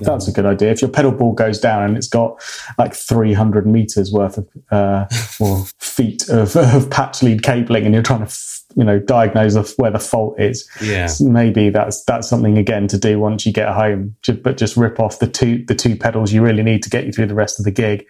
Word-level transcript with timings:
That's 0.00 0.28
a 0.28 0.32
good 0.32 0.46
idea. 0.46 0.70
If 0.70 0.80
your 0.82 0.90
pedal 0.90 1.12
board 1.12 1.36
goes 1.36 1.58
down 1.60 1.82
and 1.82 1.96
it's 1.96 2.08
got 2.08 2.40
like 2.78 2.94
300 2.94 3.66
meters 3.66 4.12
worth 4.12 4.38
of 4.38 4.48
uh, 4.70 5.06
or 5.40 5.64
feet 5.78 6.28
of, 6.28 6.56
of 6.56 6.90
patch 6.90 7.22
lead 7.22 7.42
cabling, 7.42 7.84
and 7.84 7.94
you're 7.94 8.02
trying 8.02 8.20
to 8.20 8.26
f- 8.26 8.54
you 8.76 8.84
know 8.84 8.98
diagnose 8.98 9.54
of 9.54 9.72
where 9.78 9.90
the 9.90 9.98
fault 9.98 10.38
is, 10.38 10.68
Yeah. 10.82 11.08
maybe 11.20 11.70
that's 11.70 12.04
that's 12.04 12.28
something 12.28 12.58
again 12.58 12.86
to 12.88 12.98
do 12.98 13.18
once 13.18 13.46
you 13.46 13.52
get 13.52 13.68
home. 13.70 14.14
But 14.42 14.56
just 14.56 14.76
rip 14.76 15.00
off 15.00 15.18
the 15.18 15.26
two 15.26 15.64
the 15.66 15.74
two 15.74 15.96
pedals 15.96 16.32
you 16.32 16.42
really 16.42 16.62
need 16.62 16.82
to 16.82 16.90
get 16.90 17.06
you 17.06 17.12
through 17.12 17.26
the 17.28 17.34
rest 17.34 17.58
of 17.58 17.64
the 17.64 17.70
gig. 17.70 18.06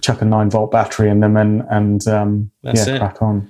Chuck 0.00 0.20
a 0.22 0.24
nine 0.24 0.50
volt 0.50 0.70
battery 0.72 1.08
in 1.10 1.20
them 1.20 1.36
and 1.36 1.62
and 1.70 2.06
um, 2.08 2.50
yeah, 2.62 2.72
it. 2.88 2.98
crack 2.98 3.22
on. 3.22 3.48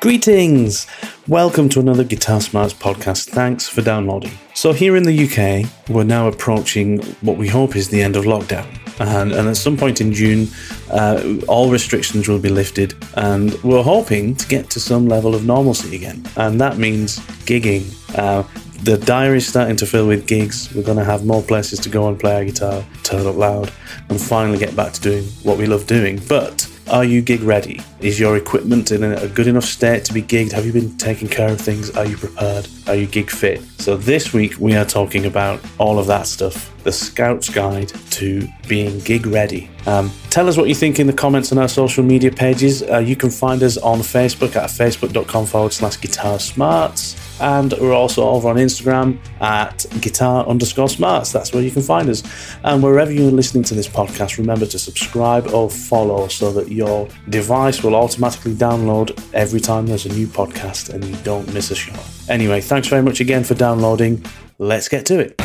Greetings! 0.00 0.86
Welcome 1.28 1.68
to 1.68 1.78
another 1.78 2.04
Guitar 2.04 2.40
Smarts 2.40 2.72
podcast. 2.72 3.28
Thanks 3.28 3.68
for 3.68 3.82
downloading. 3.82 4.32
So, 4.54 4.72
here 4.72 4.96
in 4.96 5.02
the 5.02 5.12
UK, 5.12 5.70
we're 5.90 6.04
now 6.04 6.26
approaching 6.26 7.02
what 7.20 7.36
we 7.36 7.48
hope 7.48 7.76
is 7.76 7.90
the 7.90 8.00
end 8.00 8.16
of 8.16 8.24
lockdown. 8.24 8.66
And, 8.98 9.30
and 9.32 9.46
at 9.46 9.58
some 9.58 9.76
point 9.76 10.00
in 10.00 10.14
June, 10.14 10.48
uh, 10.90 11.34
all 11.48 11.70
restrictions 11.70 12.28
will 12.28 12.38
be 12.38 12.48
lifted, 12.48 12.94
and 13.18 13.52
we're 13.62 13.82
hoping 13.82 14.34
to 14.36 14.48
get 14.48 14.70
to 14.70 14.80
some 14.80 15.06
level 15.06 15.34
of 15.34 15.44
normalcy 15.44 15.96
again. 15.96 16.24
And 16.38 16.58
that 16.62 16.78
means 16.78 17.18
gigging. 17.44 17.84
Uh, 18.16 18.44
the 18.82 18.96
diary's 18.96 19.46
starting 19.46 19.76
to 19.76 19.86
fill 19.86 20.06
with 20.06 20.26
gigs. 20.26 20.74
We're 20.74 20.82
going 20.82 20.96
to 20.96 21.04
have 21.04 21.26
more 21.26 21.42
places 21.42 21.78
to 21.80 21.90
go 21.90 22.08
and 22.08 22.18
play 22.18 22.36
our 22.36 22.44
guitar, 22.46 22.82
turn 23.02 23.26
up 23.26 23.36
loud, 23.36 23.70
and 24.08 24.18
finally 24.18 24.56
get 24.56 24.74
back 24.74 24.94
to 24.94 25.00
doing 25.02 25.24
what 25.42 25.58
we 25.58 25.66
love 25.66 25.86
doing. 25.86 26.22
But 26.26 26.69
are 26.90 27.04
you 27.04 27.22
gig 27.22 27.42
ready? 27.42 27.80
Is 28.00 28.18
your 28.18 28.36
equipment 28.36 28.90
in 28.90 29.04
a 29.04 29.28
good 29.28 29.46
enough 29.46 29.64
state 29.64 30.04
to 30.06 30.12
be 30.12 30.22
gigged? 30.22 30.52
Have 30.52 30.66
you 30.66 30.72
been 30.72 30.96
taking 30.98 31.28
care 31.28 31.48
of 31.48 31.60
things? 31.60 31.90
Are 31.96 32.04
you 32.04 32.16
prepared? 32.16 32.68
Are 32.88 32.96
you 32.96 33.06
gig 33.06 33.30
fit? 33.30 33.62
So, 33.78 33.96
this 33.96 34.32
week 34.32 34.58
we 34.58 34.74
are 34.74 34.84
talking 34.84 35.26
about 35.26 35.60
all 35.78 35.98
of 35.98 36.06
that 36.08 36.26
stuff 36.26 36.66
the 36.82 36.92
Scout's 36.92 37.50
Guide 37.50 37.92
to 38.12 38.48
being 38.66 38.98
gig 39.00 39.26
ready. 39.26 39.70
Um, 39.86 40.10
tell 40.30 40.48
us 40.48 40.56
what 40.56 40.68
you 40.68 40.74
think 40.74 40.98
in 40.98 41.06
the 41.06 41.12
comments 41.12 41.52
on 41.52 41.58
our 41.58 41.68
social 41.68 42.02
media 42.02 42.30
pages. 42.30 42.82
Uh, 42.82 42.98
you 42.98 43.16
can 43.16 43.30
find 43.30 43.62
us 43.62 43.76
on 43.78 43.98
Facebook 43.98 44.56
at 44.56 44.70
facebook.com 44.70 45.46
forward 45.46 45.72
slash 45.72 46.00
guitar 46.00 46.38
smarts. 46.38 47.29
And 47.40 47.72
we're 47.80 47.94
also 47.94 48.28
over 48.28 48.48
on 48.48 48.56
Instagram 48.56 49.18
at 49.40 49.86
guitar 50.00 50.46
underscore 50.46 50.88
smarts. 50.88 51.32
That's 51.32 51.52
where 51.52 51.62
you 51.62 51.70
can 51.70 51.82
find 51.82 52.08
us. 52.08 52.22
And 52.64 52.82
wherever 52.82 53.10
you're 53.10 53.30
listening 53.30 53.64
to 53.64 53.74
this 53.74 53.88
podcast, 53.88 54.38
remember 54.38 54.66
to 54.66 54.78
subscribe 54.78 55.46
or 55.48 55.70
follow 55.70 56.28
so 56.28 56.52
that 56.52 56.70
your 56.70 57.08
device 57.30 57.82
will 57.82 57.94
automatically 57.94 58.54
download 58.54 59.18
every 59.32 59.60
time 59.60 59.86
there's 59.86 60.06
a 60.06 60.12
new 60.12 60.26
podcast 60.26 60.92
and 60.92 61.04
you 61.04 61.16
don't 61.22 61.52
miss 61.54 61.70
a 61.70 61.74
show. 61.74 61.94
Anyway, 62.28 62.60
thanks 62.60 62.88
very 62.88 63.02
much 63.02 63.20
again 63.20 63.42
for 63.42 63.54
downloading. 63.54 64.24
Let's 64.58 64.88
get 64.88 65.06
to 65.06 65.18
it. 65.18 65.40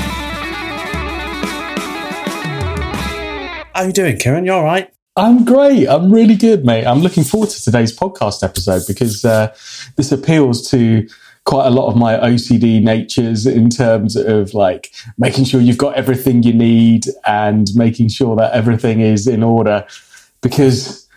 How 3.74 3.82
are 3.82 3.88
you 3.88 3.94
doing, 3.94 4.18
Kieran? 4.18 4.46
You 4.46 4.54
all 4.54 4.64
right? 4.64 4.90
I'm 5.18 5.46
great. 5.46 5.88
I'm 5.88 6.12
really 6.12 6.36
good, 6.36 6.66
mate. 6.66 6.86
I'm 6.86 7.00
looking 7.00 7.24
forward 7.24 7.50
to 7.50 7.64
today's 7.64 7.98
podcast 7.98 8.44
episode 8.44 8.84
because 8.86 9.24
uh, 9.24 9.56
this 9.96 10.12
appeals 10.12 10.70
to 10.72 11.08
quite 11.46 11.68
a 11.68 11.70
lot 11.70 11.88
of 11.88 11.96
my 11.96 12.16
OCD 12.16 12.82
natures 12.82 13.46
in 13.46 13.70
terms 13.70 14.16
of 14.16 14.54
like 14.54 14.92
making 15.18 15.46
sure 15.46 15.62
you've 15.62 15.78
got 15.78 15.96
everything 15.96 16.44
you 16.44 16.54
need 16.54 17.06
and 17.26 17.68
making 17.76 18.10
sure 18.10 18.36
that 18.36 18.52
everything 18.54 19.00
is 19.00 19.28
in 19.28 19.44
order. 19.44 19.86
Because 20.42 21.08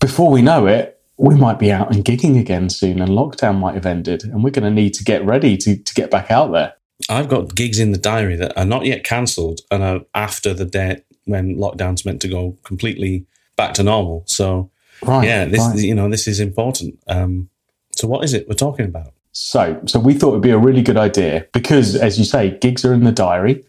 before 0.00 0.30
we 0.30 0.42
know 0.42 0.66
it, 0.66 1.00
we 1.16 1.34
might 1.34 1.58
be 1.58 1.72
out 1.72 1.92
and 1.94 2.04
gigging 2.04 2.38
again 2.38 2.70
soon 2.70 3.00
and 3.00 3.10
lockdown 3.10 3.58
might 3.58 3.74
have 3.74 3.86
ended 3.86 4.24
and 4.24 4.44
we're 4.44 4.50
going 4.50 4.64
to 4.64 4.70
need 4.70 4.94
to 4.94 5.04
get 5.04 5.24
ready 5.24 5.56
to, 5.56 5.76
to 5.76 5.94
get 5.94 6.10
back 6.10 6.30
out 6.30 6.52
there. 6.52 6.74
I've 7.08 7.28
got 7.28 7.54
gigs 7.54 7.78
in 7.78 7.92
the 7.92 7.98
diary 7.98 8.36
that 8.36 8.56
are 8.58 8.64
not 8.64 8.84
yet 8.84 9.04
cancelled 9.04 9.60
and 9.70 9.82
are 9.82 10.00
after 10.14 10.52
the 10.52 10.64
date 10.64 11.04
when 11.24 11.56
lockdown's 11.56 12.04
meant 12.04 12.20
to 12.22 12.28
go 12.28 12.56
completely 12.64 13.26
back 13.56 13.74
to 13.74 13.82
normal. 13.82 14.24
So 14.26 14.70
Right. 15.02 15.26
yeah, 15.26 15.44
this 15.44 15.60
right. 15.60 15.78
you 15.78 15.94
know 15.94 16.08
this 16.08 16.26
is 16.26 16.40
important. 16.40 16.98
Um, 17.06 17.50
so 17.92 18.08
what 18.08 18.24
is 18.24 18.34
it 18.34 18.48
we're 18.48 18.54
talking 18.54 18.86
about? 18.86 19.12
So, 19.32 19.80
so 19.86 20.00
we 20.00 20.14
thought 20.14 20.30
it'd 20.30 20.42
be 20.42 20.50
a 20.50 20.58
really 20.58 20.82
good 20.82 20.96
idea 20.96 21.46
because, 21.52 21.94
as 21.94 22.18
you 22.18 22.24
say, 22.24 22.58
gigs 22.58 22.84
are 22.84 22.92
in 22.92 23.04
the 23.04 23.12
diary, 23.12 23.64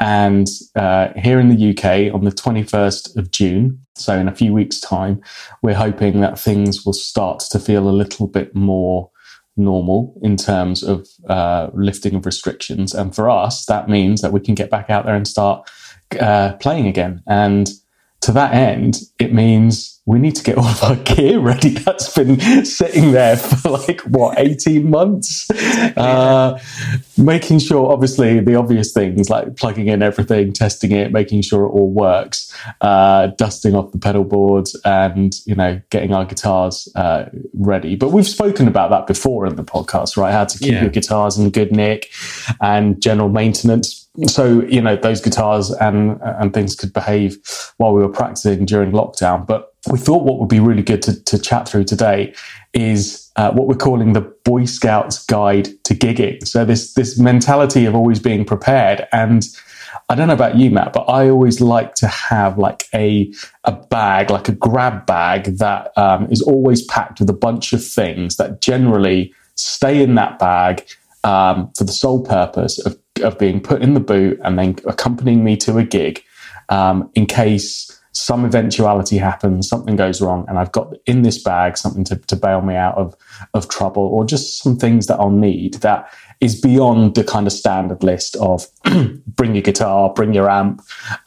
and 0.00 0.48
uh, 0.74 1.08
here 1.16 1.38
in 1.38 1.48
the 1.48 1.70
UK 1.70 2.12
on 2.12 2.24
the 2.24 2.32
twenty 2.32 2.62
first 2.62 3.16
of 3.16 3.30
June, 3.30 3.84
so 3.94 4.18
in 4.18 4.28
a 4.28 4.34
few 4.34 4.52
weeks' 4.52 4.80
time, 4.80 5.22
we're 5.62 5.74
hoping 5.74 6.20
that 6.20 6.38
things 6.38 6.84
will 6.84 6.94
start 6.94 7.40
to 7.50 7.58
feel 7.58 7.88
a 7.88 7.90
little 7.90 8.26
bit 8.26 8.54
more 8.54 9.10
normal 9.56 10.18
in 10.22 10.36
terms 10.36 10.82
of 10.82 11.06
uh, 11.28 11.70
lifting 11.74 12.16
of 12.16 12.26
restrictions, 12.26 12.92
and 12.94 13.14
for 13.14 13.30
us, 13.30 13.66
that 13.66 13.88
means 13.88 14.20
that 14.20 14.32
we 14.32 14.40
can 14.40 14.54
get 14.54 14.70
back 14.70 14.90
out 14.90 15.04
there 15.04 15.14
and 15.14 15.28
start 15.28 15.70
uh, 16.20 16.54
playing 16.54 16.86
again. 16.86 17.22
And 17.26 17.70
to 18.20 18.32
that 18.32 18.54
end, 18.54 19.00
it 19.18 19.32
means 19.34 20.00
we 20.06 20.18
need 20.18 20.36
to 20.36 20.42
get 20.42 20.58
all 20.58 20.66
of 20.66 20.82
our 20.82 20.96
gear 21.04 21.38
ready. 21.38 21.70
That's 21.70 22.12
been 22.14 22.38
sitting 22.64 23.12
there 23.12 23.36
for 23.36 23.70
like 23.70 24.00
what 24.02 24.38
eighteen 24.38 24.90
months. 24.90 25.50
Uh, 25.50 26.58
making 27.18 27.58
sure, 27.58 27.92
obviously, 27.92 28.40
the 28.40 28.54
obvious 28.54 28.92
things 28.92 29.28
like 29.30 29.56
plugging 29.56 29.88
in 29.88 30.02
everything, 30.02 30.52
testing 30.52 30.92
it, 30.92 31.12
making 31.12 31.42
sure 31.42 31.64
it 31.64 31.68
all 31.70 31.90
works, 31.90 32.54
uh, 32.80 33.28
dusting 33.38 33.74
off 33.74 33.92
the 33.92 33.98
pedal 33.98 34.24
boards, 34.24 34.78
and 34.84 35.34
you 35.46 35.54
know, 35.54 35.80
getting 35.90 36.12
our 36.12 36.24
guitars 36.24 36.88
uh, 36.96 37.26
ready. 37.54 37.96
But 37.96 38.10
we've 38.10 38.26
spoken 38.28 38.68
about 38.68 38.90
that 38.90 39.06
before 39.06 39.46
in 39.46 39.56
the 39.56 39.64
podcast, 39.64 40.16
right? 40.16 40.32
How 40.32 40.44
to 40.44 40.58
keep 40.58 40.72
Yeah. 40.72 40.82
your 40.82 40.90
guitars 40.90 41.38
in 41.38 41.50
good 41.50 41.72
nick 41.72 42.10
and 42.60 43.00
general 43.02 43.28
maintenance 43.28 44.03
so 44.26 44.62
you 44.62 44.80
know 44.80 44.96
those 44.96 45.20
guitars 45.20 45.70
and 45.72 46.20
and 46.22 46.54
things 46.54 46.74
could 46.76 46.92
behave 46.92 47.38
while 47.78 47.92
we 47.92 48.00
were 48.00 48.08
practicing 48.12 48.64
during 48.64 48.92
lockdown. 48.92 49.46
But 49.46 49.74
we 49.90 49.98
thought 49.98 50.24
what 50.24 50.38
would 50.38 50.48
be 50.48 50.60
really 50.60 50.82
good 50.82 51.02
to, 51.02 51.22
to 51.24 51.38
chat 51.38 51.68
through 51.68 51.84
today 51.84 52.34
is 52.72 53.30
uh, 53.36 53.50
what 53.52 53.66
we're 53.66 53.74
calling 53.74 54.12
the 54.12 54.20
boy 54.20 54.64
scouts 54.64 55.24
guide 55.26 55.66
to 55.84 55.94
gigging. 55.94 56.46
So 56.46 56.64
this 56.64 56.94
this 56.94 57.18
mentality 57.18 57.84
of 57.84 57.94
always 57.94 58.20
being 58.20 58.44
prepared. 58.44 59.06
And 59.12 59.44
I 60.08 60.14
don't 60.14 60.28
know 60.28 60.34
about 60.34 60.56
you, 60.56 60.70
Matt, 60.70 60.92
but 60.92 61.08
I 61.08 61.28
always 61.28 61.60
like 61.60 61.94
to 61.96 62.06
have 62.06 62.56
like 62.56 62.84
a 62.94 63.32
a 63.64 63.72
bag, 63.72 64.30
like 64.30 64.48
a 64.48 64.52
grab 64.52 65.06
bag 65.06 65.58
that 65.58 65.96
um, 65.96 66.30
is 66.30 66.40
always 66.42 66.84
packed 66.84 67.20
with 67.20 67.30
a 67.30 67.34
bunch 67.34 67.72
of 67.72 67.84
things 67.84 68.36
that 68.36 68.60
generally 68.60 69.34
stay 69.56 70.02
in 70.02 70.14
that 70.14 70.38
bag 70.38 70.86
um, 71.24 71.72
for 71.76 71.84
the 71.84 71.92
sole 71.92 72.22
purpose 72.22 72.78
of, 72.84 72.98
of 73.22 73.38
being 73.38 73.60
put 73.60 73.82
in 73.82 73.94
the 73.94 74.00
boot 74.00 74.40
and 74.42 74.58
then 74.58 74.76
accompanying 74.86 75.44
me 75.44 75.56
to 75.58 75.78
a 75.78 75.84
gig 75.84 76.22
um, 76.68 77.10
in 77.14 77.26
case 77.26 77.90
some 78.12 78.44
eventuality 78.44 79.18
happens, 79.18 79.68
something 79.68 79.96
goes 79.96 80.20
wrong, 80.20 80.44
and 80.48 80.56
I've 80.56 80.70
got 80.70 80.94
in 81.04 81.22
this 81.22 81.42
bag 81.42 81.76
something 81.76 82.04
to, 82.04 82.14
to 82.16 82.36
bail 82.36 82.60
me 82.62 82.76
out 82.76 82.94
of 82.96 83.14
of 83.54 83.68
trouble, 83.68 84.04
or 84.04 84.24
just 84.24 84.62
some 84.62 84.76
things 84.76 85.08
that 85.08 85.18
I'll 85.18 85.30
need 85.30 85.74
that 85.74 86.08
is 86.40 86.60
beyond 86.60 87.16
the 87.16 87.24
kind 87.24 87.46
of 87.48 87.52
standard 87.52 88.04
list 88.04 88.36
of 88.36 88.68
bring 89.26 89.54
your 89.56 89.62
guitar, 89.62 90.12
bring 90.12 90.32
your 90.32 90.48
amp, 90.48 90.80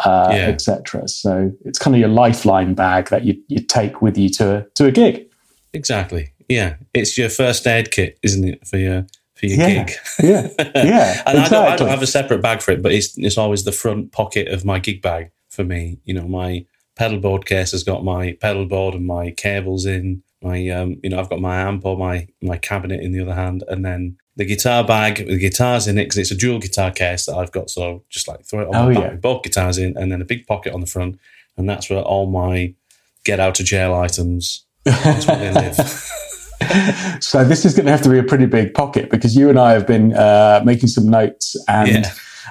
uh, 0.06 0.30
Yeah. 0.32 0.48
etc. 0.48 1.10
So 1.10 1.52
it's 1.66 1.78
kind 1.78 1.94
of 1.94 2.00
your 2.00 2.10
lifeline 2.10 2.74
bag 2.74 3.10
that 3.10 3.26
you, 3.26 3.38
you 3.50 3.60
take 3.60 4.02
with 4.02 4.18
you 4.18 4.30
to 4.30 4.66
to 4.76 4.86
a 4.86 4.92
gig. 4.92 5.30
Exactly. 5.74 6.32
Yeah, 6.48 6.76
it's 6.94 7.18
your 7.18 7.30
first 7.30 7.68
aid 7.68 7.92
kit, 7.92 8.18
isn't 8.24 8.46
it, 8.46 8.66
for 8.66 8.78
your 8.78 9.06
for 9.38 9.46
your 9.46 9.58
Yeah. 9.60 9.84
gig? 9.84 9.92
Yeah, 10.24 10.48
yeah, 10.76 11.24
and 11.26 11.38
I, 11.40 11.48
don't, 11.50 11.68
I 11.68 11.76
don't 11.76 11.90
have 11.90 12.02
a 12.02 12.08
separate 12.08 12.42
bag 12.42 12.62
for 12.62 12.72
it, 12.72 12.82
but 12.82 12.92
it's 12.92 13.18
it's 13.18 13.38
always 13.38 13.64
the 13.64 13.72
front 13.72 14.12
pocket 14.12 14.48
of 14.48 14.66
my 14.66 14.80
gig 14.80 15.02
bag 15.02 15.32
for 15.50 15.64
me. 15.64 16.00
You 16.06 16.14
know, 16.14 16.28
my 16.28 16.66
pedal 16.96 17.20
board 17.20 17.46
case 17.46 17.72
has 17.72 17.84
got 17.84 18.04
my 18.04 18.34
pedal 18.42 18.66
board 18.66 18.96
and 18.96 19.06
my 19.06 19.32
cables 19.32 19.86
in. 19.86 20.24
My 20.42 20.70
um, 20.70 20.98
you 21.04 21.10
know, 21.10 21.20
I've 21.20 21.30
got 21.30 21.42
my 21.42 21.60
amp 21.62 21.86
or 21.86 21.98
my 21.98 22.28
my 22.42 22.58
cabinet 22.58 23.02
in 23.02 23.12
the 23.12 23.22
other 23.22 23.34
hand, 23.36 23.64
and 23.68 23.84
then 23.86 24.18
the 24.36 24.46
guitar 24.46 24.84
bag 24.84 25.18
with 25.20 25.30
the 25.30 25.38
guitars 25.40 25.88
in 25.88 25.98
it 25.98 26.04
because 26.06 26.18
it's 26.20 26.32
a 26.32 26.36
dual 26.36 26.60
guitar 26.60 26.92
case 26.92 27.26
that 27.26 27.36
I've 27.36 27.52
got. 27.52 27.70
So 27.72 28.04
just 28.10 28.28
like 28.28 28.46
throw 28.46 28.62
it 28.62 28.68
on 28.68 28.76
Oh, 28.76 28.88
my 28.90 28.94
back 28.94 29.04
yeah. 29.04 29.12
with 29.14 29.22
both 29.22 29.44
guitars 29.44 29.78
in, 29.80 29.98
and 29.98 30.12
then 30.12 30.22
a 30.22 30.26
big 30.26 30.46
pocket 30.46 30.74
on 30.74 30.82
the 30.82 30.86
front, 30.88 31.20
and 31.58 31.68
that's 31.68 31.90
where 31.90 32.02
all 32.02 32.28
my 32.28 32.74
get 33.24 33.40
out 33.40 33.60
of 33.60 33.66
jail 33.66 33.94
items. 33.96 34.64
That's 34.86 35.28
where 35.28 35.38
they 35.38 35.52
live. 35.52 35.78
So 37.22 37.44
this 37.44 37.66
is 37.66 37.74
going 37.74 37.86
to 37.86 37.92
have 37.92 38.02
to 38.04 38.10
be 38.10 38.20
a 38.20 38.24
pretty 38.24 38.46
big 38.46 38.74
pocket 38.74 39.10
because 39.10 39.36
you 39.36 39.50
and 39.50 39.60
I 39.60 39.72
have 39.74 39.88
been 39.88 40.14
uh, 40.14 40.62
making 40.64 40.90
some 40.90 41.10
notes 41.10 41.56
and 41.68 42.06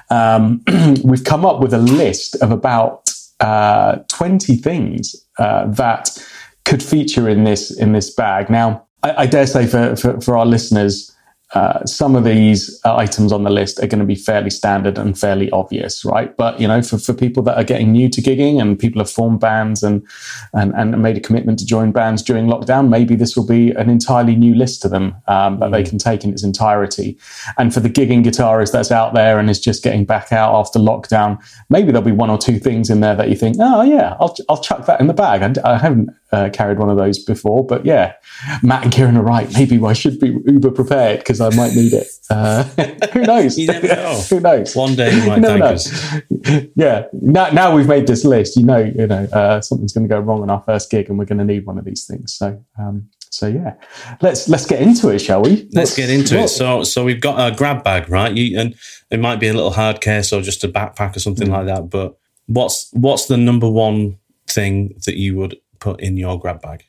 um, 0.09 0.63
we've 1.03 1.23
come 1.23 1.45
up 1.45 1.61
with 1.61 1.73
a 1.73 1.79
list 1.79 2.35
of 2.41 2.51
about 2.51 3.09
uh, 3.39 3.97
20 4.09 4.55
things 4.57 5.15
uh, 5.39 5.67
that 5.67 6.17
could 6.65 6.83
feature 6.83 7.29
in 7.29 7.43
this 7.43 7.71
in 7.71 7.93
this 7.93 8.13
bag. 8.13 8.49
Now, 8.49 8.85
I, 9.03 9.23
I 9.23 9.25
dare 9.25 9.47
say 9.47 9.65
for, 9.67 9.95
for, 9.95 10.19
for 10.21 10.37
our 10.37 10.45
listeners, 10.45 11.15
uh, 11.53 11.85
some 11.85 12.15
of 12.15 12.25
these 12.25 12.79
uh, 12.83 12.97
items 12.97 13.31
on 13.31 13.43
the 13.43 13.49
list 13.49 13.79
are 13.81 13.87
going 13.87 13.99
to 13.99 14.05
be 14.05 14.15
fairly 14.15 14.49
standard 14.49 14.97
and 14.97 15.17
fairly 15.17 15.49
obvious, 15.51 16.03
right? 16.03 16.35
But 16.35 16.59
you 16.59 16.67
know, 16.67 16.81
for, 16.81 16.97
for 16.97 17.13
people 17.13 17.41
that 17.43 17.55
are 17.57 17.63
getting 17.63 17.93
new 17.93 18.09
to 18.09 18.21
gigging 18.21 18.59
and 18.59 18.77
people 18.77 18.99
have 18.99 19.09
formed 19.09 19.39
bands 19.39 19.81
and, 19.81 20.05
and 20.53 20.73
and 20.75 21.01
made 21.01 21.15
a 21.15 21.21
commitment 21.21 21.57
to 21.59 21.65
join 21.65 21.93
bands 21.93 22.21
during 22.21 22.47
lockdown, 22.47 22.89
maybe 22.89 23.15
this 23.15 23.37
will 23.37 23.47
be 23.47 23.71
an 23.71 23.89
entirely 23.89 24.35
new 24.35 24.55
list 24.55 24.81
to 24.81 24.89
them 24.89 25.15
um, 25.27 25.59
that 25.59 25.71
they 25.71 25.83
can 25.83 25.97
take 25.97 26.25
in 26.25 26.31
its 26.31 26.43
entirety. 26.43 27.17
And 27.57 27.73
for 27.73 27.79
the 27.79 27.89
gigging 27.89 28.25
guitarist 28.25 28.73
that's 28.73 28.91
out 28.91 29.13
there 29.13 29.39
and 29.39 29.49
is 29.49 29.59
just 29.59 29.83
getting 29.83 30.03
back 30.03 30.33
out 30.33 30.53
after 30.53 30.79
lockdown, 30.79 31.41
maybe 31.69 31.93
there'll 31.93 32.01
be 32.01 32.11
one 32.11 32.29
or 32.29 32.37
two 32.37 32.59
things 32.59 32.89
in 32.89 32.99
there 32.99 33.15
that 33.15 33.29
you 33.29 33.35
think, 33.37 33.55
oh 33.61 33.83
yeah, 33.83 34.17
I'll 34.19 34.35
I'll 34.49 34.61
chuck 34.61 34.85
that 34.87 34.99
in 34.99 35.07
the 35.07 35.13
bag. 35.13 35.59
I, 35.63 35.75
I 35.75 35.77
haven't 35.77 36.09
uh, 36.31 36.49
carried 36.51 36.77
one 36.79 36.89
of 36.89 36.97
those 36.97 37.23
before, 37.23 37.65
but 37.65 37.85
yeah, 37.85 38.13
Matt 38.61 38.83
and 38.83 38.91
Kieran 38.91 39.15
are 39.17 39.23
right. 39.23 39.51
Maybe 39.53 39.81
I 39.83 39.93
should 39.93 40.19
be 40.19 40.35
uber 40.45 40.71
prepared 40.71 41.19
because 41.19 41.39
I 41.41 41.49
might 41.55 41.73
need 41.73 41.93
it. 41.93 42.07
Uh, 42.29 42.63
who 43.13 43.21
knows? 43.21 43.57
You 43.57 43.67
never 43.67 43.87
know. 43.87 44.21
who 44.29 44.39
knows? 44.39 44.75
One 44.75 44.95
day 44.95 45.13
you 45.15 45.25
might 45.27 45.41
thank 45.41 45.59
know. 45.59 45.65
us. 45.65 46.69
yeah. 46.75 47.05
Now, 47.13 47.49
now 47.51 47.75
we've 47.75 47.87
made 47.87 48.07
this 48.07 48.25
list. 48.25 48.57
You 48.57 48.65
know, 48.65 48.79
you 48.79 49.07
know, 49.07 49.23
uh, 49.31 49.61
something's 49.61 49.93
going 49.93 50.07
to 50.07 50.13
go 50.13 50.19
wrong 50.19 50.41
on 50.41 50.49
our 50.49 50.61
first 50.63 50.89
gig, 50.89 51.09
and 51.09 51.17
we're 51.17 51.25
going 51.25 51.39
to 51.39 51.45
need 51.45 51.65
one 51.65 51.77
of 51.77 51.85
these 51.85 52.05
things. 52.05 52.33
So, 52.33 52.63
um, 52.77 53.09
so 53.29 53.47
yeah, 53.47 53.73
let's 54.21 54.47
let's 54.49 54.65
get 54.65 54.81
into 54.81 55.09
it, 55.09 55.19
shall 55.19 55.41
we? 55.43 55.67
Let's 55.73 55.95
get 55.95 56.09
into 56.09 56.39
it. 56.39 56.47
So, 56.49 56.83
so 56.83 57.03
we've 57.05 57.21
got 57.21 57.51
a 57.51 57.55
grab 57.55 57.83
bag, 57.83 58.09
right? 58.09 58.33
You, 58.33 58.59
and 58.59 58.75
it 59.11 59.19
might 59.19 59.39
be 59.39 59.47
a 59.47 59.53
little 59.53 59.71
hard 59.71 60.01
case 60.01 60.31
or 60.33 60.41
just 60.41 60.63
a 60.63 60.67
backpack 60.69 61.11
or 61.15 61.19
Mm. 61.19 61.21
something 61.21 61.49
like 61.51 61.65
that. 61.67 61.89
But 61.89 62.17
what's 62.47 62.89
what's 62.93 63.25
the 63.27 63.37
number 63.37 63.69
one 63.69 64.17
thing 64.47 64.95
that 65.05 65.17
you 65.17 65.35
would 65.35 65.57
put 65.87 66.01
in 66.01 66.17
your 66.17 66.39
grab 66.39 66.61
bag? 66.61 66.83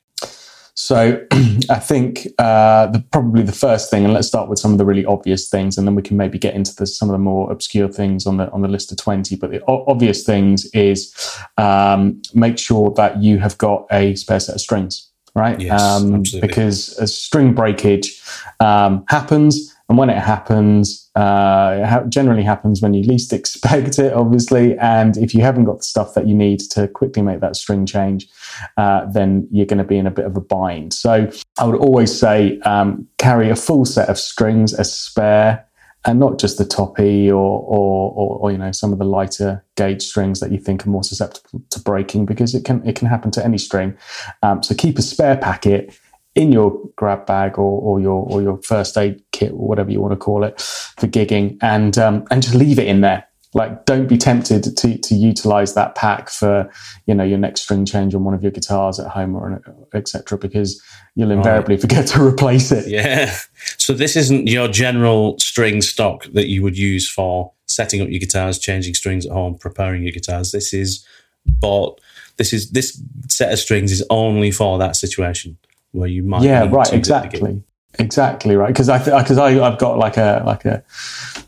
So 0.74 1.26
I 1.70 1.80
think 1.80 2.28
uh, 2.38 2.86
the, 2.86 3.00
probably 3.10 3.42
the 3.42 3.58
first 3.66 3.90
thing, 3.90 4.04
and 4.04 4.14
let's 4.14 4.28
start 4.28 4.48
with 4.48 4.60
some 4.60 4.72
of 4.72 4.78
the 4.78 4.84
really 4.84 5.04
obvious 5.04 5.48
things, 5.48 5.76
and 5.76 5.86
then 5.86 5.96
we 5.96 6.02
can 6.02 6.16
maybe 6.16 6.38
get 6.38 6.54
into 6.54 6.72
the, 6.74 6.86
some 6.86 7.08
of 7.10 7.14
the 7.14 7.18
more 7.18 7.50
obscure 7.50 7.88
things 7.88 8.26
on 8.26 8.36
the 8.36 8.48
on 8.52 8.62
the 8.62 8.68
list 8.68 8.92
of 8.92 8.98
twenty. 8.98 9.34
But 9.34 9.50
the 9.50 9.60
o- 9.66 9.84
obvious 9.88 10.24
things 10.24 10.66
is 10.66 11.12
um, 11.56 12.22
make 12.32 12.58
sure 12.58 12.92
that 12.94 13.20
you 13.20 13.38
have 13.38 13.58
got 13.58 13.86
a 13.90 14.14
spare 14.14 14.38
set 14.38 14.54
of 14.54 14.60
strings, 14.60 15.10
right? 15.34 15.60
Yes, 15.60 15.82
um, 15.82 16.14
absolutely. 16.14 16.46
Because 16.46 16.96
a 16.98 17.08
string 17.08 17.54
breakage 17.54 18.22
um, 18.60 19.04
happens, 19.08 19.74
and 19.88 19.96
when 19.96 20.11
it 20.11 20.19
happens, 20.19 21.11
uh, 21.14 21.79
it 21.81 21.87
ha- 21.87 22.05
generally 22.08 22.43
happens 22.43 22.82
when 22.82 22.93
you 22.93 23.02
least 23.05 23.32
expect 23.32 23.99
it, 23.99 24.12
obviously. 24.12 24.76
And 24.79 25.17
if 25.17 25.35
you 25.35 25.40
haven't 25.40 25.64
got 25.64 25.79
the 25.79 25.85
stuff 25.85 26.14
that 26.14 26.26
you 26.26 26.35
need 26.35 26.61
to 26.70 26.88
quickly 26.88 27.23
make 27.23 27.40
that 27.40 27.56
string 27.56 27.87
change, 27.87 28.29
uh, 28.76 29.06
then 29.06 29.49
you're 29.50 29.67
going 29.67 29.79
to 29.79 29.85
be 29.85 29.96
in 29.96 30.06
a 30.06 30.11
bit 30.11 30.26
of 30.26 30.37
a 30.37 30.40
bind. 30.40 30.93
So 30.93 31.31
I 31.58 31.64
would 31.64 31.81
always 31.81 32.17
say 32.17 32.61
um, 32.61 33.06
carry 33.17 33.49
a 33.49 33.56
full 33.56 33.85
set 33.85 34.08
of 34.08 34.19
strings 34.19 34.75
as 34.75 34.93
spare. 34.93 35.64
And 36.05 36.20
not 36.20 36.38
just 36.38 36.56
the 36.56 36.64
toppy 36.64 37.31
or, 37.31 37.61
or, 37.61 38.12
or, 38.12 38.38
or, 38.38 38.52
you 38.52 38.56
know, 38.56 38.70
some 38.70 38.93
of 38.93 38.99
the 38.99 39.05
lighter 39.05 39.62
gauge 39.76 40.00
strings 40.00 40.41
that 40.41 40.52
you 40.52 40.58
think 40.58 40.87
are 40.87 40.91
more 40.91 41.02
susceptible 41.02 41.61
to 41.69 41.81
breaking 41.81 42.25
because 42.25 42.55
it 42.55 42.64
can, 42.64 42.87
it 42.87 42.94
can 42.94 43.08
happen 43.08 43.31
to 43.32 43.44
any 43.44 43.58
string. 43.58 43.94
Um, 44.43 44.62
so 44.62 44.75
keep 44.76 44.96
a 44.99 45.02
spare 45.02 45.37
packet 45.37 45.93
in 46.34 46.52
your 46.52 46.78
grab 46.96 47.26
bag 47.26 47.58
or, 47.58 47.80
or 47.80 48.00
your 48.00 48.25
or 48.30 48.42
your 48.42 48.60
first 48.62 48.96
aid 48.96 49.22
kit 49.32 49.52
or 49.52 49.69
whatever 49.69 49.90
you 49.90 50.00
want 50.00 50.12
to 50.12 50.16
call 50.16 50.44
it 50.44 50.60
for 50.60 51.06
gigging 51.06 51.58
and 51.62 51.98
um, 51.98 52.25
and 52.30 52.42
just 52.42 52.54
leave 52.54 52.78
it 52.78 52.86
in 52.86 53.00
there 53.00 53.26
like 53.54 53.86
don't 53.86 54.06
be 54.06 54.19
tempted 54.19 54.62
to 54.76 54.98
to 54.98 55.14
utilize 55.14 55.75
that 55.75 55.94
pack 55.94 56.28
for 56.28 56.70
you 57.06 57.14
know 57.14 57.25
your 57.25 57.38
next 57.38 57.62
string 57.62 57.86
change 57.86 58.14
on 58.14 58.25
one 58.25 58.34
of 58.34 58.42
your 58.42 58.52
guitars 58.52 59.00
at 59.00 59.08
home 59.10 59.34
or 59.34 59.62
etc 59.94 60.36
because 60.36 60.82
you'll 61.14 61.30
invariably 61.30 61.76
forget 61.76 62.06
to 62.06 62.22
replace 62.22 62.70
it 62.70 62.86
Yeah. 62.88 63.34
So 63.78 63.94
this 63.94 64.16
isn't 64.16 64.48
your 64.48 64.69
general 64.69 65.38
string 65.38 65.82
stock 65.82 66.24
that 66.34 66.48
you 66.48 66.62
would 66.62 66.76
use 66.76 67.08
for 67.08 67.52
setting 67.66 68.00
up 68.00 68.08
your 68.08 68.20
guitars, 68.20 68.58
changing 68.58 68.94
strings 68.94 69.26
at 69.26 69.32
home, 69.32 69.56
preparing 69.56 70.02
your 70.02 70.12
guitars. 70.12 70.52
This 70.52 70.72
is 70.72 71.04
bought. 71.46 72.00
This 72.36 72.52
is 72.52 72.70
this 72.70 73.02
set 73.28 73.52
of 73.52 73.58
strings 73.58 73.90
is 73.92 74.04
only 74.10 74.50
for 74.50 74.78
that 74.78 74.94
situation 74.94 75.58
where 75.93 76.08
you 76.08 76.23
might. 76.23 76.43
yeah 76.43 76.69
right 76.70 76.93
exactly. 76.93 77.62
Exactly 77.99 78.55
right. 78.55 78.69
Because 78.69 78.88
i 78.88 78.99
because 78.99 79.38
I, 79.38 79.49
i've 79.67 79.79
got 79.79 79.99
like 79.99 80.17
a 80.17 80.43
like 80.46 80.64
a 80.64 80.85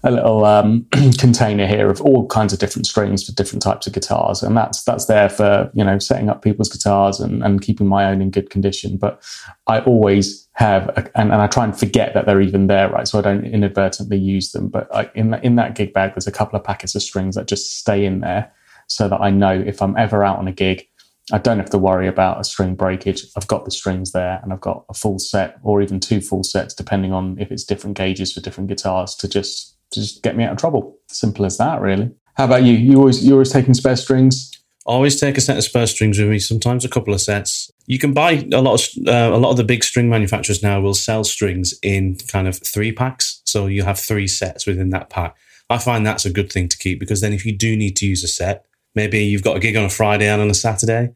a 0.03 0.11
little 0.11 0.45
um, 0.47 0.87
container 1.19 1.67
here 1.67 1.91
of 1.91 2.01
all 2.01 2.27
kinds 2.27 2.55
of 2.55 2.59
different 2.59 2.87
strings 2.87 3.25
for 3.25 3.33
different 3.33 3.63
types 3.63 3.87
of 3.87 3.93
guitars 3.93 4.43
and 4.43 4.57
that's 4.57 4.83
that's 4.83 5.05
there 5.05 5.29
for 5.29 5.71
you 5.75 5.85
know 5.85 5.99
setting 5.99 6.31
up 6.31 6.41
people's 6.43 6.71
guitars 6.71 7.21
and, 7.21 7.45
and 7.45 7.61
keeping 7.61 7.87
my 7.87 8.07
own 8.07 8.23
in 8.23 8.31
good 8.31 8.49
condition. 8.49 8.97
But 8.97 9.23
i 9.67 9.81
always 9.81 10.49
have 10.53 10.89
a, 10.89 11.11
and, 11.15 11.31
and 11.31 11.43
i 11.43 11.47
try 11.47 11.65
and 11.65 11.79
forget 11.79 12.15
that 12.15 12.25
they're 12.25 12.41
even 12.41 12.67
there 12.67 12.91
right? 12.91 13.07
So 13.07 13.19
i 13.19 13.23
don't 13.23 13.45
inadvertently 13.45 14.19
use 14.19 14.53
them. 14.53 14.69
But 14.69 14.93
I, 14.95 15.11
in, 15.15 15.31
that 15.31 15.45
in 15.45 15.57
that 15.57 15.75
gig 15.75 15.93
bag 15.93 16.15
there's 16.15 16.27
a 16.27 16.33
couple 16.33 16.59
of 16.59 16.65
packets 16.65 16.95
of 16.95 17.03
strings 17.03 17.35
that 17.37 17.47
just 17.47 17.79
stay 17.79 18.07
in 18.07 18.21
there 18.21 18.51
so 18.87 19.09
that 19.09 19.21
i 19.21 19.31
know 19.31 19.53
if 19.53 19.83
i'm 19.83 19.97
ever 19.97 20.25
out 20.25 20.39
on 20.39 20.49
a 20.49 20.53
gig 20.53 20.89
I 21.33 21.39
don't 21.39 21.59
have 21.59 21.71
to 21.71 21.79
worry 21.79 22.09
about 22.09 22.41
a 22.41 22.45
string 22.45 22.75
breakage. 22.75 23.25
I've 23.37 23.47
got 23.47 23.65
the 23.65 23.71
strings 23.71 24.13
there 24.13 24.41
and 24.43 24.53
I've 24.53 24.61
got 24.61 24.85
a 24.89 24.95
full 24.95 25.19
set 25.19 25.59
or 25.63 25.83
even 25.83 26.01
two 26.01 26.21
full 26.21 26.45
sets, 26.45 26.75
depending 26.75 27.13
on 27.13 27.39
if 27.39 27.51
it's 27.53 27.65
different 27.65 27.97
gauges 27.97 28.33
for 28.33 28.41
different 28.41 28.69
guitars 28.69 29.15
to 29.17 29.29
just, 29.29 29.77
to 29.93 30.01
just 30.01 30.23
get 30.23 30.37
me 30.37 30.45
out 30.45 30.53
of 30.53 30.59
trouble. 30.59 30.99
Simple 31.09 31.45
as 31.45 31.59
that, 31.59 31.81
really. 31.81 32.11
How 32.35 32.45
about 32.47 32.65
you? 32.65 32.75
You 32.75 32.99
always, 32.99 33.25
you 33.25 33.33
always 33.33 33.53
taking 33.53 33.75
spare 33.75 33.97
strings? 33.97 34.51
I 34.87 34.93
Always 34.93 35.21
take 35.21 35.37
a 35.37 35.41
set 35.41 35.59
of 35.59 35.65
spare 35.65 35.87
strings 35.87 36.19
with 36.19 36.29
me. 36.29 36.39
Sometimes 36.39 36.85
a 36.85 36.89
couple 36.89 37.13
of 37.13 37.21
sets. 37.21 37.71
You 37.87 37.99
can 37.99 38.15
buy 38.15 38.47
a 38.53 38.63
lot 38.63 38.81
of 38.81 39.07
uh, 39.07 39.35
a 39.35 39.37
lot 39.37 39.51
of 39.51 39.57
the 39.59 39.65
big 39.65 39.85
string 39.85 40.09
manufacturers 40.09 40.63
now 40.63 40.81
will 40.81 40.95
sell 40.95 41.23
strings 41.23 41.75
in 41.83 42.17
kind 42.29 42.49
of 42.49 42.59
three 42.67 42.91
packs, 42.91 43.43
so 43.45 43.67
you 43.67 43.83
have 43.83 43.99
three 43.99 44.27
sets 44.27 44.67
within 44.67 44.91
that 44.91 45.11
pack. 45.11 45.37
I 45.69 45.79
find 45.79 46.05
that's 46.05 46.25
a 46.25 46.33
good 46.33 46.51
thing 46.51 46.69
to 46.69 46.79
keep 46.79 46.99
because 46.99 47.21
then 47.21 47.33
if 47.33 47.45
you 47.45 47.57
do 47.57 47.77
need 47.77 47.95
to 47.97 48.07
use 48.07 48.25
a 48.25 48.29
set, 48.29 48.65
maybe 48.95 49.23
you've 49.23 49.45
got 49.45 49.57
a 49.57 49.61
gig 49.61 49.77
on 49.77 49.85
a 49.85 49.91
Friday 49.91 50.27
and 50.27 50.41
on 50.41 50.51
a 50.51 50.55
Saturday, 50.55 51.11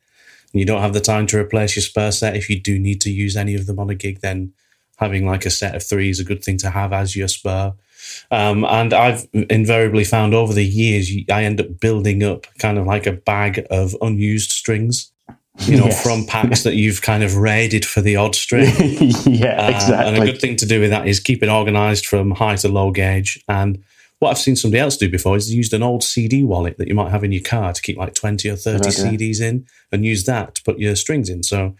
and 0.54 0.60
you 0.60 0.64
don't 0.64 0.80
have 0.80 0.92
the 0.94 1.00
time 1.00 1.26
to 1.26 1.38
replace 1.38 1.74
your 1.74 1.82
spare 1.82 2.12
set. 2.12 2.36
If 2.36 2.48
you 2.48 2.58
do 2.60 2.78
need 2.78 3.00
to 3.02 3.10
use 3.10 3.36
any 3.36 3.54
of 3.56 3.66
them 3.66 3.80
on 3.80 3.90
a 3.90 3.94
gig, 3.96 4.20
then 4.20 4.52
having 4.98 5.26
like 5.26 5.44
a 5.44 5.50
set 5.50 5.74
of 5.74 5.82
three 5.82 6.08
is 6.08 6.20
a 6.20 6.24
good 6.24 6.44
thing 6.44 6.56
to 6.58 6.70
have 6.70 6.92
as 6.92 7.16
your 7.16 7.26
spare. 7.26 7.72
Um, 8.30 8.64
and 8.64 8.92
I've 8.94 9.26
invariably 9.32 10.04
found 10.04 10.32
over 10.32 10.52
the 10.52 10.64
years, 10.64 11.10
I 11.30 11.42
end 11.44 11.60
up 11.60 11.80
building 11.80 12.22
up 12.22 12.46
kind 12.58 12.78
of 12.78 12.86
like 12.86 13.06
a 13.06 13.12
bag 13.12 13.66
of 13.70 13.96
unused 14.00 14.50
strings, 14.52 15.10
you 15.60 15.76
know, 15.76 15.86
Yes. 15.86 16.02
from 16.02 16.24
packs 16.26 16.62
that 16.62 16.74
you've 16.76 17.02
kind 17.02 17.24
of 17.24 17.36
raided 17.36 17.84
for 17.84 18.00
the 18.02 18.14
odd 18.14 18.36
string. 18.36 18.70
yeah, 19.26 19.66
Uh, 19.66 19.70
exactly. 19.70 20.06
And 20.14 20.22
a 20.22 20.24
good 20.26 20.40
thing 20.40 20.54
to 20.56 20.66
do 20.66 20.80
with 20.80 20.90
that 20.90 21.08
is 21.08 21.18
keep 21.18 21.42
it 21.42 21.48
organized 21.48 22.06
from 22.06 22.30
high 22.30 22.56
to 22.56 22.68
low 22.68 22.92
gauge. 22.92 23.42
And 23.48 23.82
what 24.18 24.30
I've 24.30 24.38
seen 24.38 24.56
somebody 24.56 24.80
else 24.80 24.96
do 24.96 25.10
before 25.10 25.36
is 25.36 25.52
used 25.52 25.72
an 25.72 25.82
old 25.82 26.02
CD 26.02 26.44
wallet 26.44 26.78
that 26.78 26.88
you 26.88 26.94
might 26.94 27.10
have 27.10 27.24
in 27.24 27.32
your 27.32 27.42
car 27.42 27.72
to 27.72 27.82
keep 27.82 27.96
like 27.96 28.14
20 28.14 28.48
or 28.48 28.56
30 28.56 28.78
Good 28.78 28.86
idea. 28.86 29.04
CDs 29.04 29.40
in 29.40 29.66
and 29.92 30.04
use 30.04 30.24
that 30.24 30.54
to 30.54 30.62
put 30.62 30.78
your 30.78 30.96
strings 30.96 31.28
in. 31.28 31.42
So 31.42 31.74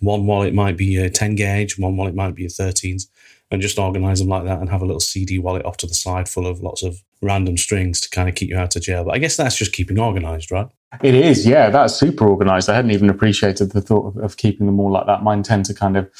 one 0.00 0.26
wallet 0.26 0.54
might 0.54 0.76
be 0.76 0.96
a 0.96 1.10
10 1.10 1.34
gauge, 1.34 1.78
one 1.78 1.96
wallet 1.96 2.14
might 2.14 2.34
be 2.34 2.44
a 2.44 2.48
13s, 2.48 3.08
and 3.50 3.62
just 3.62 3.78
organize 3.78 4.18
them 4.18 4.28
like 4.28 4.44
that 4.44 4.60
and 4.60 4.70
have 4.70 4.82
a 4.82 4.86
little 4.86 5.00
CD 5.00 5.38
wallet 5.38 5.64
off 5.64 5.76
to 5.78 5.86
the 5.86 5.94
side 5.94 6.28
full 6.28 6.46
of 6.46 6.60
lots 6.60 6.82
of 6.82 7.02
random 7.22 7.56
strings 7.56 8.00
to 8.00 8.10
kind 8.10 8.28
of 8.28 8.34
keep 8.34 8.50
you 8.50 8.56
out 8.56 8.74
of 8.76 8.82
jail. 8.82 9.04
But 9.04 9.14
I 9.14 9.18
guess 9.18 9.36
that's 9.36 9.56
just 9.56 9.72
keeping 9.72 9.98
organized, 9.98 10.50
right? 10.50 10.68
It 11.02 11.14
is, 11.14 11.46
yeah. 11.46 11.70
That's 11.70 11.94
super 11.94 12.28
organized. 12.28 12.68
I 12.68 12.74
hadn't 12.74 12.92
even 12.92 13.10
appreciated 13.10 13.72
the 13.72 13.80
thought 13.80 14.06
of, 14.06 14.16
of 14.22 14.36
keeping 14.36 14.66
them 14.66 14.80
all 14.80 14.92
like 14.92 15.06
that. 15.06 15.22
Mine 15.22 15.42
tend 15.42 15.64
to 15.66 15.74
kind 15.74 15.96
of 15.96 16.10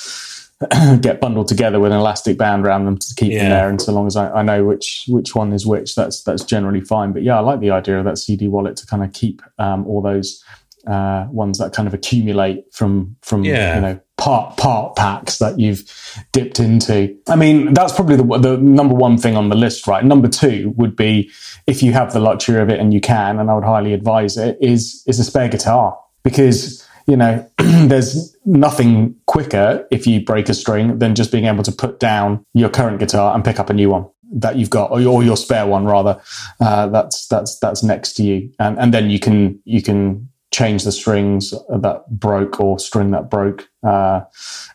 get 1.01 1.21
bundled 1.21 1.49
together 1.49 1.81
with 1.81 1.93
an 1.93 1.99
elastic 1.99 2.39
band 2.39 2.65
around 2.65 2.85
them 2.85 2.97
to 2.97 3.15
keep 3.17 3.33
yeah. 3.33 3.41
them 3.41 3.51
there. 3.51 3.69
And 3.69 3.83
so 3.83 3.93
long 3.93 4.07
as 4.07 4.17
I, 4.17 4.31
I, 4.31 4.43
know 4.43 4.65
which 4.65 5.05
which 5.09 5.35
one 5.35 5.53
is 5.53 5.67
which, 5.67 5.95
that's 5.95 6.23
that's 6.23 6.45
generally 6.45 6.81
fine. 6.81 7.13
But 7.13 7.23
yeah, 7.23 7.37
I 7.37 7.41
like 7.41 7.61
the 7.61 7.71
idea 7.71 7.99
of 7.99 8.05
that 8.05 8.19
CD 8.19 8.47
wallet 8.47 8.77
to 8.77 8.87
kind 8.87 9.03
of 9.03 9.13
keep 9.13 9.43
um, 9.59 9.87
all 9.87 10.01
those 10.01 10.43
uh, 10.87 11.27
ones 11.31 11.59
that 11.59 11.73
kind 11.73 11.89
of 11.89 11.95
accumulate 11.95 12.65
from 12.73 13.17
from 13.23 13.45
yeah. 13.45 13.75
you 13.75 13.81
know 13.81 14.01
part 14.17 14.57
part 14.57 14.95
packs 14.97 15.39
that 15.39 15.59
you've 15.59 15.85
dipped 16.33 16.61
into. 16.61 17.17
I 17.29 17.37
mean, 17.37 17.75
that's 17.75 17.93
probably 17.93 18.17
the 18.17 18.39
the 18.39 18.57
number 18.59 18.95
one 18.95 19.19
thing 19.19 19.37
on 19.37 19.49
the 19.49 19.57
list, 19.57 19.87
right? 19.87 20.05
Number 20.05 20.29
two 20.29 20.73
would 20.77 20.95
be 20.95 21.31
if 21.67 21.83
you 21.83 21.93
have 21.93 22.13
the 22.13 22.21
luxury 22.21 22.61
of 22.61 22.69
it 22.69 22.79
and 22.79 22.95
you 22.95 23.01
can, 23.01 23.39
and 23.39 23.51
I 23.51 23.55
would 23.55 23.65
highly 23.65 23.93
advise 23.93 24.37
it, 24.37 24.57
is 24.61 25.03
is 25.07 25.19
a 25.19 25.25
spare 25.25 25.49
guitar 25.49 25.99
because 26.23 26.84
you 27.07 27.17
know 27.17 27.49
there's 27.59 28.37
nothing 28.45 29.15
quicker 29.27 29.87
if 29.91 30.07
you 30.07 30.25
break 30.25 30.49
a 30.49 30.55
string 30.55 30.99
than 30.99 31.15
just 31.15 31.33
being 31.33 31.47
able 31.47 31.63
to 31.63 31.73
put 31.73 31.99
down 32.01 32.45
your 32.55 32.69
current 32.69 32.99
guitar 32.99 33.35
and 33.35 33.45
pick 33.45 33.59
up 33.59 33.71
a 33.71 33.75
new 33.75 33.91
one 33.91 34.07
that 34.37 34.57
you've 34.57 34.71
got 34.71 34.91
or 34.91 35.01
your, 35.01 35.23
your 35.23 35.37
spare 35.37 35.67
one 35.67 35.85
rather 35.85 36.21
uh, 36.61 36.87
that's 36.89 37.27
that's 37.29 37.59
that's 37.59 37.83
next 37.83 38.15
to 38.15 38.23
you 38.23 38.51
and 38.59 38.79
and 38.79 38.93
then 38.93 39.11
you 39.11 39.19
can 39.19 39.61
you 39.65 39.83
can 39.83 40.29
change 40.55 40.85
the 40.85 40.93
strings 40.93 41.51
that 41.69 42.05
broke 42.09 42.61
or 42.61 42.79
string 42.79 43.11
that 43.11 43.29
broke 43.29 43.69
uh, 43.83 44.21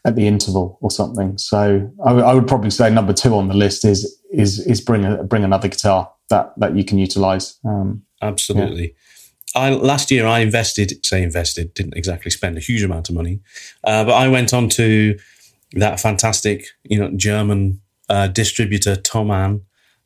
at 0.04 0.16
the 0.16 0.28
interval 0.28 0.78
or 0.82 0.92
something. 0.92 1.38
So 1.38 1.90
I, 2.06 2.10
w- 2.10 2.26
I 2.26 2.34
would 2.34 2.48
probably 2.48 2.70
say 2.70 2.90
number 2.90 3.14
two 3.14 3.34
on 3.34 3.48
the 3.48 3.54
list 3.54 3.86
is 3.86 4.20
is 4.32 4.60
is 4.68 4.82
bring 4.82 5.06
a, 5.06 5.24
bring 5.24 5.46
another 5.46 5.70
guitar 5.70 6.12
that 6.30 6.52
that 6.58 6.76
you 6.76 6.84
can 6.84 6.98
utilize. 6.98 7.58
Um, 7.64 8.04
Absolutely. 8.22 8.84
Yeah. 8.84 8.94
I 9.56 9.72
last 9.72 10.12
year 10.12 10.26
I 10.26 10.40
invested, 10.40 11.06
say 11.06 11.24
invested, 11.24 11.74
didn't 11.74 11.98
exactly 11.98 12.32
spend 12.32 12.58
a 12.58 12.62
huge 12.62 12.84
amount 12.84 13.10
of 13.10 13.16
money, 13.16 13.40
uh, 13.84 14.04
but 14.06 14.14
I 14.14 14.28
went 14.28 14.54
on 14.54 14.70
to 14.70 15.18
that 15.74 16.00
fantastic, 16.00 16.66
you 16.84 17.00
know, 17.00 17.12
German 17.16 17.82
uh, 18.10 18.28
distributor 18.28 18.96
Thomann, 18.96 19.62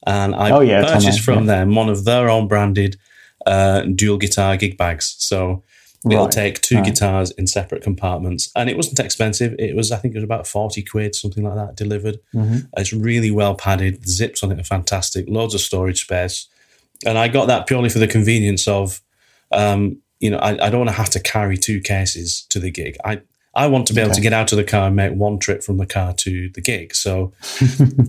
and 0.05 0.35
I 0.35 0.51
oh, 0.51 0.61
yeah, 0.61 0.83
purchased 0.83 1.21
from 1.21 1.45
yeah. 1.45 1.55
them 1.55 1.75
one 1.75 1.89
of 1.89 2.05
their 2.05 2.29
own 2.29 2.47
branded 2.47 2.97
uh, 3.45 3.81
dual 3.81 4.17
guitar 4.17 4.57
gig 4.57 4.77
bags. 4.77 5.15
So 5.19 5.63
it'll 6.09 6.27
take 6.27 6.59
two 6.59 6.75
right. 6.75 6.85
guitars 6.85 7.31
in 7.31 7.47
separate 7.47 7.81
compartments, 7.81 8.51
and 8.55 8.69
it 8.69 8.75
wasn't 8.75 8.99
expensive. 8.99 9.55
It 9.57 9.73
was, 9.73 9.91
I 9.91 9.97
think, 9.97 10.15
it 10.15 10.17
was 10.17 10.25
about 10.25 10.47
forty 10.47 10.83
quid, 10.83 11.15
something 11.15 11.43
like 11.45 11.55
that, 11.55 11.75
delivered. 11.75 12.19
Mm-hmm. 12.35 12.67
It's 12.75 12.91
really 12.91 13.31
well 13.31 13.55
padded. 13.55 14.03
The 14.03 14.11
zips 14.11 14.43
on 14.43 14.51
it 14.51 14.59
are 14.59 14.65
fantastic. 14.65 15.25
Loads 15.29 15.53
of 15.53 15.61
storage 15.61 16.01
space, 16.01 16.47
and 17.05 17.17
I 17.17 17.29
got 17.29 17.47
that 17.47 17.67
purely 17.67 17.89
for 17.89 17.99
the 17.99 18.07
convenience 18.07 18.67
of, 18.67 19.01
um, 19.53 20.01
you 20.19 20.29
know, 20.29 20.37
I, 20.37 20.67
I 20.67 20.69
don't 20.69 20.79
want 20.79 20.89
to 20.89 20.95
have 20.95 21.09
to 21.11 21.19
carry 21.19 21.57
two 21.57 21.81
cases 21.81 22.45
to 22.49 22.59
the 22.59 22.71
gig. 22.71 22.97
I 23.03 23.21
I 23.55 23.67
want 23.67 23.85
to 23.87 23.93
be 23.93 23.99
okay. 23.99 24.07
able 24.07 24.15
to 24.15 24.21
get 24.21 24.33
out 24.33 24.51
of 24.51 24.57
the 24.57 24.63
car 24.63 24.87
and 24.87 24.95
make 24.95 25.13
one 25.13 25.37
trip 25.37 25.63
from 25.63 25.77
the 25.77 25.85
car 25.85 26.13
to 26.13 26.49
the 26.49 26.61
gig. 26.61 26.95
So 26.95 27.33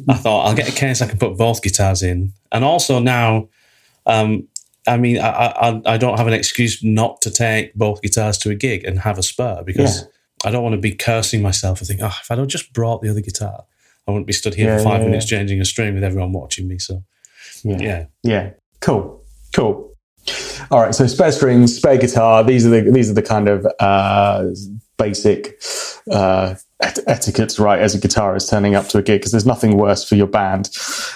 I 0.08 0.14
thought 0.14 0.46
I'll 0.46 0.54
get 0.54 0.68
a 0.68 0.72
case 0.72 1.02
I 1.02 1.06
can 1.06 1.18
put 1.18 1.36
both 1.36 1.62
guitars 1.62 2.02
in, 2.02 2.32
and 2.52 2.64
also 2.64 2.98
now. 2.98 3.48
Um, 4.06 4.48
I 4.86 4.98
mean, 4.98 5.18
I, 5.18 5.30
I, 5.30 5.94
I 5.94 5.96
don't 5.96 6.18
have 6.18 6.26
an 6.26 6.34
excuse 6.34 6.84
not 6.84 7.22
to 7.22 7.30
take 7.30 7.74
both 7.74 8.02
guitars 8.02 8.36
to 8.38 8.50
a 8.50 8.54
gig 8.54 8.84
and 8.84 8.98
have 8.98 9.16
a 9.16 9.22
spur 9.22 9.62
because 9.64 10.02
yeah. 10.02 10.08
I 10.44 10.50
don't 10.50 10.62
want 10.62 10.74
to 10.74 10.80
be 10.80 10.92
cursing 10.92 11.40
myself 11.40 11.78
and 11.80 11.88
think, 11.88 12.00
oh, 12.02 12.14
if 12.20 12.30
I'd 12.30 12.36
have 12.36 12.48
just 12.48 12.70
brought 12.74 13.00
the 13.00 13.08
other 13.08 13.22
guitar, 13.22 13.64
I 14.06 14.10
wouldn't 14.10 14.26
be 14.26 14.34
stood 14.34 14.54
here 14.54 14.68
yeah, 14.68 14.78
for 14.78 14.84
five 14.84 15.00
yeah, 15.00 15.06
minutes 15.06 15.24
changing 15.24 15.58
a 15.60 15.64
string 15.64 15.94
with 15.94 16.04
everyone 16.04 16.32
watching 16.32 16.68
me. 16.68 16.78
So, 16.78 17.02
yeah, 17.62 18.06
yeah, 18.22 18.50
cool, 18.80 19.24
cool. 19.54 19.93
All 20.70 20.80
right, 20.80 20.94
so 20.94 21.06
spare 21.06 21.32
strings, 21.32 21.76
spare 21.76 21.98
guitar. 21.98 22.42
These 22.42 22.66
are 22.66 22.70
the 22.70 22.90
these 22.90 23.10
are 23.10 23.14
the 23.14 23.22
kind 23.22 23.48
of 23.48 23.66
uh, 23.80 24.46
basic 24.96 25.60
uh, 26.10 26.54
et- 26.82 26.98
etiquettes, 27.06 27.58
right? 27.58 27.80
As 27.80 27.94
a 27.94 27.98
guitarist 27.98 28.50
turning 28.50 28.74
up 28.74 28.88
to 28.88 28.98
a 28.98 29.02
gig, 29.02 29.20
because 29.20 29.32
there's 29.32 29.46
nothing 29.46 29.76
worse 29.76 30.08
for 30.08 30.14
your 30.14 30.26
band 30.26 30.70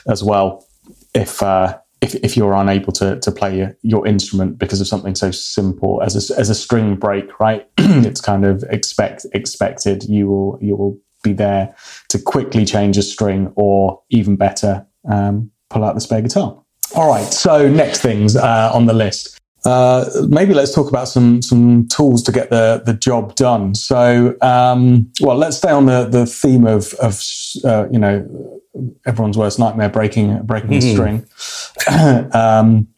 as 0.06 0.22
well 0.22 0.66
if 1.14 1.42
uh, 1.42 1.78
if, 2.00 2.14
if 2.16 2.36
you're 2.36 2.54
unable 2.54 2.92
to, 2.92 3.18
to 3.20 3.32
play 3.32 3.58
your, 3.58 3.76
your 3.82 4.06
instrument 4.06 4.58
because 4.58 4.80
of 4.80 4.86
something 4.86 5.14
so 5.14 5.30
simple 5.30 6.00
as 6.02 6.30
a, 6.30 6.38
as 6.38 6.48
a 6.48 6.54
string 6.54 6.96
break, 6.96 7.40
right? 7.40 7.68
it's 7.78 8.20
kind 8.20 8.44
of 8.44 8.62
expect 8.70 9.26
expected. 9.32 10.04
You 10.04 10.28
will 10.28 10.58
you 10.60 10.76
will 10.76 10.98
be 11.22 11.32
there 11.32 11.74
to 12.10 12.18
quickly 12.20 12.64
change 12.64 12.96
a 12.96 13.02
string, 13.02 13.52
or 13.56 14.00
even 14.10 14.36
better, 14.36 14.86
um, 15.10 15.50
pull 15.70 15.84
out 15.84 15.94
the 15.94 16.00
spare 16.00 16.22
guitar. 16.22 16.62
All 16.98 17.08
right. 17.08 17.32
So 17.32 17.68
next 17.68 18.02
things 18.02 18.34
uh, 18.34 18.72
on 18.74 18.86
the 18.86 18.92
list. 18.92 19.38
Uh, 19.64 20.04
maybe 20.28 20.52
let's 20.52 20.74
talk 20.74 20.88
about 20.88 21.06
some 21.06 21.40
some 21.42 21.86
tools 21.86 22.24
to 22.24 22.32
get 22.32 22.50
the 22.50 22.82
the 22.84 22.92
job 22.92 23.36
done. 23.36 23.76
So, 23.76 24.36
um, 24.42 25.08
well, 25.20 25.36
let's 25.36 25.56
stay 25.56 25.70
on 25.70 25.86
the 25.86 26.06
the 26.06 26.26
theme 26.26 26.66
of 26.66 26.94
of 26.94 27.22
uh, 27.64 27.86
you 27.92 28.00
know 28.00 28.60
everyone's 29.06 29.38
worst 29.38 29.60
nightmare 29.60 29.88
breaking 29.88 30.42
breaking 30.42 30.70
mm. 30.70 30.78
a 30.78 30.92
string. 30.92 32.30
um, 32.34 32.88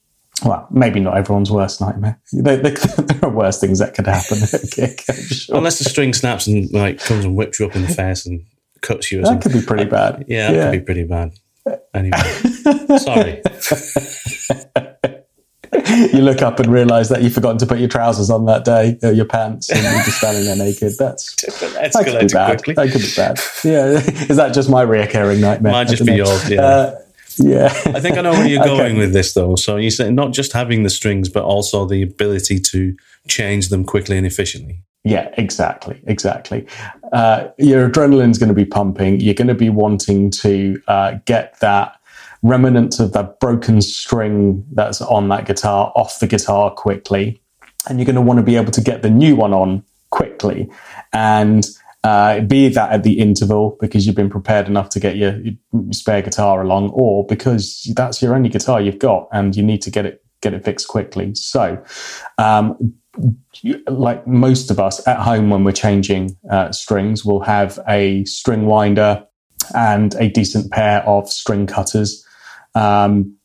well, 0.47 0.67
maybe 0.71 1.01
not 1.01 1.19
everyone's 1.19 1.51
worst 1.51 1.83
nightmare. 1.83 2.19
There, 2.33 2.57
there, 2.57 2.73
there 2.97 3.19
are 3.25 3.31
worse 3.31 3.61
things 3.61 3.81
that 3.81 3.95
could 3.95 4.07
happen. 4.07 4.39
Sure. 5.31 5.57
Unless 5.57 5.79
the 5.79 5.85
string 5.85 6.15
snaps 6.15 6.47
and 6.47 6.71
like 6.73 7.01
comes 7.01 7.25
and 7.27 7.37
whips 7.37 7.61
you 7.61 7.67
up 7.67 7.77
in 7.77 7.83
the 7.83 7.89
face 7.89 8.25
and 8.25 8.45
cuts 8.81 9.13
you. 9.13 9.19
that 9.19 9.27
something. 9.27 9.53
could 9.53 9.61
be 9.61 9.67
pretty 9.67 9.85
bad. 9.85 10.25
Yeah, 10.27 10.51
that 10.51 10.57
yeah. 10.57 10.71
could 10.71 10.81
be 10.81 10.85
pretty 10.85 11.05
bad. 11.05 11.33
Anyway, 11.95 12.19
sorry. 12.99 13.43
you 16.13 16.21
look 16.23 16.43
up 16.43 16.59
and 16.59 16.73
realize 16.73 17.09
that 17.09 17.23
you've 17.23 17.35
forgotten 17.35 17.59
to 17.59 17.67
put 17.67 17.79
your 17.79 17.89
trousers 17.89 18.31
on 18.31 18.47
that 18.47 18.65
day, 18.65 18.99
or 19.03 19.13
your 19.13 19.25
pants, 19.25 19.71
and 19.71 19.83
you're 19.83 20.05
just 20.05 20.19
standing 20.19 20.45
there 20.45 20.57
naked. 20.57 20.93
That's 20.99 21.37
that 21.61 22.03
could 22.05 22.21
be 22.21 22.27
bad. 22.29 22.63
Quickly. 22.63 22.75
That 22.75 22.93
could 22.93 23.03
be 23.03 23.13
bad. 23.17 23.39
Yeah, 23.65 24.29
is 24.31 24.37
that 24.37 24.55
just 24.55 24.71
my 24.71 24.85
reoccurring 24.85 25.41
nightmare? 25.41 25.73
Might 25.73 25.89
just 25.89 26.05
be 26.05 26.15
yours. 26.15 26.51
Yeah. 26.51 26.63
Uh, 26.63 27.01
yeah. 27.39 27.67
I 27.87 28.01
think 28.01 28.19
I 28.19 28.23
know 28.23 28.33
where 28.33 28.47
you're 28.47 28.65
going 28.65 28.93
okay. 28.93 28.99
with 28.99 29.13
this, 29.13 29.33
though. 29.35 29.57
So 29.57 29.77
you 29.77 29.91
say 29.91 30.11
not 30.11 30.33
just 30.33 30.53
having 30.53 30.83
the 30.83 30.91
strings, 30.91 31.29
but 31.29 31.45
also 31.45 31.87
the 31.87 32.03
ability 32.03 32.61
to 32.61 32.97
change 33.29 33.69
them 33.69 33.85
quickly 33.85 34.17
and 34.17 34.27
efficiently. 34.27 34.83
Yeah, 35.05 35.33
exactly, 35.39 36.03
exactly. 36.07 36.67
Uh, 37.13 37.49
your 37.59 37.89
adrenaline's 37.89 38.39
going 38.39 38.49
to 38.49 38.55
be 38.55 38.67
pumping. 38.67 39.21
You're 39.21 39.35
going 39.35 39.49
to 39.49 39.55
be 39.55 39.71
wanting 39.71 40.31
to 40.33 40.81
uh, 40.89 41.19
get 41.25 41.59
that 41.61 41.99
remnant 42.43 43.01
of 43.01 43.13
that 43.13 43.41
broken 43.41 43.81
string 43.81 44.65
that's 44.73 45.01
on 45.01 45.29
that 45.29 45.47
guitar 45.47 45.93
off 45.95 46.21
the 46.21 46.27
guitar 46.27 46.71
quickly. 46.71 47.41
And 47.89 47.99
you're 47.99 48.07
going 48.07 48.17
to 48.17 48.23
want 48.23 48.39
to 48.39 48.43
be 48.43 48.57
able 48.57 48.73
to 48.73 48.81
get 48.83 49.01
the 49.01 49.11
new 49.11 49.37
one 49.37 49.55
on 49.55 49.85
quickly. 50.11 50.71
And 51.15 51.67
uh, 52.05 52.41
be 52.41 52.69
that 52.69 52.93
at 52.93 53.03
the 53.03 53.19
interval 53.19 53.77
because 53.81 54.07
you've 54.07 54.17
been 54.17 54.31
prepared 54.31 54.67
enough 54.67 54.91
to 54.91 55.01
get 55.01 55.17
your, 55.17 55.39
your, 55.41 55.55
spare 55.93 56.23
guitar 56.23 56.63
along, 56.63 56.91
or 56.91 57.27
because 57.27 57.91
that's 57.95 58.23
your 58.23 58.35
only 58.35 58.49
guitar 58.49 58.81
you've 58.81 58.99
got 58.99 59.29
and 59.33 59.55
you 59.55 59.63
need 59.63 59.83
to 59.83 59.91
get 59.91 60.07
it 60.07 60.25
get 60.41 60.55
it 60.55 60.65
fixed 60.65 60.89
quickly. 60.89 61.35
So, 61.35 61.83
um, 62.39 62.95
like 63.89 64.27
most 64.27 64.71
of 64.71 64.79
us 64.79 65.07
at 65.07 65.19
home 65.19 65.51
when 65.51 65.65
we're 65.65 65.73
changing 65.73 66.37
uh, 66.51 66.73
strings, 66.73 67.25
we'll 67.25 67.41
have 67.41 67.79
a 67.89 68.25
string 68.25 68.67
winder 68.67 69.27
and 69.75 70.15
a 70.15 70.29
decent 70.29 70.71
pair 70.71 71.03
of 71.03 71.29
string 71.31 71.67
cutters 71.67 72.27
um, 72.75 73.37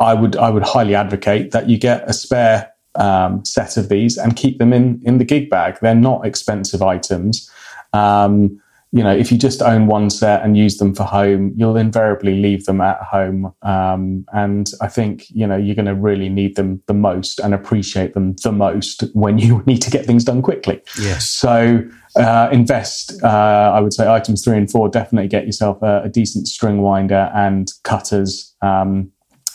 I 0.00 0.14
would 0.14 0.36
I 0.36 0.50
would 0.50 0.64
highly 0.64 0.94
advocate 0.94 1.52
that 1.52 1.68
you 1.68 1.78
get 1.78 2.08
a 2.08 2.12
spare 2.12 2.72
um, 2.96 3.44
set 3.44 3.76
of 3.76 3.88
these 3.88 4.16
and 4.16 4.36
keep 4.36 4.58
them 4.58 4.72
in 4.72 5.00
in 5.04 5.18
the 5.18 5.24
gig 5.24 5.50
bag. 5.50 5.78
They're 5.80 5.94
not 5.94 6.26
expensive 6.26 6.82
items. 6.82 7.50
Um, 7.92 8.60
you 8.94 9.02
know, 9.02 9.12
if 9.12 9.32
you 9.32 9.36
just 9.36 9.60
own 9.60 9.88
one 9.88 10.08
set 10.08 10.44
and 10.44 10.56
use 10.56 10.76
them 10.76 10.94
for 10.94 11.02
home, 11.02 11.52
you'll 11.56 11.76
invariably 11.76 12.36
leave 12.40 12.64
them 12.66 12.80
at 12.80 13.02
home. 13.02 13.52
Um, 13.62 14.24
and 14.32 14.70
I 14.80 14.86
think, 14.86 15.24
you 15.30 15.48
know, 15.48 15.56
you're 15.56 15.74
going 15.74 15.86
to 15.86 15.96
really 15.96 16.28
need 16.28 16.54
them 16.54 16.80
the 16.86 16.94
most 16.94 17.40
and 17.40 17.52
appreciate 17.52 18.14
them 18.14 18.36
the 18.44 18.52
most 18.52 19.02
when 19.12 19.36
you 19.38 19.64
need 19.66 19.82
to 19.82 19.90
get 19.90 20.06
things 20.06 20.22
done 20.22 20.42
quickly. 20.42 20.80
Yes. 21.00 21.26
So 21.26 21.82
uh, 22.14 22.48
invest, 22.52 23.20
uh, 23.24 23.72
I 23.74 23.80
would 23.80 23.92
say 23.92 24.08
items 24.08 24.44
three 24.44 24.58
and 24.58 24.70
four, 24.70 24.88
definitely 24.88 25.26
get 25.26 25.44
yourself 25.44 25.82
a, 25.82 26.02
a 26.04 26.08
decent 26.08 26.46
string 26.46 26.80
winder 26.80 27.32
and 27.34 27.72
cutters 27.82 28.54
um, 28.62 29.10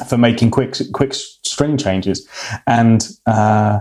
for 0.05 0.17
making 0.17 0.51
quick, 0.51 0.75
quick 0.91 1.13
string 1.13 1.77
changes. 1.77 2.27
And, 2.67 3.07
uh, 3.25 3.79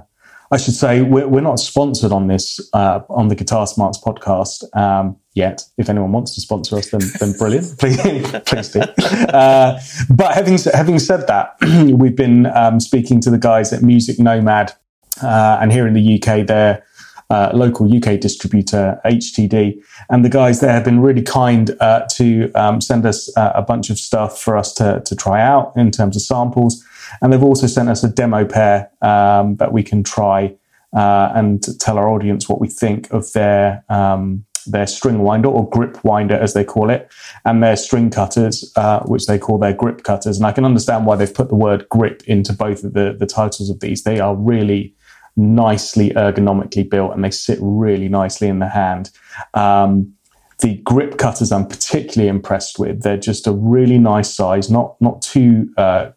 I 0.51 0.57
should 0.57 0.75
say 0.75 1.03
we're, 1.03 1.29
we're 1.29 1.43
not 1.43 1.59
sponsored 1.59 2.11
on 2.11 2.29
this 2.29 2.59
uh, 2.73 3.01
on 3.11 3.29
the 3.29 3.35
Guitar 3.35 3.67
Smarts 3.67 4.01
podcast 4.01 4.65
um, 4.77 5.17
yet. 5.39 5.63
If 5.79 5.89
anyone 5.89 6.13
wants 6.13 6.35
to 6.35 6.41
sponsor 6.43 6.77
us, 6.77 6.91
then, 6.91 7.01
then 7.19 7.33
brilliant. 7.39 7.79
please, 7.79 7.99
please 8.45 8.69
do. 8.69 8.81
Uh, 8.81 9.81
but 10.11 10.35
having 10.35 10.59
having 10.75 10.99
said 10.99 11.27
that, 11.29 11.57
we've 11.99 12.17
been 12.17 12.47
um, 12.47 12.81
speaking 12.81 13.21
to 13.23 13.31
the 13.31 13.39
guys 13.39 13.73
at 13.73 13.83
Music 13.83 14.19
Nomad, 14.19 14.75
uh, 15.23 15.59
and 15.61 15.73
here 15.73 15.87
in 15.87 15.95
the 15.95 16.17
UK, 16.17 16.47
they're 16.47 16.85
uh, 17.31 17.51
local 17.53 17.87
UK 17.95 18.19
distributor, 18.21 19.01
HTD. 19.05 19.83
And 20.11 20.25
the 20.25 20.31
guys 20.31 20.61
there 20.61 20.73
have 20.73 20.85
been 20.85 21.01
really 21.01 21.23
kind 21.23 21.71
uh, 21.81 22.07
to 22.13 22.51
um, 22.55 22.81
send 22.81 23.05
us 23.05 23.35
uh, 23.37 23.53
a 23.55 23.63
bunch 23.63 23.91
of 23.91 23.99
stuff 23.99 24.41
for 24.41 24.57
us 24.57 24.73
to, 24.75 25.03
to 25.05 25.17
try 25.17 25.43
out 25.43 25.73
in 25.77 25.91
terms 25.91 26.17
of 26.17 26.23
samples. 26.23 26.83
And 27.21 27.33
they've 27.33 27.43
also 27.43 27.67
sent 27.67 27.89
us 27.89 28.05
a 28.05 28.09
demo 28.09 28.45
pair 28.45 28.91
um, 29.03 29.57
that 29.57 29.73
we 29.73 29.83
can 29.83 30.03
try 30.03 30.55
uh, 30.97 31.33
and 31.35 31.63
tell 31.81 31.99
our 31.99 32.09
audience 32.09 32.49
what 32.49 32.61
we 32.61 32.69
think 32.69 33.11
of 33.13 33.33
their 33.33 33.85
um, 33.89 34.45
their 34.67 34.87
string 34.87 35.21
winder 35.21 35.49
or 35.49 35.69
grip 35.69 36.03
winder, 36.05 36.37
as 36.37 36.55
they 36.55 36.65
call 36.65 36.91
it, 36.91 37.11
and 37.45 37.63
their 37.63 37.77
string 37.77 38.11
cutters, 38.11 38.73
uh, 38.77 39.01
which 39.01 39.27
they 39.27 39.39
call 39.39 39.59
their 39.59 39.73
grip 39.75 40.05
cutters. 40.05 40.37
And 40.37 40.47
I 40.47 40.53
can 40.53 40.65
understand 40.65 41.07
why 41.07 41.17
they've 41.17 41.33
put 41.33 41.49
the 41.49 41.55
word 41.55 41.89
grip 41.89 42.23
into 42.27 42.53
both 42.53 42.85
of 42.85 42.93
the, 42.93 43.17
the 43.19 43.27
titles 43.27 43.71
of 43.71 43.81
these. 43.81 44.03
They 44.03 44.21
are 44.21 44.35
really 44.35 44.95
nicely 45.37 46.11
ergonomically 46.11 46.89
built 46.89 47.15
and 47.15 47.25
they 47.25 47.31
sit 47.31 47.59
really 47.63 48.09
nicely 48.09 48.49
in 48.49 48.59
the 48.59 48.69
hand. 48.69 49.11
Um, 49.55 50.13
the 50.61 50.79
grip 50.79 51.19
cutters 51.19 51.53
I'm 51.53 51.67
particularly 51.67 52.29
impressed 52.29 52.79
with. 52.79 53.03
They're 53.03 53.17
just 53.17 53.47
a 53.47 53.53
really 53.53 53.99
nice 53.99 54.35
size, 54.35 54.71
not 54.71 55.01
not 55.01 55.23
too 55.23 55.73
uh, 55.77 56.11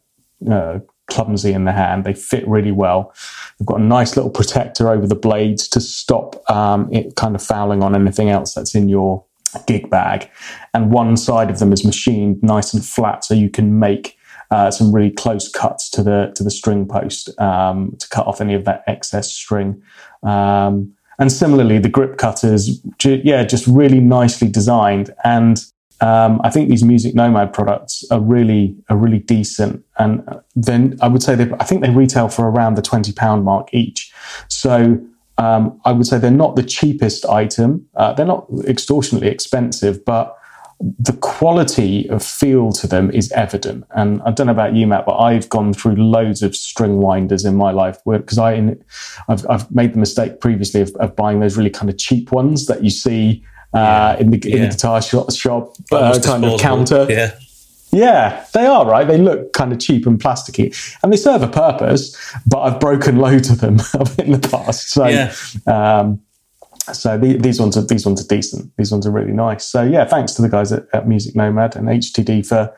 uh, 0.50 0.80
clumsy 1.12 1.54
in 1.54 1.66
the 1.66 1.72
hand. 1.72 2.04
They 2.04 2.14
fit 2.14 2.48
really 2.48 2.72
well. 2.72 3.14
They've 3.58 3.68
got 3.68 3.80
a 3.80 3.84
nice 3.84 4.16
little 4.16 4.32
protector 4.32 4.90
over 4.90 5.06
the 5.06 5.16
blades 5.16 5.68
to 5.70 5.80
stop 5.80 6.50
um, 6.50 6.92
it 6.92 7.16
kind 7.16 7.36
of 7.36 7.44
fouling 7.44 7.84
on 7.84 7.94
anything 7.96 8.30
else 8.30 8.54
that's 8.54 8.74
in 8.76 8.90
your 8.90 9.24
gig 9.68 9.90
bag. 9.90 10.30
And 10.74 10.92
one 10.92 11.18
side 11.18 11.50
of 11.50 11.60
them 11.60 11.74
is 11.74 11.86
machined 11.86 12.42
nice 12.42 12.74
and 12.74 12.84
flat, 12.84 13.24
so 13.24 13.34
you 13.34 13.50
can 13.50 13.80
make 13.80 14.18
uh, 14.50 14.72
some 14.72 14.94
really 14.94 15.12
close 15.12 15.50
cuts 15.50 15.90
to 15.92 16.04
the 16.04 16.32
to 16.36 16.44
the 16.44 16.52
string 16.52 16.88
post 16.88 17.30
um, 17.40 17.96
to 18.00 18.08
cut 18.10 18.28
off 18.28 18.42
any 18.42 18.54
of 18.54 18.66
that 18.66 18.84
excess 18.88 19.32
string. 19.32 19.82
Um, 20.24 20.94
and 21.20 21.32
similarly, 21.32 21.78
the 21.78 21.90
grip 21.90 22.18
cutters, 22.18 22.82
yeah, 23.04 23.44
just 23.44 23.68
really 23.68 24.00
nicely 24.00 24.48
designed 24.50 25.14
and 25.24 25.64
um, 26.02 26.42
I 26.44 26.50
think 26.50 26.70
these 26.70 26.84
Music 26.84 27.14
Nomad 27.16 27.54
products 27.54 28.04
are 28.12 28.20
really 28.20 28.76
are 28.90 28.98
really 28.98 29.20
decent, 29.20 29.86
and 29.98 30.28
then 30.56 30.98
I 31.02 31.08
would 31.08 31.24
say 31.24 31.36
they 31.36 31.52
I 31.60 31.64
think 31.64 31.84
they 31.84 31.92
retail 31.92 32.28
for 32.28 32.50
around 32.50 32.76
the 32.76 32.82
twenty 32.82 33.14
pound 33.14 33.46
mark 33.46 33.74
each. 33.74 34.12
So 34.48 35.00
um, 35.38 35.80
I 35.86 35.92
would 35.92 36.08
say 36.08 36.18
they're 36.18 36.32
not 36.32 36.56
the 36.56 36.64
cheapest 36.64 37.26
item. 37.26 37.88
Uh, 37.96 38.14
they're 38.14 38.26
not 38.26 38.48
extortionately 38.68 39.30
expensive, 39.30 40.04
but 40.04 40.38
the 41.00 41.14
quality 41.14 42.10
of 42.10 42.24
feel 42.24 42.72
to 42.72 42.88
them 42.88 43.12
is 43.12 43.32
evident. 43.34 43.86
And 43.96 44.22
I 44.24 44.32
don't 44.32 44.48
know 44.48 44.54
about 44.54 44.76
you, 44.76 44.88
Matt, 44.88 45.06
but 45.06 45.18
I've 45.18 45.48
gone 45.50 45.74
through 45.74 45.96
loads 45.96 46.42
of 46.42 46.56
string 46.56 47.00
winders 47.00 47.46
in 47.46 47.56
my 47.56 47.72
life 47.72 47.98
because 48.06 48.38
I've, 48.40 49.46
I've 49.48 49.72
made 49.72 49.94
the 49.94 50.00
mistake 50.00 50.40
previously 50.40 50.82
of, 50.82 50.96
of, 50.96 51.16
buying 51.16 51.40
those 51.40 51.56
really 51.56 51.70
kind 51.70 51.90
of 51.90 51.98
cheap 51.98 52.32
ones 52.32 52.66
that 52.66 52.84
you 52.84 52.90
see 52.90 53.44
uh, 53.74 54.16
in 54.20 54.32
the 54.32 54.52
in 54.52 54.62
the 54.62 54.70
guitar 54.70 55.02
shop, 55.02 55.32
shop 55.34 55.74
uh, 55.92 56.20
kind 56.24 56.46
of 56.46 56.60
counter. 56.60 57.08
Yeah. 57.10 57.32
Yeah, 57.94 58.46
they 58.54 58.66
are 58.66 58.86
right. 58.86 59.06
They 59.06 59.18
look 59.18 59.52
kind 59.52 59.74
of 59.74 59.80
cheap 59.80 60.06
and 60.08 60.18
plasticky, 60.18 60.74
and 61.04 61.12
they 61.12 61.18
serve 61.18 61.42
a 61.42 61.48
purpose. 61.50 62.16
But 62.48 62.62
I've 62.62 62.80
broken 62.80 63.18
loads 63.18 63.50
of 63.50 63.60
them 63.60 63.74
in 64.18 64.32
the 64.32 64.48
past. 64.50 64.92
So, 64.92 65.08
yeah. 65.08 65.34
um, 65.68 66.22
so 66.94 67.18
the, 67.18 67.38
these 67.38 67.60
ones 67.60 67.76
are 67.76 67.82
these 67.82 68.06
ones 68.06 68.24
are 68.24 68.28
decent. 68.28 68.72
These 68.78 68.92
ones 68.92 69.06
are 69.06 69.12
really 69.12 69.34
nice. 69.34 69.66
So 69.66 69.84
yeah, 69.84 70.06
thanks 70.06 70.32
to 70.34 70.42
the 70.42 70.48
guys 70.50 70.72
at, 70.72 70.86
at 70.94 71.08
Music 71.08 71.36
Nomad 71.36 71.76
and 71.76 71.88
HTD 71.88 72.48
for 72.48 72.74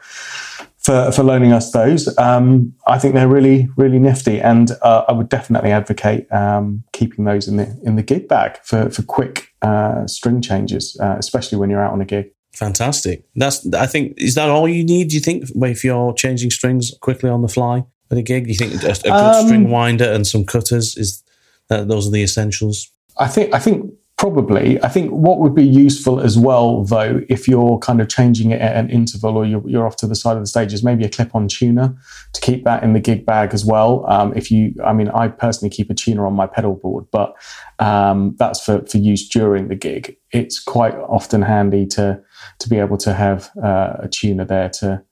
for, 0.84 1.12
for 1.12 1.24
loaning 1.24 1.54
us 1.54 1.72
those. 1.72 2.16
Um, 2.18 2.74
I 2.88 3.00
think 3.00 3.14
they're 3.14 3.28
really, 3.28 3.70
really 3.78 4.00
nifty, 4.00 4.42
and 4.42 4.72
uh, 4.82 5.06
I 5.08 5.14
would 5.14 5.30
definitely 5.30 5.72
advocate 5.72 6.32
um, 6.32 6.84
keeping 6.92 7.26
those 7.26 7.48
in 7.48 7.58
the 7.58 7.80
in 7.84 7.96
the 7.96 8.04
gig 8.04 8.28
bag 8.28 8.58
for 8.64 8.90
for 8.90 9.04
quick 9.04 9.53
uh, 9.64 10.06
string 10.08 10.42
changes, 10.42 10.98
uh, 11.02 11.16
especially 11.18 11.58
when 11.58 11.70
you're 11.70 11.84
out 11.84 11.94
on 11.94 12.02
a 12.02 12.06
gig. 12.06 12.32
Fantastic. 12.54 13.26
That's 13.36 13.66
I 13.74 13.88
think 13.88 14.14
is 14.18 14.36
that 14.36 14.50
all 14.50 14.68
you 14.68 14.84
need? 14.84 15.10
Do 15.10 15.16
you 15.16 15.22
think 15.22 15.46
if 15.56 15.84
you're 15.84 16.14
changing 16.14 16.52
strings 16.52 16.94
quickly 17.02 17.30
on 17.30 17.42
the 17.42 17.48
fly 17.48 17.84
at 18.12 18.18
a 18.18 18.22
gig? 18.22 18.46
Do 18.46 18.52
you 18.52 18.58
think 18.58 18.74
a, 18.84 18.92
a 18.92 19.02
good 19.02 19.12
um, 19.12 19.48
string 19.48 19.70
winder 19.70 20.12
and 20.12 20.28
some 20.28 20.46
cutters 20.46 20.96
is 20.96 21.24
that 21.70 21.88
those 21.88 22.08
are 22.08 22.12
the 22.12 22.22
essentials? 22.22 22.92
I 23.18 23.28
think 23.28 23.54
I 23.54 23.60
think 23.60 23.92
Probably. 24.18 24.82
I 24.82 24.88
think 24.88 25.12
what 25.12 25.40
would 25.40 25.54
be 25.54 25.66
useful 25.66 26.22
as 26.22 26.38
well, 26.38 26.86
though, 26.86 27.22
if 27.28 27.46
you're 27.48 27.78
kind 27.80 28.00
of 28.00 28.08
changing 28.08 28.52
it 28.52 28.62
at 28.62 28.76
an 28.78 28.90
interval 28.90 29.36
or 29.36 29.46
you're, 29.46 29.68
you're 29.68 29.86
off 29.86 29.98
to 29.98 30.08
the 30.08 30.16
side 30.16 30.38
of 30.38 30.44
the 30.44 30.48
stage, 30.48 30.72
is 30.72 30.84
maybe 30.84 31.04
a 31.04 31.10
clip 31.10 31.36
on 31.36 31.50
tuner 31.50 31.98
to 32.32 32.40
keep 32.40 32.64
that 32.64 32.84
in 32.84 32.94
the 32.94 33.02
gig 33.02 33.26
bag 33.26 33.54
as 33.54 33.66
well. 33.66 34.06
Um, 34.08 34.32
if 34.34 34.50
you, 34.50 34.76
I 34.86 34.94
mean, 34.94 35.10
I 35.10 35.28
personally 35.28 35.76
keep 35.76 35.90
a 35.90 35.94
tuner 35.94 36.26
on 36.26 36.34
my 36.36 36.48
pedal 36.48 36.76
board, 36.76 37.06
but 37.12 37.36
um, 37.80 38.36
that's 38.38 38.64
for, 38.64 38.86
for 38.86 38.98
use 38.98 39.28
during 39.28 39.68
the 39.68 39.76
gig. 39.76 40.16
It's 40.32 40.58
quite 40.62 40.96
often 40.96 41.42
handy 41.42 41.86
to 41.88 42.22
to 42.60 42.70
be 42.70 42.80
able 42.80 42.98
to 42.98 43.14
have 43.14 43.52
uh, 43.62 43.96
a 44.00 44.08
tuner 44.08 44.46
there 44.46 44.70
to 44.70 45.04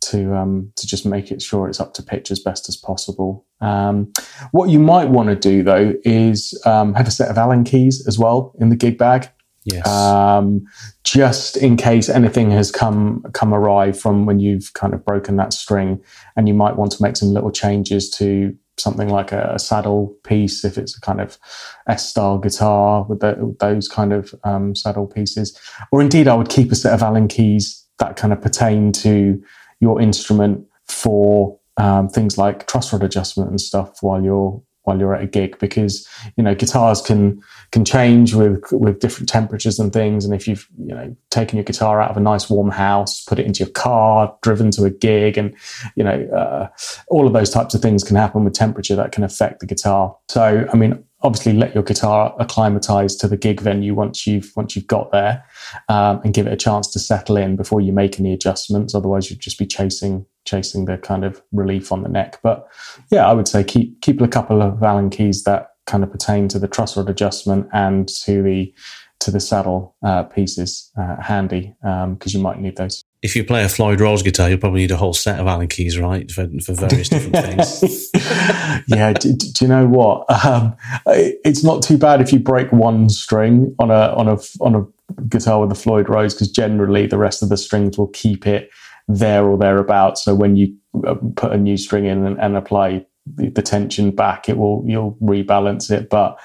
to 0.00 0.34
um, 0.34 0.72
to 0.76 0.86
just 0.86 1.04
make 1.04 1.30
it 1.30 1.42
sure 1.42 1.68
it's 1.68 1.80
up 1.80 1.94
to 1.94 2.02
pitch 2.02 2.30
as 2.30 2.38
best 2.38 2.68
as 2.68 2.76
possible. 2.76 3.46
Um, 3.60 4.12
what 4.52 4.70
you 4.70 4.78
might 4.78 5.10
want 5.10 5.28
to 5.28 5.36
do 5.36 5.62
though 5.62 5.94
is 6.04 6.60
um, 6.64 6.94
have 6.94 7.08
a 7.08 7.10
set 7.10 7.28
of 7.28 7.38
Allen 7.38 7.64
keys 7.64 8.06
as 8.06 8.18
well 8.18 8.54
in 8.58 8.70
the 8.70 8.76
gig 8.76 8.98
bag. 8.98 9.28
Yes. 9.64 9.86
Um, 9.86 10.62
just 11.04 11.58
in 11.58 11.76
case 11.76 12.08
anything 12.08 12.50
has 12.50 12.70
come 12.70 13.22
come 13.34 13.52
awry 13.52 13.92
from 13.92 14.24
when 14.24 14.40
you've 14.40 14.72
kind 14.72 14.94
of 14.94 15.04
broken 15.04 15.36
that 15.36 15.52
string, 15.52 16.02
and 16.36 16.48
you 16.48 16.54
might 16.54 16.76
want 16.76 16.92
to 16.92 17.02
make 17.02 17.16
some 17.16 17.28
little 17.28 17.50
changes 17.50 18.08
to 18.10 18.56
something 18.78 19.10
like 19.10 19.32
a, 19.32 19.52
a 19.54 19.58
saddle 19.58 20.16
piece 20.24 20.64
if 20.64 20.78
it's 20.78 20.96
a 20.96 21.00
kind 21.02 21.20
of 21.20 21.38
S 21.86 22.08
style 22.08 22.38
guitar 22.38 23.04
with, 23.06 23.20
the, 23.20 23.36
with 23.38 23.58
those 23.58 23.86
kind 23.86 24.14
of 24.14 24.34
um, 24.44 24.74
saddle 24.74 25.06
pieces, 25.06 25.58
or 25.92 26.00
indeed 26.00 26.26
I 26.26 26.34
would 26.34 26.48
keep 26.48 26.72
a 26.72 26.74
set 26.74 26.94
of 26.94 27.02
Allen 27.02 27.28
keys 27.28 27.86
that 27.98 28.16
kind 28.16 28.32
of 28.32 28.40
pertain 28.40 28.92
to 28.92 29.42
your 29.80 30.00
instrument 30.00 30.66
for 30.86 31.58
um, 31.76 32.08
things 32.08 32.36
like 32.36 32.66
truss 32.66 32.92
rod 32.92 33.02
adjustment 33.02 33.50
and 33.50 33.60
stuff 33.60 34.02
while 34.02 34.22
you're 34.22 34.62
while 34.82 34.98
you're 34.98 35.14
at 35.14 35.22
a 35.22 35.26
gig 35.26 35.58
because 35.58 36.08
you 36.36 36.42
know 36.42 36.54
guitars 36.54 37.00
can 37.02 37.40
can 37.70 37.84
change 37.84 38.34
with 38.34 38.62
with 38.72 39.00
different 39.00 39.28
temperatures 39.28 39.78
and 39.78 39.92
things. 39.92 40.24
And 40.24 40.34
if 40.34 40.48
you've 40.48 40.66
you 40.78 40.94
know 40.94 41.16
taken 41.30 41.56
your 41.56 41.64
guitar 41.64 42.00
out 42.00 42.10
of 42.10 42.16
a 42.16 42.20
nice 42.20 42.48
warm 42.50 42.70
house 42.70 43.24
put 43.24 43.38
it 43.38 43.46
into 43.46 43.60
your 43.64 43.72
car 43.72 44.36
driven 44.42 44.70
to 44.72 44.84
a 44.84 44.90
gig 44.90 45.38
and 45.38 45.54
you 45.96 46.04
know 46.04 46.26
uh, 46.34 46.68
all 47.08 47.26
of 47.26 47.32
those 47.32 47.50
types 47.50 47.74
of 47.74 47.82
things 47.82 48.02
can 48.02 48.16
happen 48.16 48.44
with 48.44 48.54
temperature 48.54 48.96
that 48.96 49.12
can 49.12 49.24
affect 49.24 49.60
the 49.60 49.66
guitar. 49.66 50.16
So 50.28 50.66
i 50.72 50.76
mean 50.76 51.04
obviously 51.22 51.52
let 51.52 51.74
your 51.74 51.82
guitar 51.82 52.34
acclimatize 52.38 53.14
to 53.16 53.28
the 53.28 53.36
gig 53.36 53.60
venue 53.60 53.94
once 53.94 54.26
you've 54.26 54.52
once 54.56 54.74
you've 54.74 54.86
got 54.86 55.12
there 55.12 55.44
um, 55.88 56.20
and 56.24 56.34
give 56.34 56.46
it 56.46 56.52
a 56.52 56.56
chance 56.56 56.88
to 56.88 56.98
settle 56.98 57.36
in 57.36 57.56
before 57.56 57.80
you 57.80 57.92
make 57.92 58.18
any 58.18 58.32
adjustments. 58.32 58.94
Otherwise 58.94 59.30
you'd 59.30 59.40
just 59.40 59.58
be 59.58 59.66
chasing 59.66 60.24
chasing 60.44 60.86
the 60.86 60.96
kind 60.96 61.24
of 61.24 61.42
relief 61.52 61.92
on 61.92 62.02
the 62.02 62.08
neck. 62.08 62.38
But 62.42 62.66
yeah 63.10 63.26
i 63.28 63.32
would 63.32 63.48
say 63.48 63.62
keep 63.64 64.00
keep 64.00 64.20
a 64.20 64.28
couple 64.28 64.62
of 64.62 64.82
allen 64.82 65.10
keys 65.10 65.44
that 65.44 65.70
kind 65.86 66.04
of 66.04 66.10
pertain 66.10 66.48
to 66.48 66.58
the 66.58 66.68
truss 66.68 66.96
rod 66.96 67.10
adjustment 67.10 67.68
and 67.72 68.08
to 68.08 68.42
the 68.42 68.72
to 69.18 69.30
the 69.30 69.40
saddle 69.40 69.96
uh, 70.02 70.22
pieces 70.22 70.90
uh, 70.98 71.20
handy 71.20 71.74
because 71.82 72.34
um, 72.34 72.38
you 72.38 72.38
might 72.38 72.58
need 72.58 72.76
those 72.76 73.04
if 73.22 73.36
you 73.36 73.44
play 73.44 73.64
a 73.64 73.68
Floyd 73.68 74.00
Rose 74.00 74.22
guitar, 74.22 74.48
you'll 74.48 74.58
probably 74.58 74.80
need 74.80 74.90
a 74.90 74.96
whole 74.96 75.12
set 75.12 75.38
of 75.38 75.46
Allen 75.46 75.68
keys, 75.68 75.98
right, 75.98 76.30
for, 76.30 76.48
for 76.64 76.72
various 76.72 77.10
different 77.10 77.36
things. 77.36 78.10
yeah. 78.86 79.12
Do, 79.12 79.34
do, 79.34 79.46
you 79.60 79.68
know 79.68 79.86
what? 79.86 80.24
Um, 80.44 80.74
it's 81.06 81.62
not 81.62 81.82
too 81.82 81.98
bad 81.98 82.22
if 82.22 82.32
you 82.32 82.38
break 82.38 82.72
one 82.72 83.10
string 83.10 83.74
on 83.78 83.90
a 83.90 84.14
on 84.14 84.28
a 84.28 84.38
on 84.60 84.74
a 84.74 85.22
guitar 85.28 85.60
with 85.60 85.70
a 85.70 85.74
Floyd 85.74 86.08
Rose, 86.08 86.34
because 86.34 86.50
generally 86.50 87.06
the 87.06 87.18
rest 87.18 87.42
of 87.42 87.50
the 87.50 87.58
strings 87.58 87.98
will 87.98 88.08
keep 88.08 88.46
it 88.46 88.70
there 89.06 89.44
or 89.44 89.58
thereabouts. 89.58 90.24
So 90.24 90.34
when 90.34 90.56
you 90.56 90.74
uh, 91.06 91.16
put 91.36 91.52
a 91.52 91.58
new 91.58 91.76
string 91.76 92.06
in 92.06 92.24
and, 92.24 92.40
and 92.40 92.56
apply 92.56 93.04
the, 93.26 93.50
the 93.50 93.62
tension 93.62 94.12
back, 94.12 94.48
it 94.48 94.56
will 94.56 94.82
you'll 94.86 95.18
rebalance 95.20 95.90
it. 95.90 96.08
But 96.08 96.38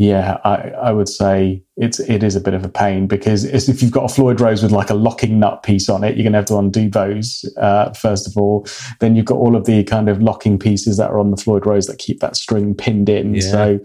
yeah, 0.00 0.38
I, 0.44 0.70
I 0.70 0.92
would 0.92 1.10
say 1.10 1.62
it's 1.76 2.00
it 2.00 2.22
is 2.22 2.34
a 2.34 2.40
bit 2.40 2.54
of 2.54 2.64
a 2.64 2.70
pain 2.70 3.06
because 3.06 3.44
if 3.44 3.82
you've 3.82 3.90
got 3.90 4.10
a 4.10 4.14
Floyd 4.14 4.40
Rose 4.40 4.62
with 4.62 4.72
like 4.72 4.88
a 4.88 4.94
locking 4.94 5.38
nut 5.38 5.62
piece 5.62 5.90
on 5.90 6.04
it, 6.04 6.16
you're 6.16 6.22
going 6.22 6.32
to 6.32 6.38
have 6.38 6.46
to 6.46 6.56
undo 6.56 6.88
those 6.88 7.44
uh, 7.58 7.92
first 7.92 8.26
of 8.26 8.34
all. 8.38 8.66
Then 9.00 9.14
you've 9.14 9.26
got 9.26 9.36
all 9.36 9.54
of 9.54 9.66
the 9.66 9.84
kind 9.84 10.08
of 10.08 10.22
locking 10.22 10.58
pieces 10.58 10.96
that 10.96 11.10
are 11.10 11.18
on 11.18 11.30
the 11.30 11.36
Floyd 11.36 11.66
Rose 11.66 11.86
that 11.86 11.98
keep 11.98 12.20
that 12.20 12.34
string 12.34 12.74
pinned 12.74 13.10
in. 13.10 13.34
Yeah. 13.34 13.40
So, 13.42 13.80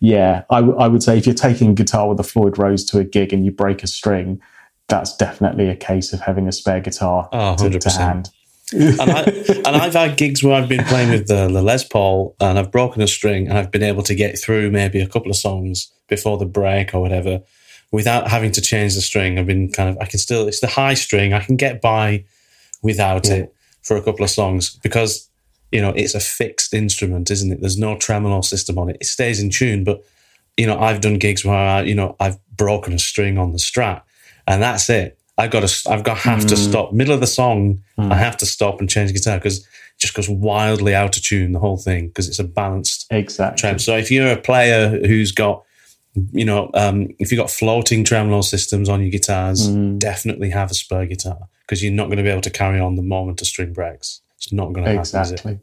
yeah, 0.00 0.42
I, 0.50 0.56
w- 0.56 0.76
I 0.76 0.88
would 0.88 1.04
say 1.04 1.16
if 1.16 1.24
you're 1.24 1.36
taking 1.36 1.76
guitar 1.76 2.08
with 2.08 2.18
a 2.18 2.24
Floyd 2.24 2.58
Rose 2.58 2.84
to 2.86 2.98
a 2.98 3.04
gig 3.04 3.32
and 3.32 3.44
you 3.44 3.52
break 3.52 3.84
a 3.84 3.86
string, 3.86 4.42
that's 4.88 5.16
definitely 5.16 5.68
a 5.68 5.76
case 5.76 6.12
of 6.12 6.18
having 6.18 6.48
a 6.48 6.52
spare 6.52 6.80
guitar 6.80 7.28
oh, 7.32 7.54
to, 7.54 7.78
to 7.78 7.90
hand 7.90 8.28
and, 8.72 9.00
I, 9.00 9.22
and 9.22 9.68
I've 9.68 9.94
had 9.94 10.16
gigs 10.16 10.42
where 10.42 10.54
I've 10.54 10.68
been 10.68 10.84
playing 10.84 11.10
with 11.10 11.28
the, 11.28 11.48
the, 11.48 11.62
Les 11.62 11.84
Paul 11.84 12.36
and 12.40 12.58
I've 12.58 12.70
broken 12.70 13.02
a 13.02 13.08
string 13.08 13.48
and 13.48 13.58
I've 13.58 13.70
been 13.70 13.82
able 13.82 14.02
to 14.04 14.14
get 14.14 14.38
through 14.38 14.70
maybe 14.70 15.00
a 15.00 15.06
couple 15.06 15.30
of 15.30 15.36
songs 15.36 15.92
before 16.08 16.38
the 16.38 16.46
break 16.46 16.94
or 16.94 17.00
whatever 17.00 17.42
without 17.92 18.28
having 18.28 18.52
to 18.52 18.60
change 18.60 18.94
the 18.94 19.00
string. 19.00 19.38
I've 19.38 19.46
been 19.46 19.70
kind 19.70 19.90
of, 19.90 19.98
I 19.98 20.06
can 20.06 20.18
still, 20.18 20.46
it's 20.46 20.60
the 20.60 20.68
high 20.68 20.94
string. 20.94 21.32
I 21.32 21.40
can 21.40 21.56
get 21.56 21.80
by 21.80 22.24
without 22.82 23.26
yeah. 23.26 23.34
it 23.34 23.54
for 23.82 23.96
a 23.96 24.02
couple 24.02 24.24
of 24.24 24.30
songs 24.30 24.76
because, 24.82 25.28
you 25.72 25.80
know, 25.80 25.90
it's 25.90 26.14
a 26.14 26.20
fixed 26.20 26.74
instrument, 26.74 27.30
isn't 27.30 27.52
it? 27.52 27.60
There's 27.60 27.78
no 27.78 27.96
tremolo 27.96 28.40
system 28.42 28.78
on 28.78 28.90
it. 28.90 28.98
It 29.00 29.06
stays 29.06 29.40
in 29.40 29.50
tune, 29.50 29.84
but 29.84 30.02
you 30.56 30.66
know, 30.66 30.78
I've 30.78 31.00
done 31.00 31.18
gigs 31.18 31.44
where 31.44 31.56
I, 31.56 31.82
you 31.82 31.94
know 31.94 32.16
I've 32.20 32.36
broken 32.54 32.92
a 32.92 32.98
string 32.98 33.38
on 33.38 33.52
the 33.52 33.58
Strat, 33.58 34.02
and 34.46 34.62
that's 34.62 34.90
it. 34.90 35.18
I've 35.40 35.50
got 35.50 35.66
to, 35.66 35.90
I've 35.90 36.04
got 36.04 36.18
have 36.18 36.40
mm. 36.40 36.48
to 36.48 36.56
stop 36.56 36.92
middle 36.92 37.14
of 37.14 37.20
the 37.20 37.26
song. 37.26 37.82
Mm. 37.98 38.12
I 38.12 38.16
have 38.16 38.36
to 38.38 38.46
stop 38.46 38.80
and 38.80 38.88
change 38.88 39.12
guitar 39.12 39.38
because 39.38 39.66
just 39.98 40.14
goes 40.14 40.28
wildly 40.28 40.94
out 40.94 41.16
of 41.16 41.22
tune 41.22 41.52
the 41.52 41.58
whole 41.58 41.76
thing 41.76 42.08
because 42.08 42.28
it's 42.28 42.38
a 42.38 42.44
balanced 42.44 43.06
exactly. 43.10 43.60
Trem. 43.60 43.78
So 43.78 43.96
if 43.96 44.10
you're 44.10 44.32
a 44.32 44.40
player 44.40 44.88
who's 45.06 45.32
got 45.32 45.64
you 46.32 46.44
know, 46.44 46.70
um, 46.74 47.08
if 47.18 47.30
you've 47.30 47.38
got 47.38 47.50
floating 47.50 48.02
tremolo 48.02 48.40
systems 48.40 48.88
on 48.88 49.00
your 49.00 49.10
guitars, 49.10 49.68
mm. 49.68 49.98
definitely 49.98 50.50
have 50.50 50.70
a 50.70 50.74
spur 50.74 51.06
guitar 51.06 51.38
because 51.62 51.82
you're 51.82 51.92
not 51.92 52.06
going 52.06 52.16
to 52.16 52.24
be 52.24 52.28
able 52.28 52.40
to 52.40 52.50
carry 52.50 52.80
on 52.80 52.96
the 52.96 53.02
moment 53.02 53.40
a 53.40 53.44
string 53.44 53.72
breaks. 53.72 54.20
It's 54.36 54.52
not 54.52 54.72
going 54.72 54.86
to 54.86 54.92
exactly. 54.92 55.36
happen. 55.36 55.50
Exactly. 55.52 55.60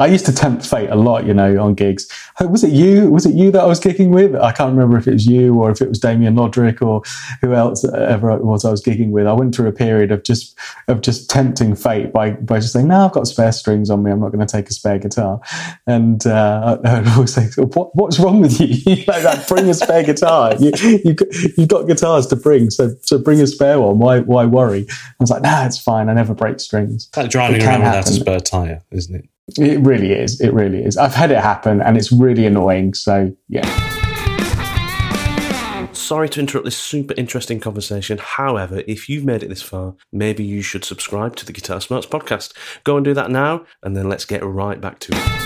I 0.00 0.06
used 0.06 0.26
to 0.26 0.32
tempt 0.32 0.66
fate 0.66 0.88
a 0.88 0.96
lot, 0.96 1.24
you 1.24 1.34
know, 1.34 1.62
on 1.62 1.74
gigs. 1.74 2.08
Was 2.40 2.64
it 2.64 2.72
you? 2.72 3.10
Was 3.10 3.26
it 3.26 3.34
you 3.34 3.50
that 3.52 3.60
I 3.60 3.66
was 3.66 3.78
gigging 3.78 4.08
with? 4.08 4.34
I 4.34 4.50
can't 4.50 4.72
remember 4.72 4.96
if 4.96 5.06
it 5.06 5.12
was 5.12 5.26
you 5.26 5.54
or 5.54 5.70
if 5.70 5.80
it 5.80 5.88
was 5.88 6.00
Damien 6.00 6.34
Lodrick 6.34 6.82
or 6.82 7.02
who 7.40 7.54
else 7.54 7.84
ever 7.84 8.30
it 8.32 8.44
was 8.44 8.64
I 8.64 8.70
was 8.70 8.82
gigging 8.82 9.10
with. 9.10 9.26
I 9.26 9.32
went 9.32 9.54
through 9.54 9.68
a 9.68 9.72
period 9.72 10.10
of 10.10 10.24
just 10.24 10.58
of 10.88 11.00
just 11.02 11.30
tempting 11.30 11.76
fate 11.76 12.12
by 12.12 12.32
by 12.32 12.58
just 12.58 12.72
saying, 12.72 12.88
"No, 12.88 13.04
I've 13.04 13.12
got 13.12 13.28
spare 13.28 13.52
strings 13.52 13.88
on 13.88 14.02
me. 14.02 14.10
I'm 14.10 14.20
not 14.20 14.32
going 14.32 14.44
to 14.44 14.50
take 14.50 14.68
a 14.68 14.72
spare 14.72 14.98
guitar." 14.98 15.40
And 15.86 16.26
uh, 16.26 16.78
I 16.84 16.98
would 16.98 17.08
always 17.08 17.34
say, 17.34 17.48
what, 17.56 17.94
"What's 17.94 18.18
wrong 18.18 18.40
with 18.40 18.58
you? 18.58 18.66
you 18.96 19.04
know, 19.06 19.20
like, 19.20 19.46
bring 19.46 19.68
a 19.68 19.74
spare 19.74 20.02
guitar. 20.02 20.54
You, 20.56 20.72
you 20.82 21.14
you've 21.56 21.68
got 21.68 21.86
guitars 21.86 22.26
to 22.28 22.36
bring, 22.36 22.70
so 22.70 22.96
so 23.02 23.18
bring 23.18 23.40
a 23.40 23.46
spare 23.46 23.78
one. 23.80 23.98
Why 23.98 24.20
why 24.20 24.44
worry?" 24.46 24.86
I 24.90 25.14
was 25.20 25.30
like, 25.30 25.42
"Nah, 25.42 25.66
it's 25.66 25.78
fine. 25.78 26.08
I 26.08 26.14
never 26.14 26.34
break 26.34 26.58
strings." 26.58 27.10
Like 27.16 27.30
driving 27.30 27.62
around 27.62 27.82
without 27.82 28.08
a 28.08 28.12
spare 28.12 28.40
tire 28.40 28.82
isn't 28.94 29.14
it? 29.14 29.28
It 29.58 29.80
really 29.80 30.12
is. 30.12 30.40
It 30.40 30.52
really 30.52 30.82
is. 30.82 30.96
I've 30.96 31.14
had 31.14 31.30
it 31.30 31.38
happen 31.38 31.80
and 31.82 31.96
it's 31.96 32.10
really 32.10 32.46
annoying. 32.46 32.94
So, 32.94 33.34
yeah. 33.48 33.68
Sorry 35.92 36.28
to 36.30 36.40
interrupt 36.40 36.64
this 36.66 36.76
super 36.76 37.14
interesting 37.16 37.60
conversation. 37.60 38.18
However, 38.18 38.82
if 38.86 39.08
you've 39.08 39.24
made 39.24 39.42
it 39.42 39.48
this 39.48 39.62
far, 39.62 39.94
maybe 40.12 40.44
you 40.44 40.60
should 40.60 40.84
subscribe 40.84 41.34
to 41.36 41.46
the 41.46 41.52
Guitar 41.52 41.80
Smarts 41.80 42.06
podcast. 42.06 42.52
Go 42.84 42.96
and 42.96 43.04
do 43.04 43.14
that 43.14 43.30
now, 43.30 43.64
and 43.82 43.96
then 43.96 44.08
let's 44.08 44.24
get 44.24 44.44
right 44.44 44.80
back 44.80 44.98
to 45.00 45.12
it. 45.14 45.44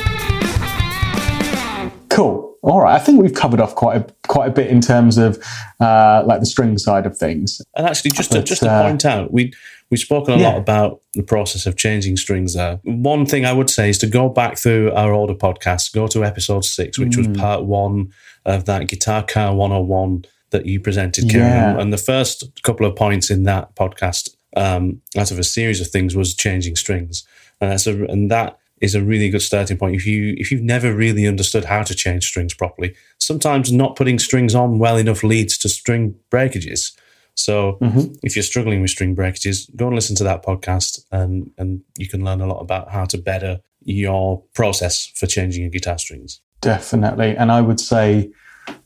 Cool. 2.08 2.56
All 2.62 2.80
right. 2.80 2.96
I 2.96 2.98
think 2.98 3.22
we've 3.22 3.34
covered 3.34 3.60
off 3.60 3.76
quite 3.76 3.96
a, 3.98 4.06
quite 4.26 4.48
a 4.48 4.50
bit 4.50 4.68
in 4.68 4.80
terms 4.80 5.16
of 5.18 5.38
uh, 5.78 6.24
like 6.26 6.40
the 6.40 6.46
string 6.46 6.76
side 6.76 7.06
of 7.06 7.16
things. 7.16 7.62
And 7.76 7.86
actually, 7.86 8.10
just 8.10 8.30
but, 8.30 8.38
to, 8.38 8.42
just 8.42 8.62
to 8.62 8.70
uh, 8.70 8.82
point 8.82 9.04
out, 9.04 9.32
we 9.32 9.52
We've 9.90 10.00
spoken 10.00 10.34
a 10.34 10.36
yeah. 10.38 10.48
lot 10.48 10.58
about 10.58 11.00
the 11.14 11.22
process 11.22 11.64
of 11.64 11.76
changing 11.76 12.16
strings 12.16 12.54
there. 12.54 12.78
One 12.84 13.24
thing 13.24 13.46
I 13.46 13.52
would 13.52 13.70
say 13.70 13.88
is 13.88 13.98
to 13.98 14.06
go 14.06 14.28
back 14.28 14.58
through 14.58 14.92
our 14.92 15.12
older 15.12 15.34
podcasts, 15.34 15.92
go 15.92 16.06
to 16.08 16.24
episode 16.24 16.64
six, 16.64 16.98
which 16.98 17.12
mm. 17.12 17.28
was 17.28 17.38
part 17.38 17.64
one 17.64 18.12
of 18.44 18.66
that 18.66 18.88
Guitar 18.88 19.22
Care 19.22 19.52
101 19.52 20.24
that 20.50 20.66
you 20.66 20.80
presented, 20.80 21.28
Kieran. 21.30 21.46
Yeah. 21.46 21.80
And 21.80 21.92
the 21.92 21.98
first 21.98 22.62
couple 22.62 22.86
of 22.86 22.96
points 22.96 23.30
in 23.30 23.44
that 23.44 23.74
podcast, 23.76 24.34
um, 24.56 25.00
out 25.16 25.30
of 25.30 25.38
a 25.38 25.44
series 25.44 25.80
of 25.80 25.88
things, 25.88 26.14
was 26.14 26.34
changing 26.34 26.76
strings. 26.76 27.26
And 27.60 27.70
that's 27.70 27.86
a, 27.86 28.04
and 28.04 28.30
that 28.30 28.58
is 28.80 28.94
a 28.94 29.02
really 29.02 29.30
good 29.30 29.42
starting 29.42 29.76
point. 29.76 29.96
If 29.96 30.06
you 30.06 30.34
if 30.38 30.50
you've 30.50 30.62
never 30.62 30.94
really 30.94 31.26
understood 31.26 31.64
how 31.64 31.82
to 31.82 31.94
change 31.94 32.24
strings 32.24 32.54
properly, 32.54 32.94
sometimes 33.18 33.72
not 33.72 33.96
putting 33.96 34.18
strings 34.18 34.54
on 34.54 34.78
well 34.78 34.96
enough 34.96 35.22
leads 35.22 35.58
to 35.58 35.68
string 35.68 36.14
breakages. 36.30 36.92
So 37.38 37.78
mm-hmm. 37.80 38.12
if 38.22 38.34
you're 38.34 38.42
struggling 38.42 38.80
with 38.82 38.90
string 38.90 39.14
breakages, 39.14 39.70
go 39.76 39.86
and 39.86 39.94
listen 39.94 40.16
to 40.16 40.24
that 40.24 40.44
podcast 40.44 41.04
and, 41.12 41.50
and 41.56 41.82
you 41.96 42.08
can 42.08 42.24
learn 42.24 42.40
a 42.40 42.46
lot 42.46 42.58
about 42.58 42.90
how 42.90 43.04
to 43.06 43.18
better 43.18 43.60
your 43.82 44.42
process 44.54 45.06
for 45.14 45.26
changing 45.26 45.62
your 45.62 45.70
guitar 45.70 45.98
strings. 45.98 46.40
Definitely. 46.60 47.36
And 47.36 47.52
I 47.52 47.60
would 47.60 47.78
say 47.78 48.30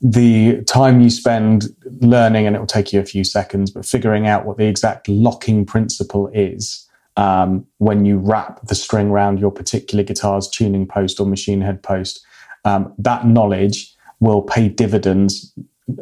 the 0.01 0.63
time 0.65 1.01
you 1.01 1.11
spend 1.11 1.75
learning, 2.01 2.47
and 2.47 2.55
it 2.55 2.59
will 2.59 2.67
take 2.67 2.93
you 2.93 3.01
a 3.01 3.05
few 3.05 3.25
seconds, 3.25 3.71
but 3.71 3.87
figuring 3.87 4.27
out 4.27 4.45
what 4.45 4.59
the 4.59 4.67
exact 4.67 5.09
locking 5.09 5.65
principle 5.65 6.29
is 6.33 6.89
um, 7.17 7.67
when 7.79 8.05
you 8.05 8.19
wrap 8.19 8.67
the 8.67 8.75
string 8.75 9.09
around 9.09 9.41
your 9.41 9.51
particular 9.51 10.05
guitar's 10.05 10.49
tuning 10.49 10.87
post 10.87 11.19
or 11.19 11.27
machine 11.27 11.61
head 11.63 11.83
post, 11.83 12.25
um, 12.65 12.93
that 12.99 13.27
knowledge 13.27 13.95
will 14.21 14.43
pay 14.43 14.69
dividends 14.69 15.53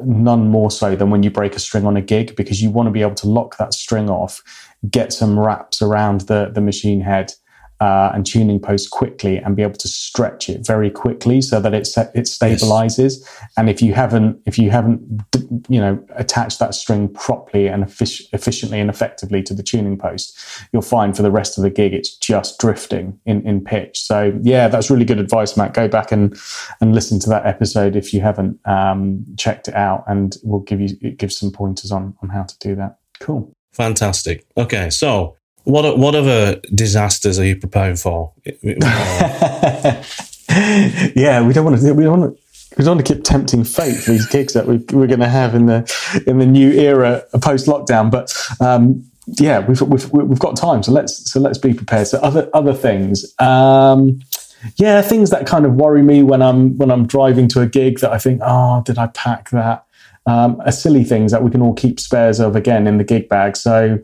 none 0.05 0.49
more 0.49 0.71
so 0.71 0.97
than 0.97 1.11
when 1.11 1.23
you 1.23 1.31
break 1.31 1.55
a 1.55 1.59
string 1.59 1.87
on 1.87 1.97
a 1.97 2.03
gig 2.03 2.37
because 2.37 2.63
you 2.63 2.71
want 2.71 2.87
to 2.87 2.91
be 2.91 3.03
able 3.03 3.15
to 3.17 3.29
lock 3.29 3.57
that 3.59 3.75
string 3.75 4.11
off, 4.11 4.43
get 4.91 5.13
some 5.13 5.39
wraps 5.39 5.83
around 5.83 6.23
the, 6.23 6.51
the 6.53 6.61
machine 6.61 7.01
head 7.01 7.33
uh, 7.81 8.11
and 8.15 8.27
tuning 8.27 8.61
post 8.61 8.91
quickly 8.91 9.39
and 9.39 9.57
be 9.57 9.63
able 9.63 9.75
to 9.75 9.89
stretch 9.89 10.49
it 10.49 10.67
very 10.67 10.91
quickly 10.91 11.41
so 11.41 11.61
that 11.61 11.73
it 11.73 11.89
it 12.15 12.27
stabilizes. 12.27 13.19
Yes. 13.21 13.41
And 13.57 13.71
if 13.71 13.81
you 13.81 13.95
haven't 13.95 14.41
if 14.47 14.59
you 14.59 14.71
haven't 14.71 15.23
you 15.69 15.81
know 15.81 16.05
attached 16.17 16.59
that 16.59 16.75
string 16.75 17.09
properly 17.09 17.69
and 17.69 17.85
effic- 17.85 18.27
efficiently 18.33 18.81
and 18.81 18.91
effectively 18.91 19.43
to 19.45 19.55
the 19.55 19.63
tuning 19.63 19.97
post, 19.97 20.39
you'll 20.73 20.83
find 20.83 21.17
for 21.17 21.23
the 21.23 21.31
rest 21.31 21.57
of 21.57 21.65
the 21.65 21.71
gig 21.71 21.95
it's 21.95 22.15
just 22.17 22.59
drifting 22.59 23.19
in 23.25 23.47
in 23.47 23.65
pitch. 23.65 23.99
So 24.01 24.39
yeah, 24.43 24.69
that's 24.69 24.91
really 24.91 25.07
good 25.07 25.19
advice, 25.19 25.57
Matt. 25.57 25.73
Go 25.73 25.89
back 25.89 26.13
and 26.13 26.37
and 26.81 26.95
listen 26.95 27.19
to 27.21 27.31
that 27.31 27.47
episode 27.47 27.97
if 27.97 28.13
you 28.13 28.21
haven't 28.21 28.59
um, 28.67 29.25
checked 29.39 29.69
it 29.69 29.75
out, 29.75 30.05
and 30.07 30.37
we'll 30.43 30.61
give 30.61 30.81
you 30.81 30.89
give 31.13 31.33
some 31.33 31.51
pointers 31.51 31.91
on 31.91 32.15
on 32.23 32.29
how 32.29 32.43
to 32.43 32.59
do 32.59 32.75
that. 32.75 32.99
Cool. 33.21 33.55
Fantastic. 33.73 34.45
Okay, 34.57 34.91
so 34.91 35.37
what 35.65 35.99
what 35.99 36.15
other 36.15 36.61
disasters 36.75 37.39
are 37.39 37.45
you 37.45 37.57
preparing 37.57 37.97
for? 37.97 38.33
yeah, 41.15 41.47
we 41.47 41.53
don't 41.53 41.65
want 41.65 41.81
to. 41.81 41.93
We 41.93 42.05
don't 42.05 42.21
want 42.21 42.35
to. 42.35 42.43
We 42.79 42.85
don't 42.85 42.97
want 42.97 43.07
to 43.07 43.15
keep 43.15 43.25
tempting 43.25 43.65
fate 43.65 43.97
for 43.97 44.13
these 44.13 44.27
gigs 44.27 44.53
that 44.55 44.67
we, 44.67 44.77
we're 44.93 45.09
going 45.09 45.21
to 45.21 45.29
have 45.29 45.55
in 45.55 45.67
the 45.67 46.23
in 46.27 46.39
the 46.39 46.47
new 46.47 46.71
era 46.71 47.25
post 47.43 47.67
lockdown. 47.67 48.11
But 48.11 48.35
um, 48.61 49.05
yeah, 49.39 49.61
we've, 49.61 49.81
we've 49.83 50.11
we've 50.13 50.39
got 50.39 50.57
time, 50.57 50.83
so 50.83 50.93
let's 50.93 51.31
so 51.31 51.41
let's 51.41 51.59
be 51.59 51.75
prepared. 51.75 52.07
So 52.07 52.19
other 52.19 52.49
other 52.55 52.75
things, 52.75 53.35
um, 53.39 54.21
yeah, 54.77 55.03
things 55.03 55.31
that 55.31 55.47
kind 55.47 55.67
of 55.67 55.75
worry 55.75 56.03
me 56.03 56.23
when 56.23 56.43
I'm 56.43 56.77
when 56.79 56.91
I'm 56.91 57.07
driving 57.07 57.49
to 57.49 57.61
a 57.61 57.67
gig 57.67 58.01
that 58.01 58.13
I 58.13 58.19
think, 58.19 58.41
oh, 58.45 58.83
did 58.85 58.99
I 58.99 59.09
pack 59.09 59.51
that? 59.51 59.85
Um, 60.27 60.61
are 60.65 60.73
silly 60.73 61.05
things 61.05 61.33
that 61.33 61.43
we 61.43 61.51
can 61.51 61.63
all 61.63 61.75
keep 61.75 61.99
spares 61.99 62.41
of 62.41 62.55
again 62.55 62.87
in 62.87 62.99
the 62.99 63.05
gig 63.05 63.29
bag. 63.29 63.57
So 63.57 63.99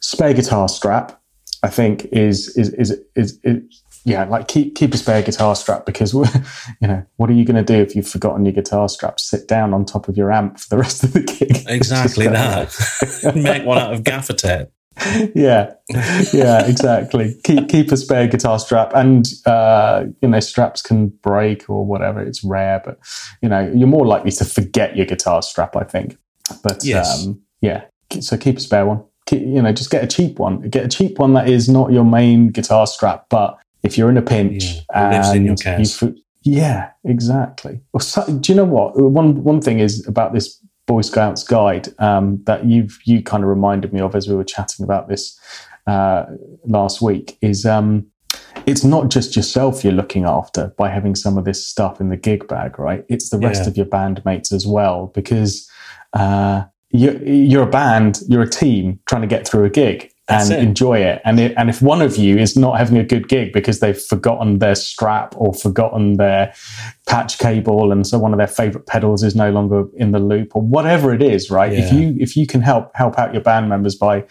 spare 0.00 0.34
guitar 0.34 0.68
strap, 0.68 1.20
I 1.62 1.68
think 1.68 2.06
is 2.06 2.56
is 2.56 2.72
is 2.74 2.98
is, 3.14 3.38
is 3.44 3.82
yeah, 4.04 4.24
like 4.24 4.48
keep 4.48 4.74
keep 4.74 4.94
a 4.94 4.96
spare 4.96 5.22
guitar 5.22 5.54
strap 5.54 5.84
because 5.84 6.14
you 6.80 6.88
know 6.88 7.04
what 7.16 7.28
are 7.28 7.34
you 7.34 7.44
going 7.44 7.62
to 7.64 7.72
do 7.72 7.80
if 7.80 7.94
you've 7.94 8.08
forgotten 8.08 8.44
your 8.44 8.52
guitar 8.52 8.88
strap? 8.88 9.20
Sit 9.20 9.46
down 9.46 9.74
on 9.74 9.84
top 9.84 10.08
of 10.08 10.16
your 10.16 10.32
amp 10.32 10.58
for 10.58 10.68
the 10.68 10.78
rest 10.78 11.04
of 11.04 11.12
the 11.12 11.20
gig. 11.20 11.50
Exactly 11.68 12.26
that. 12.26 12.74
Make 13.34 13.64
one 13.64 13.78
out 13.78 13.92
of 13.92 14.02
gaffer 14.02 14.32
tape. 14.32 14.68
yeah, 15.34 15.72
yeah, 16.32 16.66
exactly. 16.66 17.34
keep 17.44 17.68
keep 17.68 17.92
a 17.92 17.96
spare 17.96 18.26
guitar 18.26 18.58
strap, 18.58 18.92
and 18.94 19.26
uh, 19.46 20.04
you 20.20 20.28
know 20.28 20.40
straps 20.40 20.82
can 20.82 21.08
break 21.08 21.68
or 21.70 21.86
whatever. 21.86 22.20
It's 22.20 22.42
rare, 22.42 22.82
but 22.84 22.98
you 23.40 23.48
know 23.48 23.70
you're 23.74 23.88
more 23.88 24.06
likely 24.06 24.30
to 24.32 24.44
forget 24.44 24.96
your 24.96 25.06
guitar 25.06 25.42
strap. 25.42 25.76
I 25.76 25.84
think, 25.84 26.18
but 26.62 26.84
yes. 26.84 27.26
um, 27.26 27.40
yeah. 27.60 27.84
So 28.20 28.36
keep 28.36 28.56
a 28.56 28.60
spare 28.60 28.84
one 28.84 29.04
you 29.32 29.62
know, 29.62 29.72
just 29.72 29.90
get 29.90 30.04
a 30.04 30.06
cheap 30.06 30.38
one. 30.38 30.68
Get 30.68 30.84
a 30.84 30.88
cheap 30.88 31.18
one 31.18 31.34
that 31.34 31.48
is 31.48 31.68
not 31.68 31.92
your 31.92 32.04
main 32.04 32.48
guitar 32.48 32.86
strap, 32.86 33.26
but 33.28 33.58
if 33.82 33.96
you're 33.96 34.10
in 34.10 34.16
a 34.16 34.22
pinch 34.22 34.64
yeah, 34.64 35.10
lives 35.10 35.32
in 35.34 35.44
your 35.44 35.56
case. 35.56 36.02
yeah, 36.42 36.90
exactly. 37.04 37.80
So, 37.98 38.24
do 38.26 38.52
you 38.52 38.56
know 38.56 38.64
what? 38.64 38.98
One 38.98 39.42
one 39.42 39.60
thing 39.60 39.80
is 39.80 40.06
about 40.06 40.32
this 40.32 40.60
Boy 40.86 41.02
Scouts 41.02 41.44
guide 41.44 41.88
um, 41.98 42.42
that 42.44 42.64
you've 42.64 42.98
you 43.04 43.22
kind 43.22 43.42
of 43.42 43.48
reminded 43.48 43.92
me 43.92 44.00
of 44.00 44.14
as 44.14 44.28
we 44.28 44.34
were 44.34 44.44
chatting 44.44 44.84
about 44.84 45.08
this 45.08 45.38
uh, 45.86 46.24
last 46.64 47.00
week 47.00 47.38
is 47.40 47.64
um, 47.64 48.06
it's 48.66 48.84
not 48.84 49.08
just 49.10 49.36
yourself 49.36 49.84
you're 49.84 49.92
looking 49.92 50.24
after 50.24 50.68
by 50.76 50.88
having 50.88 51.14
some 51.14 51.38
of 51.38 51.44
this 51.44 51.64
stuff 51.64 52.00
in 52.00 52.08
the 52.08 52.16
gig 52.16 52.46
bag, 52.48 52.78
right? 52.78 53.04
It's 53.08 53.30
the 53.30 53.38
rest 53.38 53.62
yeah. 53.62 53.68
of 53.68 53.76
your 53.76 53.86
bandmates 53.86 54.52
as 54.52 54.66
well 54.66 55.12
because. 55.14 55.68
Uh, 56.12 56.64
you're, 56.90 57.16
you're 57.22 57.62
a 57.62 57.70
band, 57.70 58.20
you're 58.28 58.42
a 58.42 58.48
team 58.48 59.00
trying 59.06 59.22
to 59.22 59.28
get 59.28 59.46
through 59.46 59.64
a 59.64 59.70
gig 59.70 60.12
and 60.30 60.52
enjoy 60.52 60.98
it. 60.98 61.20
And 61.24 61.40
it, 61.40 61.54
and 61.56 61.68
if 61.68 61.82
one 61.82 62.00
of 62.00 62.16
you 62.16 62.38
is 62.38 62.56
not 62.56 62.78
having 62.78 62.96
a 62.98 63.04
good 63.04 63.28
gig 63.28 63.52
because 63.52 63.80
they've 63.80 64.00
forgotten 64.00 64.58
their 64.58 64.74
strap 64.74 65.34
or 65.36 65.52
forgotten 65.52 66.16
their 66.16 66.54
patch 67.06 67.38
cable, 67.38 67.92
and 67.92 68.06
so 68.06 68.18
one 68.18 68.32
of 68.32 68.38
their 68.38 68.46
favorite 68.46 68.86
pedals 68.86 69.22
is 69.22 69.34
no 69.34 69.50
longer 69.50 69.84
in 69.96 70.12
the 70.12 70.18
loop 70.18 70.54
or 70.54 70.62
whatever 70.62 71.12
it 71.12 71.22
is, 71.22 71.50
right? 71.50 71.72
Yeah. 71.72 71.84
If 71.84 71.92
you 71.92 72.16
if 72.20 72.36
you 72.36 72.46
can 72.46 72.60
help 72.60 72.94
help 72.94 73.18
out 73.18 73.32
your 73.32 73.42
band 73.42 73.68
members 73.68 73.94
by 73.94 74.24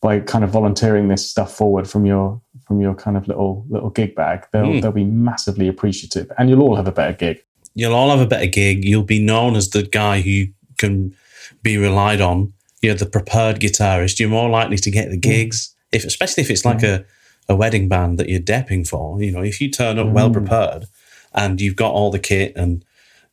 by 0.00 0.20
kind 0.20 0.44
of 0.44 0.50
volunteering 0.50 1.08
this 1.08 1.28
stuff 1.28 1.54
forward 1.54 1.88
from 1.88 2.06
your 2.06 2.40
from 2.66 2.80
your 2.80 2.94
kind 2.94 3.16
of 3.16 3.28
little 3.28 3.64
little 3.68 3.90
gig 3.90 4.14
bag, 4.14 4.46
they'll 4.52 4.64
mm. 4.64 4.82
they'll 4.82 4.92
be 4.92 5.04
massively 5.04 5.68
appreciative, 5.68 6.30
and 6.38 6.48
you'll 6.48 6.62
all 6.62 6.76
have 6.76 6.88
a 6.88 6.92
better 6.92 7.12
gig. 7.12 7.42
You'll 7.74 7.94
all 7.94 8.10
have 8.10 8.20
a 8.20 8.26
better 8.26 8.46
gig. 8.46 8.84
You'll 8.84 9.02
be 9.02 9.22
known 9.22 9.56
as 9.56 9.70
the 9.70 9.82
guy 9.82 10.20
who 10.20 10.46
can 10.78 11.14
be 11.62 11.76
relied 11.76 12.20
on. 12.20 12.52
You're 12.80 12.94
the 12.94 13.06
prepared 13.06 13.60
guitarist. 13.60 14.18
You're 14.18 14.28
more 14.28 14.50
likely 14.50 14.76
to 14.78 14.90
get 14.90 15.10
the 15.10 15.16
mm. 15.16 15.22
gigs, 15.22 15.74
if 15.92 16.04
especially 16.04 16.42
if 16.42 16.50
it's 16.50 16.64
like 16.64 16.78
mm. 16.78 17.04
a, 17.48 17.52
a 17.52 17.56
wedding 17.56 17.88
band 17.88 18.18
that 18.18 18.28
you're 18.28 18.40
depping 18.40 18.86
for. 18.86 19.22
You 19.22 19.32
know, 19.32 19.42
if 19.42 19.60
you 19.60 19.70
turn 19.70 19.98
up 19.98 20.08
mm. 20.08 20.12
well 20.12 20.30
prepared 20.30 20.86
and 21.34 21.60
you've 21.60 21.76
got 21.76 21.92
all 21.92 22.10
the 22.10 22.18
kit 22.18 22.52
and 22.56 22.84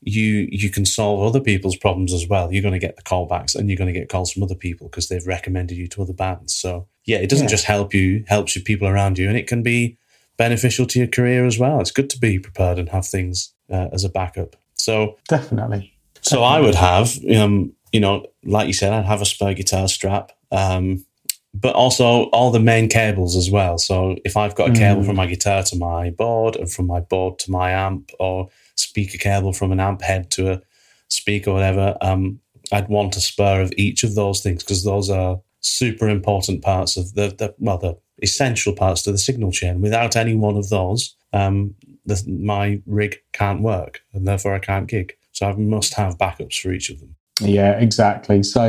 you 0.01 0.47
you 0.51 0.69
can 0.69 0.85
solve 0.85 1.21
other 1.21 1.41
people's 1.41 1.75
problems 1.75 2.13
as 2.13 2.27
well. 2.27 2.51
You're 2.51 2.61
going 2.61 2.73
to 2.73 2.79
get 2.79 2.95
the 2.95 3.01
callbacks, 3.01 3.55
and 3.55 3.69
you're 3.69 3.77
going 3.77 3.93
to 3.93 3.99
get 3.99 4.09
calls 4.09 4.31
from 4.31 4.43
other 4.43 4.55
people 4.55 4.87
because 4.87 5.09
they've 5.09 5.27
recommended 5.27 5.77
you 5.77 5.87
to 5.87 6.01
other 6.01 6.13
bands. 6.13 6.55
So 6.55 6.87
yeah, 7.05 7.17
it 7.17 7.29
doesn't 7.29 7.45
Yeah. 7.45 7.51
just 7.51 7.65
help 7.65 7.93
you, 7.93 8.23
helps 8.27 8.55
your 8.55 8.63
people 8.63 8.87
around 8.87 9.17
you, 9.17 9.27
and 9.27 9.37
it 9.37 9.47
can 9.47 9.61
be 9.61 9.97
beneficial 10.37 10.85
to 10.85 10.99
your 10.99 11.07
career 11.07 11.45
as 11.45 11.59
well. 11.59 11.81
It's 11.81 11.91
good 11.91 12.09
to 12.11 12.19
be 12.19 12.39
prepared 12.39 12.79
and 12.79 12.89
have 12.89 13.05
things 13.05 13.53
uh, 13.69 13.89
as 13.91 14.05
a 14.05 14.09
backup. 14.09 14.55
So 14.75 15.17
Definitely. 15.27 15.93
so 16.21 16.43
I 16.43 16.61
would 16.61 16.75
have, 16.75 17.17
um, 17.35 17.73
you 17.91 17.99
know, 17.99 18.25
like 18.43 18.67
you 18.67 18.73
said, 18.73 18.93
I'd 18.93 19.05
have 19.05 19.21
a 19.21 19.25
spare 19.25 19.53
guitar 19.53 19.87
strap, 19.87 20.31
um, 20.51 21.05
but 21.53 21.73
also 21.75 22.23
all 22.25 22.51
the 22.51 22.59
main 22.59 22.87
cables 22.89 23.35
as 23.35 23.49
well. 23.49 23.77
So 23.77 24.15
if 24.23 24.37
I've 24.37 24.55
got 24.55 24.69
a 24.69 24.73
cable 24.73 25.01
Mm. 25.01 25.05
from 25.07 25.15
my 25.15 25.25
guitar 25.25 25.63
to 25.63 25.75
my 25.75 26.11
board, 26.11 26.55
and 26.55 26.71
from 26.71 26.85
my 26.87 26.99
board 26.99 27.39
to 27.39 27.51
my 27.51 27.71
amp, 27.71 28.11
or 28.19 28.49
speaker 28.75 29.17
cable 29.17 29.53
from 29.53 29.71
an 29.71 29.79
amp 29.79 30.01
head 30.01 30.29
to 30.31 30.51
a 30.51 30.61
speaker, 31.07 31.49
or 31.49 31.53
whatever, 31.55 31.97
um, 32.01 32.39
I'd 32.71 32.87
want 32.87 33.17
a 33.17 33.21
spare 33.21 33.61
of 33.61 33.73
each 33.77 34.03
of 34.03 34.13
those 34.13 34.41
things 34.41 34.63
because 34.63 34.83
those 34.83 35.09
are 35.09 35.41
super 35.61 36.07
important 36.07 36.61
parts 36.61 36.95
of 36.97 37.15
the, 37.15 37.29
the 37.37 37.55
well, 37.57 37.79
the 37.79 37.97
essential 38.21 38.73
parts 38.73 39.01
to 39.03 39.11
the 39.11 39.17
signal 39.17 39.51
chain. 39.51 39.81
Without 39.81 40.15
any 40.15 40.35
one 40.35 40.55
of 40.55 40.69
those, 40.69 41.15
um, 41.33 41.73
the, 42.05 42.23
my 42.27 42.79
rig 42.85 43.17
can't 43.33 43.61
work, 43.61 44.01
and 44.13 44.27
therefore 44.27 44.53
I 44.53 44.59
can't 44.59 44.87
gig. 44.87 45.13
So 45.31 45.47
I 45.47 45.53
must 45.53 45.93
have 45.95 46.17
backups 46.17 46.59
for 46.59 46.71
each 46.71 46.89
of 46.89 46.99
them. 46.99 47.15
Yeah, 47.39 47.79
exactly. 47.79 48.43
So, 48.43 48.67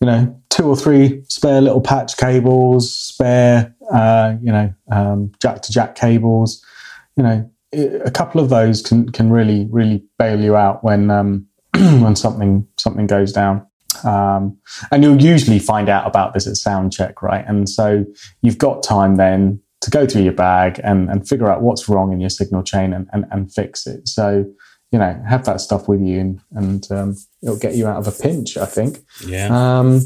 you 0.00 0.06
know, 0.06 0.40
two 0.48 0.66
or 0.66 0.76
three 0.76 1.22
spare 1.28 1.60
little 1.60 1.80
patch 1.80 2.16
cables, 2.16 2.92
spare, 2.92 3.74
uh, 3.92 4.34
you 4.42 4.52
know, 4.52 4.72
um, 4.90 5.32
jack 5.40 5.62
to 5.62 5.72
jack 5.72 5.94
cables. 5.94 6.64
You 7.16 7.22
know, 7.24 7.50
a 7.72 8.10
couple 8.10 8.40
of 8.40 8.48
those 8.48 8.82
can 8.82 9.10
can 9.10 9.30
really 9.30 9.66
really 9.70 10.04
bail 10.18 10.40
you 10.40 10.56
out 10.56 10.82
when 10.82 11.10
um, 11.10 11.46
when 11.74 12.16
something 12.16 12.66
something 12.76 13.06
goes 13.06 13.32
down. 13.32 13.66
Um, 14.04 14.56
and 14.90 15.02
you'll 15.02 15.20
usually 15.20 15.58
find 15.58 15.88
out 15.88 16.06
about 16.06 16.32
this 16.32 16.46
at 16.46 16.56
sound 16.56 16.92
check, 16.92 17.22
right? 17.22 17.44
And 17.46 17.68
so 17.68 18.04
you've 18.40 18.58
got 18.58 18.82
time 18.82 19.16
then 19.16 19.60
to 19.80 19.90
go 19.90 20.06
through 20.06 20.22
your 20.22 20.32
bag 20.32 20.80
and, 20.84 21.08
and 21.08 21.26
figure 21.26 21.50
out 21.50 21.62
what's 21.62 21.88
wrong 21.88 22.12
in 22.12 22.20
your 22.20 22.30
signal 22.30 22.62
chain 22.62 22.92
and, 22.92 23.08
and, 23.12 23.24
and 23.30 23.52
fix 23.52 23.86
it. 23.86 24.06
So, 24.08 24.44
you 24.90 24.98
know, 24.98 25.22
have 25.28 25.44
that 25.44 25.60
stuff 25.60 25.88
with 25.88 26.00
you 26.00 26.20
and, 26.20 26.40
and 26.52 26.90
um, 26.90 27.16
it'll 27.42 27.58
get 27.58 27.74
you 27.74 27.86
out 27.86 27.98
of 27.98 28.08
a 28.08 28.22
pinch, 28.22 28.56
I 28.56 28.66
think. 28.66 28.98
Yeah. 29.24 29.48
Um, 29.50 30.02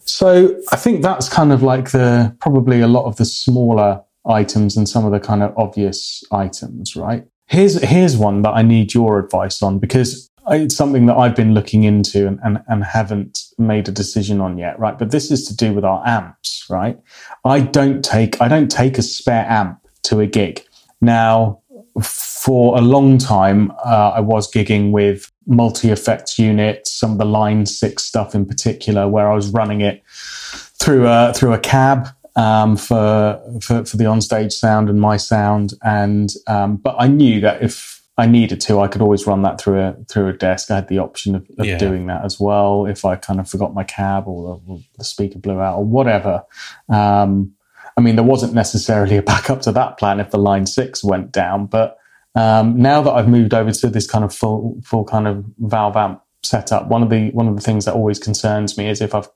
so 0.00 0.58
I 0.70 0.76
think 0.76 1.02
that's 1.02 1.28
kind 1.28 1.52
of 1.52 1.62
like 1.62 1.90
the 1.90 2.34
probably 2.40 2.80
a 2.80 2.88
lot 2.88 3.04
of 3.04 3.16
the 3.16 3.24
smaller 3.24 4.02
items 4.26 4.76
and 4.76 4.88
some 4.88 5.04
of 5.04 5.12
the 5.12 5.20
kind 5.20 5.42
of 5.42 5.56
obvious 5.56 6.22
items, 6.30 6.96
right? 6.96 7.26
Here's 7.46 7.82
here's 7.82 8.16
one 8.16 8.42
that 8.42 8.52
I 8.52 8.62
need 8.62 8.94
your 8.94 9.18
advice 9.18 9.62
on 9.62 9.78
because 9.78 10.30
it's 10.48 10.76
something 10.76 11.06
that 11.06 11.16
I've 11.16 11.34
been 11.34 11.54
looking 11.54 11.84
into 11.84 12.26
and, 12.26 12.38
and, 12.42 12.62
and 12.68 12.84
haven't 12.84 13.40
made 13.58 13.88
a 13.88 13.92
decision 13.92 14.40
on 14.40 14.58
yet, 14.58 14.78
right? 14.78 14.98
But 14.98 15.10
this 15.10 15.30
is 15.30 15.46
to 15.48 15.56
do 15.56 15.72
with 15.72 15.84
our 15.84 16.06
amps, 16.06 16.66
right? 16.68 16.98
I 17.44 17.60
don't 17.60 18.04
take 18.04 18.40
I 18.40 18.48
don't 18.48 18.70
take 18.70 18.98
a 18.98 19.02
spare 19.02 19.46
amp 19.48 19.78
to 20.04 20.20
a 20.20 20.26
gig. 20.26 20.64
Now, 21.00 21.60
for 22.02 22.76
a 22.76 22.80
long 22.80 23.18
time, 23.18 23.70
uh, 23.84 24.12
I 24.16 24.20
was 24.20 24.50
gigging 24.50 24.90
with 24.90 25.30
multi 25.46 25.90
effects 25.90 26.38
units, 26.38 26.92
some 26.92 27.12
of 27.12 27.18
the 27.18 27.24
Line 27.24 27.66
Six 27.66 28.02
stuff 28.04 28.34
in 28.34 28.46
particular, 28.46 29.08
where 29.08 29.30
I 29.30 29.34
was 29.34 29.48
running 29.50 29.80
it 29.80 30.02
through 30.08 31.06
a 31.06 31.32
through 31.34 31.52
a 31.52 31.58
cab 31.58 32.08
um, 32.36 32.76
for, 32.76 33.40
for 33.60 33.84
for 33.84 33.96
the 33.96 34.04
onstage 34.04 34.52
sound 34.52 34.90
and 34.90 35.00
my 35.00 35.16
sound, 35.16 35.74
and 35.82 36.30
um, 36.46 36.76
but 36.76 36.96
I 36.98 37.06
knew 37.06 37.40
that 37.40 37.62
if 37.62 38.02
I 38.16 38.26
needed 38.26 38.60
to, 38.62 38.80
I 38.80 38.88
could 38.88 39.02
always 39.02 39.26
run 39.26 39.42
that 39.42 39.60
through 39.60 39.80
a 39.80 39.96
through 40.08 40.28
a 40.28 40.32
desk. 40.32 40.70
I 40.70 40.76
had 40.76 40.88
the 40.88 40.98
option 40.98 41.34
of, 41.34 41.46
of 41.58 41.66
Yeah. 41.66 41.78
doing 41.78 42.06
that 42.06 42.24
as 42.24 42.38
well 42.38 42.86
if 42.86 43.04
I 43.04 43.16
kind 43.16 43.40
of 43.40 43.48
forgot 43.48 43.74
my 43.74 43.84
cab 43.84 44.28
or 44.28 44.60
the, 44.66 44.72
or 44.72 44.80
the 44.98 45.04
speaker 45.04 45.38
blew 45.38 45.60
out 45.60 45.78
or 45.78 45.84
whatever. 45.84 46.44
Um, 46.88 47.53
I 47.96 48.00
mean, 48.00 48.16
there 48.16 48.24
wasn't 48.24 48.54
necessarily 48.54 49.16
a 49.16 49.22
backup 49.22 49.62
to 49.62 49.72
that 49.72 49.98
plan 49.98 50.20
if 50.20 50.30
the 50.30 50.38
line 50.38 50.66
six 50.66 51.04
went 51.04 51.32
down, 51.32 51.66
but 51.66 51.98
um, 52.34 52.76
now 52.76 53.00
that 53.02 53.12
I've 53.12 53.28
moved 53.28 53.54
over 53.54 53.70
to 53.70 53.88
this 53.88 54.06
kind 54.06 54.24
of 54.24 54.34
full 54.34 54.80
full 54.84 55.04
kind 55.04 55.28
of 55.28 55.44
valve 55.58 55.96
amp 55.96 56.20
setup, 56.42 56.88
one 56.88 57.02
of 57.02 57.10
the 57.10 57.30
one 57.30 57.46
of 57.46 57.54
the 57.54 57.62
things 57.62 57.84
that 57.84 57.94
always 57.94 58.18
concerns 58.18 58.76
me 58.76 58.88
is 58.88 59.00
if 59.00 59.14
I've 59.14 59.28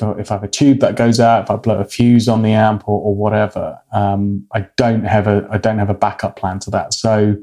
if 0.00 0.30
I 0.30 0.34
have 0.34 0.44
a 0.44 0.48
tube 0.48 0.78
that 0.80 0.94
goes 0.96 1.18
out, 1.18 1.44
if 1.44 1.50
I 1.50 1.56
blow 1.56 1.78
a 1.78 1.84
fuse 1.84 2.28
on 2.28 2.42
the 2.42 2.52
amp 2.52 2.88
or, 2.88 3.00
or 3.00 3.14
whatever, 3.16 3.78
um, 3.92 4.46
I 4.54 4.68
don't 4.76 5.04
have 5.04 5.26
a 5.26 5.48
I 5.50 5.58
don't 5.58 5.78
have 5.78 5.90
a 5.90 5.94
backup 5.94 6.36
plan 6.36 6.60
to 6.60 6.70
that. 6.70 6.94
So 6.94 7.36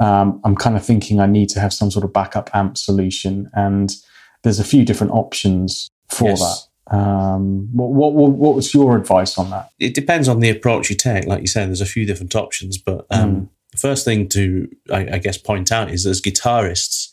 um, 0.00 0.40
I'm 0.44 0.56
kind 0.56 0.76
of 0.76 0.84
thinking 0.84 1.20
I 1.20 1.26
need 1.26 1.48
to 1.50 1.60
have 1.60 1.72
some 1.72 1.90
sort 1.90 2.04
of 2.04 2.12
backup 2.12 2.50
amp 2.52 2.76
solution, 2.76 3.48
and 3.54 3.94
there's 4.42 4.58
a 4.58 4.64
few 4.64 4.84
different 4.84 5.12
options 5.12 5.88
for 6.08 6.30
Yes. 6.30 6.40
that. 6.40 6.67
Um, 6.90 7.68
what, 7.72 7.90
what 7.90 8.32
what 8.32 8.54
was 8.54 8.72
your 8.72 8.96
advice 8.96 9.36
on 9.36 9.50
that? 9.50 9.70
it 9.78 9.94
depends 9.94 10.26
on 10.28 10.40
the 10.40 10.48
approach 10.48 10.88
you 10.90 10.96
take. 10.96 11.26
Like 11.26 11.42
you 11.42 11.46
said, 11.46 11.68
there's 11.68 11.80
a 11.82 11.86
few 11.86 12.06
different 12.06 12.34
options, 12.34 12.78
but 12.78 13.06
um, 13.10 13.50
the 13.72 13.78
first 13.78 14.04
thing 14.04 14.28
to, 14.30 14.68
I, 14.90 15.08
I 15.14 15.18
guess, 15.18 15.36
point 15.36 15.70
out 15.70 15.90
is 15.90 16.06
as 16.06 16.22
guitarists, 16.22 17.12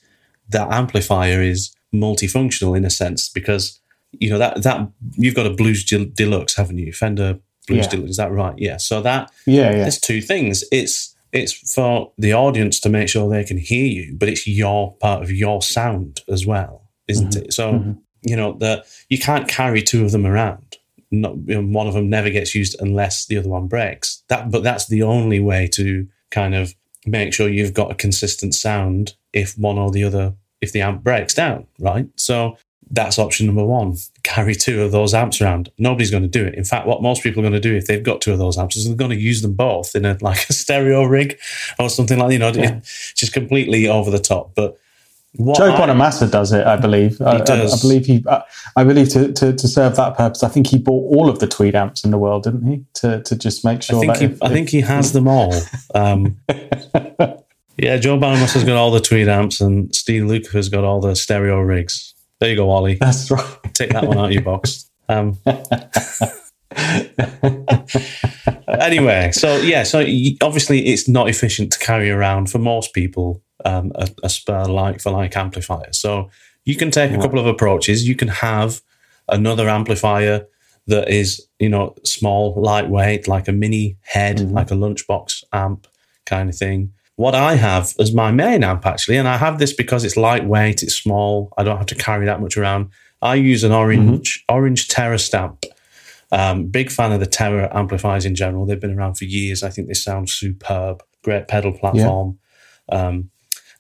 that 0.50 0.72
amplifier 0.72 1.42
is 1.42 1.76
multifunctional 1.94 2.76
in 2.78 2.86
a 2.86 2.90
sense 2.90 3.30
because 3.30 3.80
you 4.12 4.30
know 4.30 4.38
that 4.38 4.64
that 4.64 4.90
you've 5.14 5.36
got 5.36 5.46
a 5.46 5.50
Blues 5.50 5.84
Del- 5.84 6.06
Deluxe, 6.14 6.56
haven't 6.56 6.78
you? 6.78 6.94
Fender 6.94 7.40
Blues 7.68 7.86
Yeah. 7.86 7.90
Deluxe, 7.90 8.12
is 8.12 8.18
that 8.18 8.32
right? 8.32 8.58
Yeah. 8.58 8.78
So 8.78 9.02
that 9.02 9.32
Yeah, 9.46 9.72
yeah, 9.72 9.78
there's 9.78 10.00
two 10.00 10.22
things. 10.22 10.64
It's 10.72 11.14
it's 11.34 11.74
for 11.74 12.14
the 12.18 12.34
audience 12.34 12.80
to 12.82 12.90
make 12.90 13.10
sure 13.10 13.30
they 13.30 13.44
can 13.44 13.58
hear 13.58 13.86
you, 13.86 14.16
but 14.18 14.30
it's 14.30 14.48
your 14.48 14.96
part 14.98 15.22
of 15.22 15.32
your 15.32 15.62
sound 15.62 16.22
as 16.30 16.46
well, 16.46 16.88
isn't 17.10 17.36
it? 17.36 17.54
So 17.54 17.74
mhm. 17.74 17.98
You 18.26 18.36
know 18.36 18.54
that 18.60 18.86
you 19.10 19.18
can't 19.18 19.48
carry 19.48 19.82
two 19.82 20.04
of 20.04 20.12
them 20.12 20.26
around. 20.26 20.78
Not, 21.12 21.38
you 21.46 21.62
know, 21.62 21.68
one 21.68 21.88
of 21.88 21.94
them 21.94 22.10
never 22.10 22.30
gets 22.30 22.56
used 22.56 22.76
unless 22.80 23.28
the 23.28 23.38
other 23.38 23.50
one 23.50 23.68
breaks. 23.68 24.24
That, 24.28 24.52
but 24.52 24.64
that's 24.64 24.88
the 24.88 25.04
only 25.04 25.40
way 25.40 25.68
to 25.74 26.08
kind 26.32 26.56
of 26.56 26.74
make 27.06 27.34
sure 27.34 27.48
you've 27.48 27.74
got 27.74 27.92
a 27.92 27.96
consistent 27.96 28.56
sound 28.56 29.14
if 29.32 29.58
one 29.58 29.78
or 29.78 29.92
the 29.92 30.04
other, 30.04 30.34
if 30.62 30.72
the 30.72 30.82
amp 30.82 31.04
breaks 31.04 31.34
down, 31.34 31.68
right? 31.80 32.08
So 32.16 32.58
that's 32.90 33.20
option 33.20 33.46
number 33.46 33.64
one. 33.66 33.96
Carry 34.24 34.56
two 34.56 34.82
of 34.82 34.92
those 34.92 35.14
amps 35.14 35.40
around. 35.40 35.72
Nobody's 35.78 36.12
going 36.12 36.24
to 36.24 36.30
do 36.30 36.46
it. 36.46 36.56
In 36.56 36.64
fact, 36.64 36.88
what 36.88 37.04
most 37.04 37.22
people 37.22 37.40
are 37.40 37.48
going 37.50 37.62
to 37.62 37.70
do 37.70 37.76
if 37.76 37.86
they've 37.86 38.04
got 38.04 38.22
two 38.22 38.34
of 38.34 38.40
those 38.40 38.58
amps 38.58 38.76
is 38.76 38.88
they're 38.88 38.96
going 38.96 39.12
to 39.12 39.18
use 39.18 39.44
them 39.44 39.54
both 39.54 39.96
in 39.96 40.06
a 40.06 40.18
like 40.22 40.50
a 40.50 40.54
stereo 40.54 41.04
rig 41.04 41.40
or 41.80 41.90
something 41.90 42.18
like 42.18 42.32
you 42.32 42.40
know, 42.40 42.52
Yeah. 42.52 42.80
just 43.16 43.34
completely 43.34 43.88
over 43.88 44.10
the 44.10 44.20
top. 44.20 44.56
But 44.56 44.80
what 45.38 45.58
Joe 45.58 45.72
Bonamassa 45.72 46.30
does 46.30 46.52
it, 46.52 46.66
I 46.66 46.78
believe. 46.78 47.22
I, 47.22 47.36
I- 47.36 47.42
does. 47.42 47.74
I, 47.74 47.82
believe 47.82 48.06
he. 48.06 48.24
I, 48.28 48.44
I 48.76 48.84
believe 48.84 49.10
to, 49.10 49.32
to, 49.34 49.54
to 49.54 49.68
serve 49.68 49.96
that 49.96 50.18
purpose, 50.18 50.44
I 50.44 50.50
think 50.50 50.68
he 50.68 50.78
bought 50.78 51.16
all 51.16 51.30
of 51.30 51.40
the 51.40 51.48
Tweed 51.48 51.76
amps 51.76 52.04
in 52.04 52.12
the 52.12 52.18
world, 52.18 52.44
didn't 52.44 52.66
he? 52.68 52.86
To 52.96 53.22
to 53.24 53.36
just 53.36 53.66
make 53.66 53.82
sure 53.82 53.98
I 53.98 54.00
think 54.00 54.14
that 54.14 54.20
he, 54.20 54.26
if- 54.26 54.44
I 54.44 54.50
think 54.50 54.70
he 54.70 54.82
has 54.82 55.14
them 55.14 55.28
all. 55.28 55.54
Um, 55.94 56.38
yeah, 57.78 57.98
Joe 57.98 58.18
Bonamassa 58.18 58.54
has 58.54 58.64
got 58.64 58.78
all 58.78 58.92
the 58.92 59.00
tweed 59.00 59.28
amps, 59.28 59.62
and 59.62 59.94
Steve 59.94 60.26
Luke 60.26 60.48
has 60.54 60.70
got 60.70 60.84
all 60.84 61.02
the 61.02 61.16
stereo 61.16 61.60
rigs. 61.60 62.14
There 62.40 62.50
you 62.50 62.56
go, 62.56 62.70
Ollie. 62.70 62.96
that's 62.96 63.30
right. 63.32 63.46
Take 63.74 63.92
that 63.92 64.06
one 64.06 64.18
out 64.18 64.26
of 64.26 64.32
your 64.32 64.42
box. 64.42 64.90
Um, 65.08 65.38
anyway, 68.68 69.32
so 69.32 69.58
yeah, 69.58 69.84
so 69.84 70.00
obviously 70.42 70.88
it's 70.88 71.08
not 71.08 71.30
efficient 71.30 71.72
to 71.74 71.80
carry 71.80 72.10
around 72.10 72.50
for 72.50 72.60
most 72.60 72.94
people 72.94 73.42
um, 73.64 73.92
a, 73.96 74.10
a 74.24 74.30
spare 74.30 74.66
like 74.66 75.02
for 75.02 75.12
like 75.12 75.36
amplifier. 75.38 75.94
So 75.94 76.30
you 76.66 76.76
can 76.76 76.92
take 76.92 77.12
a 77.12 77.18
couple 77.18 77.40
of 77.40 77.46
approaches. 77.46 78.08
You 78.08 78.16
can 78.16 78.28
have 78.28 78.82
another 79.30 79.70
amplifier 79.70 80.46
that 80.88 81.10
is 81.10 81.48
you 81.60 81.70
know 81.70 81.96
small, 82.04 82.54
lightweight, 82.62 83.28
like 83.28 83.48
a 83.48 83.52
mini 83.52 83.98
head, 84.02 84.38
Mhm. 84.38 84.52
like 84.52 84.72
a 84.72 84.76
lunchbox 84.76 85.44
amp 85.54 85.88
kind 86.26 86.50
of 86.50 86.56
thing. 86.56 86.92
What 87.18 87.34
I 87.34 87.56
have 87.56 87.94
as 88.00 88.14
my 88.14 88.32
main 88.32 88.64
amp 88.64 88.86
actually, 88.86 89.18
and 89.18 89.28
I 89.28 89.38
have 89.38 89.58
this 89.58 89.74
because 89.74 90.04
it's 90.04 90.18
lightweight, 90.18 90.84
it's 90.84 90.96
small. 90.96 91.52
I 91.58 91.64
don't 91.64 91.78
have 91.78 91.86
to 91.88 91.96
carry 91.96 92.26
that 92.26 92.42
much 92.42 92.58
around. 92.58 92.90
I 93.22 93.36
use 93.36 93.64
an 93.64 93.72
orange 93.72 94.44
orange 94.50 94.88
Terror 94.90 95.18
stamp. 95.18 95.64
Um, 96.32 96.66
big 96.68 96.92
fan 96.92 97.12
of 97.14 97.20
the 97.20 97.26
Terror 97.26 97.70
amplifiers 97.76 98.26
in 98.26 98.36
general. 98.36 98.66
They've 98.66 98.80
been 98.80 98.98
around 98.98 99.14
for 99.16 99.26
years. 99.26 99.64
I 99.64 99.70
think 99.70 99.88
they 99.88 99.94
sound 99.94 100.30
superb. 100.30 101.02
Great 101.24 101.48
pedal 101.48 101.72
platform. 101.72 102.38
Um, 102.92 103.30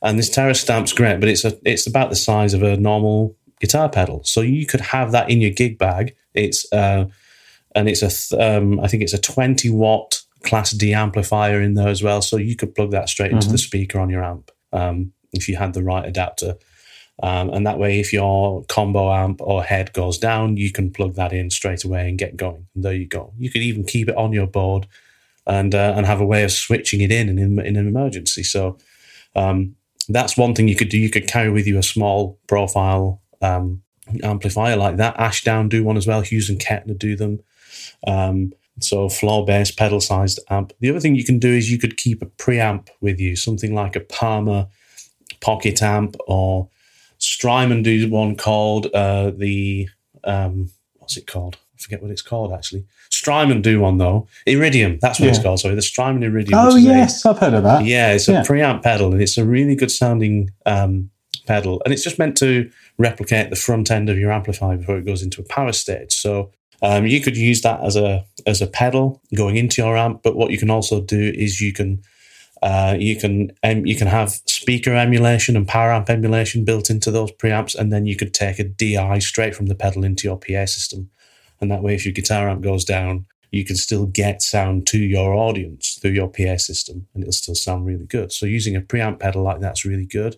and 0.06 0.20
this 0.20 0.30
Terror 0.30 0.54
stamp's 0.54 0.94
great, 0.94 1.20
but 1.20 1.28
it's 1.28 1.44
a 1.44 1.58
it's 1.66 1.88
about 1.88 2.12
the 2.12 2.16
size 2.16 2.54
of 2.54 2.62
a 2.62 2.78
normal 2.78 3.36
guitar 3.60 3.90
pedal. 3.90 4.24
So 4.24 4.42
you 4.42 4.68
could 4.68 4.82
have 4.82 5.12
that 5.12 5.32
in 5.32 5.42
your 5.42 5.52
gig 5.52 5.80
bag. 5.80 6.16
It's 6.36 6.72
uh, 6.72 7.08
and 7.74 7.90
it's 7.90 8.04
a 8.04 8.10
th- 8.10 8.40
um, 8.40 8.80
I 8.80 8.88
think 8.88 9.02
it's 9.02 9.14
a 9.14 9.20
twenty 9.20 9.72
watt 9.72 10.22
Class 10.44 10.72
D 10.72 10.94
amplifier 10.94 11.60
in 11.60 11.74
there 11.74 11.88
as 11.88 12.04
well. 12.04 12.22
So 12.22 12.38
you 12.38 12.56
could 12.56 12.76
plug 12.76 12.92
that 12.92 13.10
straight 13.10 13.32
into 13.32 13.50
the 13.50 13.58
speaker 13.58 14.00
on 14.00 14.12
your 14.12 14.24
amp 14.24 14.52
um, 14.72 15.12
if 15.34 15.50
you 15.50 15.56
had 15.56 15.74
the 15.74 15.84
right 15.84 16.06
adapter. 16.06 16.56
Um, 17.24 17.50
and 17.50 17.66
that 17.66 17.80
way, 17.80 18.00
if 18.00 18.14
your 18.14 18.64
combo 18.66 19.12
amp 19.12 19.42
or 19.42 19.64
head 19.64 19.92
goes 19.94 20.20
down, 20.20 20.58
you 20.58 20.72
can 20.72 20.92
plug 20.92 21.16
that 21.16 21.34
in 21.34 21.50
straight 21.50 21.84
away 21.84 22.08
and 22.08 22.20
get 22.20 22.38
going. 22.38 22.68
And 22.76 22.84
there 22.84 22.94
you 22.94 23.08
go. 23.08 23.34
You 23.40 23.50
could 23.50 23.64
even 23.64 23.86
keep 23.86 24.08
it 24.10 24.18
on 24.18 24.34
your 24.34 24.48
board 24.48 24.86
and 25.48 25.74
uh, 25.74 25.94
and 25.96 26.06
have 26.06 26.22
a 26.22 26.26
way 26.26 26.44
of 26.44 26.52
switching 26.52 27.02
it 27.02 27.12
in 27.12 27.28
in, 27.40 27.60
in 27.60 27.76
an 27.76 27.88
emergency. 27.88 28.44
So 28.44 28.78
um, 29.36 29.76
that's 30.08 30.38
one 30.38 30.54
thing 30.54 30.68
you 30.68 30.76
could 30.76 30.90
do. 30.90 30.98
You 30.98 31.10
could 31.10 31.28
carry 31.28 31.50
with 31.50 31.68
you 31.68 31.78
a 31.78 31.84
small 31.84 32.40
profile 32.48 33.22
um, 33.42 33.82
amplifier 34.24 34.76
like 34.76 34.98
that. 34.98 35.20
Ashdown 35.20 35.70
do 35.70 35.84
one 35.84 35.98
as 35.98 36.08
well. 36.08 36.22
Hughes 36.22 36.50
and 36.50 36.60
Kettner 36.60 36.98
do 36.98 37.16
them. 37.16 37.40
Um, 38.08 38.54
so 38.80 39.08
floor 39.10 39.46
based 39.46 39.78
pedal 39.78 40.02
sized 40.02 40.40
amp. 40.50 40.74
The 40.80 40.90
other 40.90 41.00
thing 41.00 41.16
you 41.16 41.24
can 41.24 41.40
do 41.40 41.52
is 41.54 41.72
you 41.72 41.80
could 41.80 41.98
keep 41.98 42.22
a 42.22 42.26
preamp 42.26 42.90
with 43.00 43.20
you, 43.20 43.36
something 43.36 43.74
like 43.74 43.96
a 43.96 44.02
Palmer 44.02 44.68
pocket 45.40 45.82
amp 45.82 46.16
or 46.28 46.70
Strymon 47.18 47.84
do 47.84 48.10
one 48.10 48.36
called 48.36 48.88
uh, 48.88 49.32
the 49.32 49.90
um, 50.24 50.72
what's 50.96 51.18
it 51.18 51.28
called? 51.28 51.58
I 51.74 51.82
forget 51.82 52.02
what 52.02 52.12
it's 52.12 52.22
called 52.22 52.54
actually. 52.54 52.86
Strymon 53.26 53.64
do 53.64 53.80
one 53.80 53.98
though. 53.98 54.28
Iridium, 54.46 55.00
that's 55.02 55.20
what 55.20 55.26
yeah. 55.26 55.32
it's 55.32 55.42
called. 55.42 55.60
Sorry, 55.60 55.74
the 55.74 55.82
Strymon 55.82 56.22
Iridium. 56.22 56.60
Oh 56.62 56.76
yes, 56.76 57.26
i 57.26 57.32
I've 57.32 57.40
heard 57.40 57.56
of 57.56 57.64
that. 57.64 57.84
Yeah, 57.84 58.14
it's 58.14 58.28
a 58.28 58.34
yeah. 58.34 58.44
preamp 58.44 58.84
pedal 58.84 59.12
and 59.12 59.20
it's 59.20 59.36
a 59.40 59.44
really 59.44 59.76
good 59.76 59.90
sounding 59.90 60.52
um, 60.68 61.10
pedal, 61.48 61.82
and 61.84 61.92
it's 61.92 62.04
just 62.04 62.20
meant 62.20 62.38
to 62.38 62.70
replicate 63.00 63.50
the 63.50 63.56
front 63.56 63.90
end 63.90 64.10
of 64.10 64.20
your 64.20 64.32
amplifier 64.32 64.78
before 64.78 64.98
it 64.98 65.08
goes 65.08 65.24
into 65.24 65.42
a 65.42 65.46
power 65.46 65.72
stage. 65.72 66.14
So 66.14 66.52
um, 66.84 67.08
you 67.08 67.20
could 67.20 67.36
use 67.36 67.62
that 67.64 67.82
as 67.84 67.96
a 67.96 68.24
as 68.46 68.62
a 68.62 68.68
pedal 68.68 69.24
going 69.36 69.56
into 69.56 69.82
your 69.82 69.98
amp, 69.98 70.22
but 70.22 70.36
what 70.36 70.52
you 70.52 70.60
can 70.60 70.70
also 70.70 71.02
do 71.02 71.34
is 71.36 71.60
you 71.60 71.74
can 71.74 72.04
uh, 72.62 72.96
you 73.00 73.16
can 73.16 73.52
um, 73.64 73.88
you 73.88 73.96
can 73.96 74.08
have 74.08 74.40
speaker 74.46 74.94
emulation 74.94 75.56
and 75.56 75.68
power 75.68 75.92
amp 75.92 76.12
emulation 76.12 76.64
built 76.64 76.92
into 76.92 77.10
those 77.10 77.32
preamps, 77.32 77.76
and 77.76 77.92
then 77.92 78.06
you 78.06 78.16
could 78.16 78.36
take 78.36 78.60
a 78.60 78.64
DI 78.64 79.18
straight 79.18 79.56
from 79.56 79.66
the 79.66 79.76
pedal 79.76 80.04
into 80.04 80.28
your 80.28 80.38
PA 80.38 80.68
system, 80.68 81.10
and 81.62 81.72
that 81.72 81.84
way, 81.84 81.96
if 81.96 82.06
your 82.06 82.14
guitar 82.14 82.50
amp 82.50 82.62
goes 82.62 82.86
down, 82.86 83.26
you 83.52 83.64
can 83.64 83.76
still 83.76 84.06
get 84.06 84.42
sound 84.42 84.86
to 84.88 85.00
your 85.00 85.34
audience 85.34 85.98
through 86.02 86.12
your 86.12 86.28
PA 86.28 86.58
system, 86.58 87.08
and 87.14 87.24
it'll 87.24 87.32
still 87.32 87.56
sound 87.56 87.86
really 87.86 88.06
good. 88.06 88.32
So 88.32 88.46
using 88.46 88.76
a 88.76 88.82
preamp 88.82 89.20
pedal 89.20 89.44
like 89.44 89.62
that's 89.62 89.86
really 89.86 90.06
good. 90.06 90.38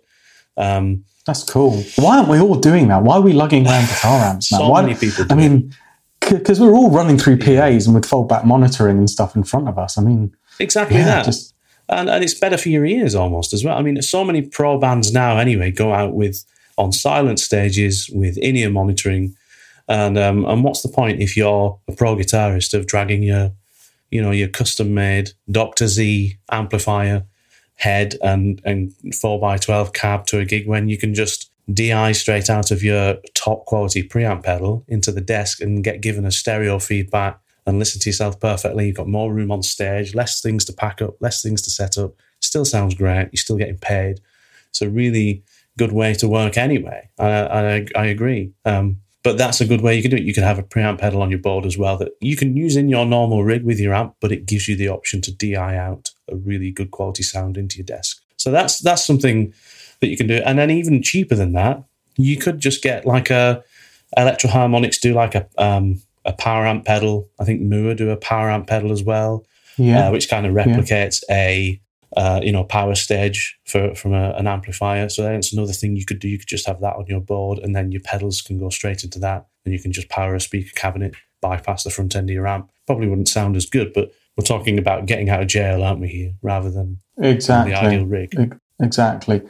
Um, 0.55 1.03
that's 1.25 1.43
cool. 1.43 1.83
Why 1.97 2.17
aren't 2.17 2.29
we 2.29 2.39
all 2.39 2.55
doing 2.55 2.87
that? 2.87 3.03
Why 3.03 3.17
are 3.17 3.21
we 3.21 3.33
lugging 3.33 3.67
around 3.67 3.87
guitar 3.87 4.25
amps 4.25 4.51
now? 4.51 4.59
So 4.59 4.69
Why, 4.69 4.81
many 4.81 4.95
people. 4.95 5.25
I 5.29 5.35
mean, 5.35 5.73
because 6.19 6.59
we're 6.59 6.73
all 6.73 6.89
running 6.89 7.17
through 7.17 7.37
PAs 7.37 7.85
and 7.85 7.95
with 7.95 8.05
foldback 8.05 8.45
monitoring 8.45 8.97
and 8.97 9.09
stuff 9.09 9.35
in 9.35 9.43
front 9.43 9.67
of 9.67 9.77
us. 9.77 9.97
I 9.97 10.01
mean, 10.01 10.35
exactly 10.59 10.97
yeah, 10.97 11.05
that. 11.05 11.25
Just, 11.25 11.53
and, 11.89 12.09
and 12.09 12.23
it's 12.23 12.33
better 12.33 12.57
for 12.57 12.69
your 12.69 12.85
ears 12.85 13.15
almost 13.15 13.53
as 13.53 13.63
well. 13.63 13.77
I 13.77 13.81
mean, 13.81 14.01
so 14.01 14.23
many 14.23 14.41
pro 14.41 14.77
bands 14.77 15.11
now 15.13 15.37
anyway 15.37 15.71
go 15.71 15.93
out 15.93 16.13
with 16.13 16.43
on 16.77 16.91
silent 16.91 17.39
stages 17.39 18.09
with 18.13 18.37
in-ear 18.37 18.69
monitoring, 18.69 19.35
and 19.87 20.17
um, 20.17 20.45
and 20.45 20.63
what's 20.63 20.81
the 20.81 20.89
point 20.89 21.21
if 21.21 21.37
you're 21.37 21.79
a 21.87 21.91
pro 21.93 22.15
guitarist 22.15 22.73
of 22.73 22.87
dragging 22.87 23.23
your, 23.23 23.51
you 24.11 24.21
know, 24.21 24.31
your 24.31 24.49
custom 24.49 24.93
made 24.93 25.31
Doctor 25.49 25.87
Z 25.87 26.37
amplifier 26.51 27.25
head 27.75 28.15
and 28.21 28.61
and 28.65 28.93
four 29.15 29.53
x 29.53 29.65
twelve 29.65 29.93
cab 29.93 30.25
to 30.27 30.39
a 30.39 30.45
gig 30.45 30.67
when 30.67 30.89
you 30.89 30.97
can 30.97 31.13
just 31.13 31.51
DI 31.73 32.13
straight 32.13 32.49
out 32.49 32.71
of 32.71 32.83
your 32.83 33.17
top 33.33 33.65
quality 33.65 34.07
preamp 34.07 34.43
pedal 34.43 34.85
into 34.87 35.11
the 35.11 35.21
desk 35.21 35.61
and 35.61 35.83
get 35.83 36.01
given 36.01 36.25
a 36.25 36.31
stereo 36.31 36.79
feedback 36.79 37.39
and 37.65 37.79
listen 37.79 37.99
to 37.99 38.09
yourself 38.09 38.39
perfectly. 38.39 38.87
You've 38.87 38.95
got 38.95 39.09
more 39.09 39.33
room 39.33 39.51
on 39.51 39.61
stage, 39.61 40.15
less 40.15 40.39
things 40.39 40.63
to 40.65 40.73
pack 40.73 41.01
up, 41.01 41.15
less 41.19 41.41
things 41.41 41.61
to 41.63 41.69
set 41.69 41.97
up. 41.97 42.13
Still 42.39 42.63
sounds 42.63 42.95
great. 42.95 43.29
You're 43.33 43.37
still 43.37 43.57
getting 43.57 43.77
paid. 43.77 44.21
It's 44.69 44.81
a 44.81 44.89
really 44.89 45.43
good 45.77 45.91
way 45.91 46.13
to 46.15 46.27
work 46.27 46.57
anyway. 46.57 47.09
I, 47.19 47.27
I, 47.27 47.85
I 47.95 48.05
agree. 48.05 48.53
Um, 48.63 49.01
but 49.27 49.37
that's 49.37 49.59
a 49.59 49.65
good 49.65 49.81
way 49.81 49.93
you 49.93 50.01
can 50.01 50.09
do 50.09 50.15
it. 50.15 50.23
You 50.23 50.33
can 50.33 50.43
have 50.43 50.57
a 50.57 50.63
preamp 50.63 50.99
pedal 50.99 51.21
on 51.21 51.29
your 51.29 51.39
board 51.39 51.65
as 51.65 51.77
well 51.77 51.97
that 51.97 52.13
you 52.21 52.37
can 52.37 52.55
use 52.55 52.77
in 52.77 52.87
your 52.87 53.05
normal 53.05 53.43
rig 53.43 53.65
with 53.65 53.77
your 53.77 53.93
amp, 53.93 54.15
but 54.21 54.31
it 54.31 54.45
gives 54.45 54.69
you 54.69 54.77
the 54.77 54.87
option 54.87 55.19
to 55.23 55.33
DI 55.33 55.75
out 55.75 56.11
a 56.31 56.37
really 56.37 56.71
good 56.71 56.91
quality 56.91 57.23
sound 57.23 57.57
into 57.57 57.75
your 57.75 57.85
desk. 57.85 58.21
So 58.37 58.51
that's 58.51 58.79
that's 58.79 59.03
something 59.03 59.53
that 59.99 60.07
you 60.07 60.15
can 60.15 60.27
do. 60.27 60.37
And 60.45 60.57
then 60.57 60.71
even 60.71 61.03
cheaper 61.03 61.35
than 61.35 61.51
that, 61.51 61.83
you 62.15 62.37
could 62.37 62.61
just 62.61 62.81
get 62.81 63.05
like 63.05 63.29
a 63.29 63.61
Electro-Harmonix 64.15 64.97
do 65.01 65.13
like 65.13 65.35
a 65.35 65.45
um, 65.57 66.01
a 66.23 66.31
power 66.31 66.65
amp 66.65 66.85
pedal. 66.85 67.27
I 67.37 67.43
think 67.43 67.59
Mooer 67.59 67.95
do 67.95 68.09
a 68.11 68.15
power 68.15 68.49
amp 68.49 68.67
pedal 68.67 68.93
as 68.93 69.03
well, 69.03 69.45
yeah. 69.75 70.07
Uh, 70.07 70.11
which 70.13 70.29
kind 70.29 70.45
of 70.45 70.53
replicates 70.53 71.21
yeah. 71.27 71.35
a 71.35 71.81
uh, 72.15 72.39
you 72.43 72.51
know 72.51 72.63
power 72.63 72.95
stage 72.95 73.57
for 73.65 73.93
from 73.95 74.13
a, 74.13 74.31
an 74.31 74.47
amplifier. 74.47 75.09
So 75.09 75.23
that's 75.23 75.53
another 75.53 75.73
thing 75.73 75.95
you 75.95 76.05
could 76.05 76.19
do. 76.19 76.27
You 76.27 76.37
could 76.37 76.47
just 76.47 76.67
have 76.67 76.79
that 76.81 76.95
on 76.95 77.05
your 77.07 77.21
board, 77.21 77.59
and 77.59 77.75
then 77.75 77.91
your 77.91 78.01
pedals 78.01 78.41
can 78.41 78.59
go 78.59 78.69
straight 78.69 79.03
into 79.03 79.19
that, 79.19 79.47
and 79.65 79.73
you 79.73 79.79
can 79.79 79.91
just 79.91 80.09
power 80.09 80.35
a 80.35 80.39
speaker 80.39 80.71
cabinet, 80.75 81.15
bypass 81.41 81.83
the 81.83 81.89
front 81.89 82.15
end 82.15 82.29
of 82.29 82.33
your 82.33 82.47
amp. 82.47 82.71
Probably 82.85 83.07
wouldn't 83.07 83.29
sound 83.29 83.55
as 83.55 83.65
good, 83.65 83.91
but 83.93 84.13
we're 84.37 84.45
talking 84.45 84.77
about 84.77 85.05
getting 85.05 85.29
out 85.29 85.41
of 85.41 85.47
jail, 85.47 85.83
aren't 85.83 85.99
we 85.99 86.07
here, 86.07 86.33
rather 86.41 86.71
than 86.71 87.01
exactly 87.17 87.73
the 87.73 87.79
ideal 87.79 88.05
rig. 88.05 88.57
Exactly. 88.79 89.41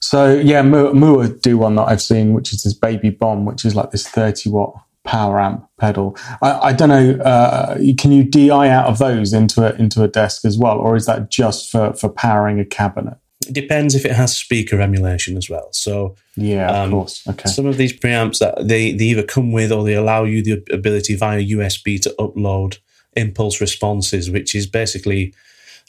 So 0.00 0.34
yeah, 0.34 0.62
Mooer 0.62 1.28
do 1.28 1.58
one 1.58 1.74
that 1.76 1.88
I've 1.88 2.02
seen, 2.02 2.34
which 2.34 2.52
is 2.52 2.62
this 2.62 2.74
Baby 2.74 3.10
Bomb, 3.10 3.44
which 3.44 3.64
is 3.64 3.74
like 3.74 3.90
this 3.90 4.06
30 4.06 4.50
watt 4.50 4.85
power 5.06 5.40
amp 5.40 5.66
pedal. 5.78 6.16
I, 6.42 6.52
I 6.52 6.72
don't 6.72 6.88
know. 6.88 7.12
Uh, 7.22 7.78
can 7.96 8.12
you 8.12 8.24
DI 8.24 8.68
out 8.68 8.86
of 8.86 8.98
those 8.98 9.32
into 9.32 9.64
a 9.64 9.74
into 9.76 10.02
a 10.02 10.08
desk 10.08 10.44
as 10.44 10.58
well, 10.58 10.78
or 10.78 10.96
is 10.96 11.06
that 11.06 11.30
just 11.30 11.70
for 11.70 11.94
for 11.94 12.08
powering 12.08 12.60
a 12.60 12.64
cabinet? 12.64 13.16
It 13.46 13.54
depends 13.54 13.94
if 13.94 14.04
it 14.04 14.12
has 14.12 14.36
speaker 14.36 14.80
emulation 14.80 15.36
as 15.36 15.48
well. 15.48 15.68
So 15.72 16.16
yeah, 16.36 16.70
um, 16.70 16.84
of 16.84 16.90
course. 16.90 17.26
Okay. 17.28 17.48
Some 17.48 17.66
of 17.66 17.76
these 17.76 17.92
preamps 17.92 18.40
that 18.40 18.68
they 18.68 18.92
they 18.92 19.06
either 19.06 19.22
come 19.22 19.52
with 19.52 19.72
or 19.72 19.84
they 19.84 19.94
allow 19.94 20.24
you 20.24 20.42
the 20.42 20.62
ability 20.72 21.14
via 21.14 21.42
USB 21.42 22.00
to 22.02 22.14
upload 22.18 22.78
impulse 23.14 23.60
responses, 23.60 24.30
which 24.30 24.54
is 24.54 24.66
basically 24.66 25.32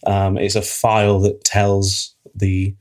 um, 0.05 0.37
it's 0.37 0.55
a 0.55 0.61
file 0.61 1.19
that 1.19 1.43
tells 1.43 2.13
the 2.35 2.75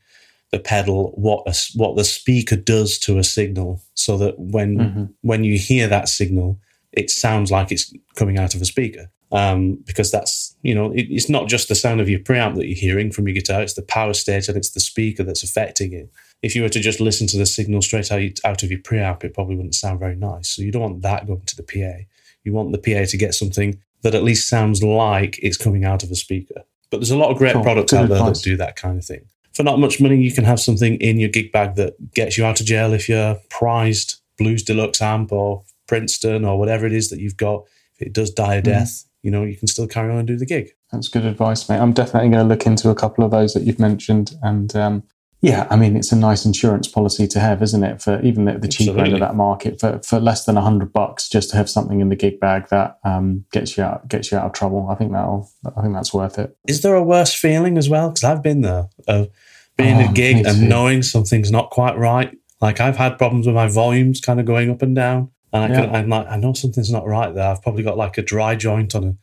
the 0.52 0.58
pedal 0.58 1.12
what 1.16 1.42
a, 1.46 1.54
what 1.74 1.96
the 1.96 2.04
speaker 2.04 2.56
does 2.56 2.98
to 3.00 3.18
a 3.18 3.24
signal, 3.24 3.82
so 3.94 4.16
that 4.18 4.38
when 4.38 4.78
mm-hmm. 4.78 5.04
when 5.22 5.44
you 5.44 5.58
hear 5.58 5.88
that 5.88 6.08
signal, 6.08 6.58
it 6.92 7.10
sounds 7.10 7.50
like 7.50 7.72
it's 7.72 7.92
coming 8.14 8.38
out 8.38 8.54
of 8.54 8.62
a 8.62 8.66
speaker. 8.66 9.10
Um, 9.32 9.82
because 9.84 10.12
that's 10.12 10.56
you 10.62 10.72
know 10.72 10.92
it, 10.92 11.08
it's 11.10 11.28
not 11.28 11.48
just 11.48 11.68
the 11.68 11.74
sound 11.74 12.00
of 12.00 12.08
your 12.08 12.20
preamp 12.20 12.54
that 12.56 12.66
you're 12.66 12.76
hearing 12.76 13.10
from 13.10 13.26
your 13.26 13.34
guitar; 13.34 13.60
it's 13.60 13.74
the 13.74 13.82
power 13.82 14.14
stage 14.14 14.48
and 14.48 14.56
it's 14.56 14.70
the 14.70 14.80
speaker 14.80 15.24
that's 15.24 15.42
affecting 15.42 15.92
it. 15.92 16.10
If 16.42 16.54
you 16.54 16.62
were 16.62 16.68
to 16.68 16.80
just 16.80 17.00
listen 17.00 17.26
to 17.28 17.36
the 17.36 17.46
signal 17.46 17.82
straight 17.82 18.12
out, 18.12 18.22
out 18.44 18.62
of 18.62 18.70
your 18.70 18.80
preamp, 18.80 19.24
it 19.24 19.34
probably 19.34 19.56
wouldn't 19.56 19.74
sound 19.74 19.98
very 19.98 20.14
nice. 20.14 20.50
So 20.50 20.62
you 20.62 20.70
don't 20.70 20.82
want 20.82 21.02
that 21.02 21.26
going 21.26 21.44
to 21.44 21.56
the 21.56 21.64
PA. 21.64 22.04
You 22.44 22.52
want 22.52 22.70
the 22.70 22.78
PA 22.78 23.04
to 23.10 23.16
get 23.16 23.34
something 23.34 23.80
that 24.02 24.14
at 24.14 24.22
least 24.22 24.48
sounds 24.48 24.80
like 24.82 25.40
it's 25.42 25.56
coming 25.56 25.84
out 25.84 26.04
of 26.04 26.10
a 26.12 26.14
speaker. 26.14 26.62
But 26.90 26.98
there's 26.98 27.10
a 27.10 27.18
lot 27.18 27.32
of 27.32 27.38
great 27.38 27.54
cool. 27.54 27.64
products 27.64 27.90
Good 27.90 28.02
out 28.02 28.08
there 28.08 28.18
advice. 28.18 28.38
that 28.38 28.44
do 28.44 28.56
that 28.58 28.76
kind 28.76 28.96
of 28.96 29.04
thing 29.04 29.26
for 29.56 29.62
not 29.62 29.78
much 29.78 30.00
money, 30.00 30.20
you 30.20 30.32
can 30.32 30.44
have 30.44 30.60
something 30.60 30.96
in 30.96 31.18
your 31.18 31.30
gig 31.30 31.50
bag 31.50 31.76
that 31.76 31.94
gets 32.12 32.36
you 32.36 32.44
out 32.44 32.60
of 32.60 32.66
jail 32.66 32.92
if 32.92 33.08
you're 33.08 33.36
prized 33.48 34.20
Blues 34.36 34.62
Deluxe 34.62 35.00
amp 35.00 35.32
or 35.32 35.64
Princeton 35.88 36.44
or 36.44 36.58
whatever 36.58 36.84
it 36.84 36.92
is 36.92 37.08
that 37.08 37.20
you've 37.20 37.38
got. 37.38 37.64
If 37.98 38.08
it 38.08 38.12
does 38.12 38.30
die 38.30 38.56
a 38.56 38.58
mm-hmm. 38.58 38.70
death, 38.70 38.90
mm. 38.90 39.04
you 39.22 39.30
know, 39.30 39.44
you 39.44 39.56
can 39.56 39.66
still 39.66 39.86
carry 39.86 40.12
on 40.12 40.18
and 40.18 40.28
do 40.28 40.36
the 40.36 40.44
gig. 40.44 40.72
That's 40.92 41.08
good 41.08 41.24
advice, 41.24 41.68
mate. 41.70 41.78
I'm 41.78 41.94
definitely 41.94 42.28
going 42.28 42.46
to 42.46 42.48
look 42.48 42.66
into 42.66 42.90
a 42.90 42.94
couple 42.94 43.24
of 43.24 43.30
those 43.30 43.54
that 43.54 43.62
you've 43.62 43.80
mentioned 43.80 44.32
and 44.42 44.76
um, 44.76 45.02
yeah, 45.42 45.66
I 45.70 45.76
mean, 45.76 45.96
it's 45.96 46.12
a 46.12 46.16
nice 46.16 46.46
insurance 46.46 46.88
policy 46.88 47.26
to 47.28 47.40
have, 47.40 47.62
isn't 47.62 47.84
it? 47.84 48.00
For 48.00 48.20
even 48.22 48.46
the, 48.46 48.58
the 48.58 48.68
cheaper 48.68 48.98
end 48.98 49.12
of 49.12 49.20
that 49.20 49.34
market, 49.34 49.78
for, 49.78 50.00
for 50.02 50.18
less 50.18 50.46
than 50.46 50.56
a 50.56 50.62
hundred 50.62 50.92
bucks, 50.92 51.28
just 51.28 51.50
to 51.50 51.56
have 51.56 51.68
something 51.68 52.00
in 52.00 52.08
the 52.08 52.16
gig 52.16 52.40
bag 52.40 52.68
that 52.70 52.98
um, 53.04 53.44
gets 53.52 53.76
you 53.76 53.84
out 53.84 54.08
gets 54.08 54.32
you 54.32 54.38
out 54.38 54.46
of 54.46 54.52
trouble. 54.52 54.88
I 54.90 54.94
think 54.94 55.12
that 55.12 55.46
I 55.76 55.82
think 55.82 55.94
that's 55.94 56.14
worth 56.14 56.38
it. 56.38 56.56
Is 56.66 56.80
there 56.80 56.94
a 56.94 57.02
worse 57.02 57.34
feeling 57.34 57.76
as 57.76 57.88
well? 57.88 58.08
Because 58.08 58.24
I've 58.24 58.42
been 58.42 58.62
there 58.62 58.88
of 59.08 59.28
being 59.76 59.98
oh, 60.02 60.08
a 60.08 60.12
gig 60.12 60.46
and 60.46 60.68
knowing 60.70 61.02
something's 61.02 61.50
not 61.50 61.68
quite 61.70 61.98
right. 61.98 62.34
Like 62.62 62.80
I've 62.80 62.96
had 62.96 63.18
problems 63.18 63.46
with 63.46 63.54
my 63.54 63.68
volumes 63.68 64.22
kind 64.22 64.40
of 64.40 64.46
going 64.46 64.70
up 64.70 64.80
and 64.80 64.96
down, 64.96 65.30
and 65.52 65.64
I 65.64 65.68
yeah. 65.68 65.84
can, 65.84 65.94
I'm 65.94 66.08
like, 66.08 66.28
I 66.28 66.36
know 66.38 66.54
something's 66.54 66.90
not 66.90 67.06
right 67.06 67.34
there. 67.34 67.50
I've 67.50 67.62
probably 67.62 67.82
got 67.82 67.98
like 67.98 68.16
a 68.16 68.22
dry 68.22 68.54
joint 68.54 68.94
on 68.94 69.04
a 69.04 69.16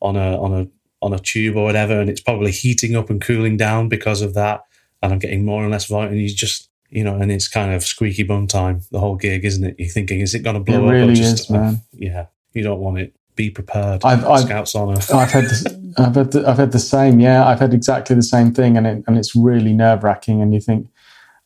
on 0.00 0.16
a 0.16 0.36
on 0.42 0.52
a 0.54 0.66
on 1.00 1.12
a 1.12 1.20
tube 1.20 1.56
or 1.56 1.62
whatever, 1.62 2.00
and 2.00 2.10
it's 2.10 2.20
probably 2.20 2.50
heating 2.50 2.96
up 2.96 3.10
and 3.10 3.20
cooling 3.20 3.56
down 3.56 3.88
because 3.88 4.22
of 4.22 4.34
that 4.34 4.64
and 5.02 5.12
I'm 5.12 5.18
getting 5.18 5.44
more 5.44 5.62
and 5.62 5.70
less 5.70 5.86
volume. 5.86 6.12
And 6.12 6.20
you 6.20 6.28
just, 6.28 6.68
you 6.90 7.04
know, 7.04 7.16
and 7.16 7.30
it's 7.32 7.48
kind 7.48 7.72
of 7.72 7.82
squeaky 7.82 8.22
bum 8.22 8.46
time, 8.46 8.82
the 8.90 9.00
whole 9.00 9.16
gig, 9.16 9.44
isn't 9.44 9.64
it? 9.64 9.76
You're 9.78 9.88
thinking, 9.88 10.20
is 10.20 10.34
it 10.34 10.40
going 10.40 10.54
to 10.54 10.60
blow 10.60 10.84
it 10.84 10.86
up? 10.86 10.90
Really 10.92 11.14
just, 11.14 11.44
is, 11.44 11.50
man. 11.50 11.80
yeah, 11.92 12.26
you 12.52 12.62
don't 12.62 12.80
want 12.80 12.98
it. 12.98 13.14
Be 13.34 13.48
prepared. 13.48 14.02
I've, 14.04 14.26
I've 14.26 14.40
Scouts 14.40 14.74
on 14.74 14.90
I've 14.94 15.30
had, 15.30 15.44
the, 15.44 15.94
I've 15.96 16.14
had, 16.14 16.32
the, 16.32 16.46
I've 16.46 16.58
had 16.58 16.72
the 16.72 16.78
same. 16.78 17.18
Yeah, 17.18 17.46
I've 17.46 17.60
had 17.60 17.72
exactly 17.72 18.14
the 18.14 18.22
same 18.22 18.52
thing, 18.52 18.76
and 18.76 18.86
it, 18.86 19.04
and 19.06 19.16
it's 19.16 19.34
really 19.34 19.72
nerve 19.72 20.04
wracking. 20.04 20.42
And 20.42 20.52
you 20.52 20.60
think 20.60 20.88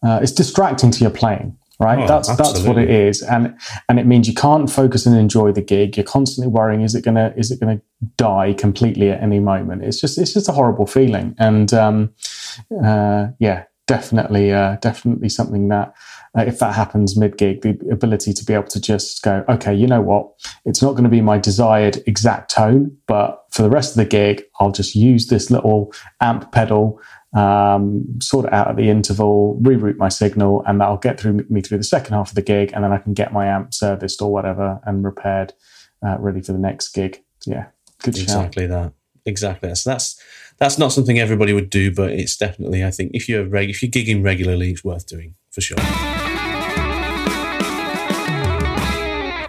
uh, 0.02 0.18
it's 0.20 0.32
distracting 0.32 0.90
to 0.90 1.00
your 1.00 1.12
playing 1.12 1.56
right? 1.78 1.98
Oh, 1.98 2.06
that's 2.06 2.28
absolutely. 2.28 2.54
that's 2.54 2.68
what 2.68 2.78
it 2.78 2.90
is, 2.90 3.22
and 3.22 3.58
and 3.88 3.98
it 3.98 4.06
means 4.06 4.28
you 4.28 4.34
can't 4.34 4.70
focus 4.70 5.06
and 5.06 5.16
enjoy 5.16 5.52
the 5.52 5.62
gig. 5.62 5.96
You're 5.96 6.04
constantly 6.04 6.50
worrying: 6.50 6.82
is 6.82 6.94
it 6.94 7.04
gonna 7.04 7.32
is 7.36 7.50
it 7.50 7.60
gonna 7.60 7.80
die 8.16 8.52
completely 8.52 9.10
at 9.10 9.22
any 9.22 9.40
moment? 9.40 9.84
It's 9.84 10.00
just 10.00 10.18
it's 10.18 10.32
just 10.32 10.48
a 10.48 10.52
horrible 10.52 10.86
feeling, 10.86 11.34
and 11.38 11.72
um, 11.74 12.14
uh, 12.84 13.28
yeah, 13.38 13.64
definitely, 13.86 14.52
uh, 14.52 14.76
definitely 14.80 15.28
something 15.28 15.68
that 15.68 15.94
uh, 16.36 16.42
if 16.42 16.58
that 16.58 16.74
happens 16.74 17.16
mid 17.16 17.38
gig, 17.38 17.62
the 17.62 17.78
ability 17.90 18.32
to 18.32 18.44
be 18.44 18.52
able 18.52 18.66
to 18.66 18.80
just 18.80 19.22
go, 19.22 19.44
okay, 19.48 19.74
you 19.74 19.86
know 19.86 20.02
what, 20.02 20.28
it's 20.64 20.82
not 20.82 20.92
going 20.92 21.04
to 21.04 21.10
be 21.10 21.20
my 21.20 21.38
desired 21.38 22.02
exact 22.06 22.50
tone, 22.50 22.96
but 23.06 23.44
for 23.50 23.62
the 23.62 23.70
rest 23.70 23.92
of 23.92 23.96
the 23.96 24.04
gig, 24.04 24.42
I'll 24.60 24.72
just 24.72 24.94
use 24.94 25.28
this 25.28 25.50
little 25.50 25.92
amp 26.20 26.52
pedal 26.52 27.00
um, 27.36 28.06
sort 28.20 28.46
it 28.46 28.52
out 28.52 28.68
at 28.68 28.76
the 28.76 28.88
interval, 28.88 29.58
reroute 29.62 29.98
my 29.98 30.08
signal, 30.08 30.64
and 30.66 30.80
that'll 30.80 30.96
get 30.96 31.20
through 31.20 31.44
me 31.50 31.60
through 31.60 31.78
the 31.78 31.84
second 31.84 32.14
half 32.14 32.30
of 32.30 32.34
the 32.34 32.42
gig, 32.42 32.72
and 32.74 32.82
then 32.82 32.92
I 32.92 32.98
can 32.98 33.12
get 33.12 33.32
my 33.32 33.46
amp 33.46 33.74
serviced 33.74 34.22
or 34.22 34.32
whatever 34.32 34.80
and 34.84 35.04
repaired, 35.04 35.52
uh, 36.04 36.16
ready 36.18 36.40
for 36.40 36.52
the 36.52 36.58
next 36.58 36.88
gig. 36.88 37.22
Yeah, 37.44 37.66
good 38.02 38.16
exactly 38.16 38.66
shout. 38.66 38.70
that. 38.70 38.92
Exactly. 39.26 39.74
So 39.74 39.90
that's 39.90 40.18
that's 40.58 40.78
not 40.78 40.92
something 40.92 41.18
everybody 41.18 41.52
would 41.52 41.68
do, 41.68 41.92
but 41.92 42.12
it's 42.12 42.36
definitely 42.36 42.82
I 42.82 42.90
think 42.90 43.10
if 43.12 43.28
you're 43.28 43.46
reg- 43.46 43.70
if 43.70 43.82
you're 43.82 43.90
gigging 43.90 44.24
regularly, 44.24 44.70
it's 44.70 44.82
worth 44.82 45.06
doing 45.06 45.34
for 45.50 45.60
sure. 45.60 45.76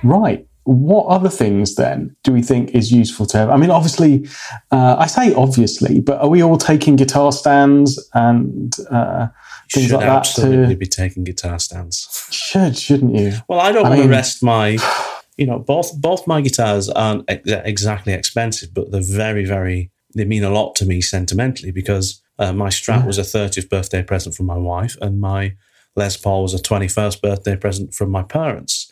Right. 0.04 0.46
What 0.68 1.06
other 1.08 1.30
things 1.30 1.76
then 1.76 2.16
do 2.24 2.34
we 2.34 2.42
think 2.42 2.76
is 2.76 2.92
useful 2.92 3.26
to 3.28 3.38
have? 3.38 3.50
I 3.50 3.56
mean, 3.56 3.70
obviously, 3.72 4.28
uh, 4.70 4.98
I 5.00 5.08
say 5.08 5.34
obviously, 5.34 6.02
but 6.02 6.20
are 6.20 6.28
we 6.28 6.44
all 6.44 6.58
taking 6.58 6.98
guitar 6.98 7.32
stands 7.32 7.98
and 8.14 8.76
uh, 8.92 9.28
things 9.72 9.88
should 9.88 9.96
like 9.96 10.06
that? 10.06 10.26
Should 10.26 10.44
absolutely 10.44 10.74
To, 10.76 10.80
be 10.80 10.86
taking 10.86 11.24
guitar 11.24 11.58
stands. 11.60 12.28
should, 12.32 12.78
shouldn't 12.78 13.16
you? 13.16 13.32
Well, 13.48 13.62
I 13.62 13.72
don't 13.72 13.86
I 13.86 13.90
want 13.90 14.02
mean- 14.02 14.10
to 14.10 14.16
rest 14.16 14.44
my, 14.44 14.78
you 15.38 15.46
know, 15.46 15.58
both 15.60 15.96
both 16.02 16.28
my 16.28 16.42
guitars 16.42 16.90
aren't 16.90 17.24
ex- 17.30 17.50
exactly 17.50 18.12
expensive, 18.12 18.74
but 18.74 18.92
they're 18.92 19.02
very, 19.02 19.46
very. 19.46 19.90
They 20.16 20.26
mean 20.26 20.44
a 20.44 20.50
lot 20.50 20.76
to 20.78 20.86
me 20.86 21.00
sentimentally 21.00 21.72
because 21.72 22.22
uh, 22.40 22.52
my 22.52 22.68
Strat 22.70 23.06
was 23.06 23.18
a 23.18 23.22
30th 23.22 23.70
birthday 23.70 24.04
present 24.04 24.36
from 24.36 24.48
my 24.48 24.58
wife, 24.58 24.98
and 25.02 25.22
my 25.22 25.54
Les 25.96 26.18
Paul 26.18 26.42
was 26.44 26.54
a 26.54 26.58
21st 26.62 27.22
birthday 27.22 27.56
present 27.56 27.94
from 27.94 28.10
my 28.12 28.24
parents. 28.24 28.92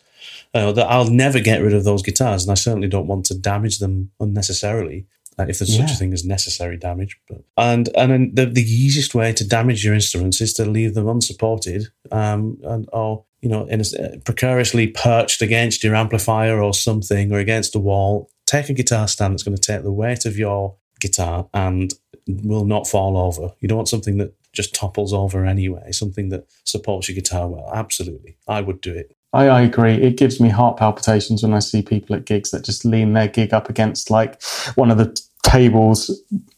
Uh, 0.54 0.72
that 0.72 0.86
I'll 0.90 1.10
never 1.10 1.40
get 1.40 1.62
rid 1.62 1.74
of 1.74 1.84
those 1.84 2.02
guitars, 2.02 2.44
and 2.44 2.52
I 2.52 2.54
certainly 2.54 2.88
don't 2.88 3.06
want 3.06 3.26
to 3.26 3.38
damage 3.38 3.78
them 3.78 4.10
unnecessarily. 4.20 5.06
Uh, 5.38 5.44
if 5.48 5.58
there's 5.58 5.76
such 5.76 5.90
a 5.90 5.94
thing 5.94 6.14
as 6.14 6.24
necessary 6.24 6.78
damage, 6.78 7.20
but 7.28 7.42
and 7.58 7.90
and 7.94 8.10
then 8.10 8.30
the 8.32 8.46
the 8.46 8.62
easiest 8.62 9.14
way 9.14 9.34
to 9.34 9.46
damage 9.46 9.84
your 9.84 9.92
instruments 9.92 10.40
is 10.40 10.54
to 10.54 10.64
leave 10.64 10.94
them 10.94 11.08
unsupported, 11.08 11.88
um, 12.10 12.58
and 12.64 12.88
or 12.90 13.26
you 13.42 13.48
know, 13.48 13.66
in 13.66 13.80
a, 13.80 14.02
uh, 14.02 14.16
precariously 14.24 14.88
perched 14.88 15.42
against 15.42 15.84
your 15.84 15.94
amplifier 15.94 16.60
or 16.60 16.74
something, 16.74 17.32
or 17.32 17.38
against 17.38 17.76
a 17.76 17.78
wall. 17.78 18.30
Take 18.46 18.68
a 18.68 18.72
guitar 18.72 19.08
stand 19.08 19.34
that's 19.34 19.42
going 19.42 19.56
to 19.56 19.62
take 19.62 19.82
the 19.82 19.92
weight 19.92 20.24
of 20.24 20.38
your 20.38 20.76
guitar 21.00 21.48
and 21.52 21.92
will 22.26 22.64
not 22.64 22.86
fall 22.86 23.16
over. 23.16 23.52
You 23.60 23.68
don't 23.68 23.76
want 23.76 23.88
something 23.88 24.18
that 24.18 24.34
just 24.52 24.74
topples 24.74 25.12
over 25.12 25.44
anyway. 25.44 25.92
Something 25.92 26.30
that 26.30 26.46
supports 26.64 27.08
your 27.08 27.14
guitar 27.14 27.48
well. 27.48 27.70
Absolutely, 27.72 28.36
I 28.48 28.60
would 28.60 28.80
do 28.80 28.94
it. 28.94 29.15
I, 29.32 29.48
I 29.48 29.60
agree. 29.62 29.94
It 29.94 30.16
gives 30.16 30.40
me 30.40 30.48
heart 30.48 30.76
palpitations 30.76 31.42
when 31.42 31.52
I 31.54 31.58
see 31.58 31.82
people 31.82 32.16
at 32.16 32.24
gigs 32.24 32.50
that 32.50 32.64
just 32.64 32.84
lean 32.84 33.12
their 33.12 33.28
gig 33.28 33.52
up 33.52 33.68
against 33.68 34.10
like 34.10 34.42
one 34.76 34.90
of 34.90 34.98
the 34.98 35.20
tables 35.42 36.10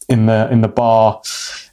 in 0.07 0.25
the 0.27 0.47
in 0.51 0.61
the 0.61 0.67
bar 0.67 1.21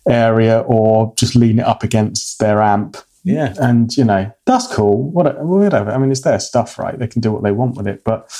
area, 0.08 0.60
or 0.60 1.12
just 1.16 1.34
lean 1.36 1.58
it 1.58 1.66
up 1.66 1.82
against 1.82 2.38
their 2.38 2.60
amp. 2.62 2.96
Yeah. 3.24 3.54
And 3.58 3.96
you 3.96 4.04
know 4.04 4.30
that's 4.46 4.66
cool. 4.72 5.10
What- 5.10 5.44
Whatever. 5.44 5.90
I 5.90 5.98
mean, 5.98 6.10
it's 6.12 6.20
their 6.22 6.38
stuff, 6.40 6.78
right? 6.78 6.98
They 6.98 7.08
can 7.08 7.20
do 7.20 7.32
what 7.32 7.42
they 7.42 7.52
want 7.52 7.76
with 7.76 7.86
it. 7.88 8.04
But 8.04 8.30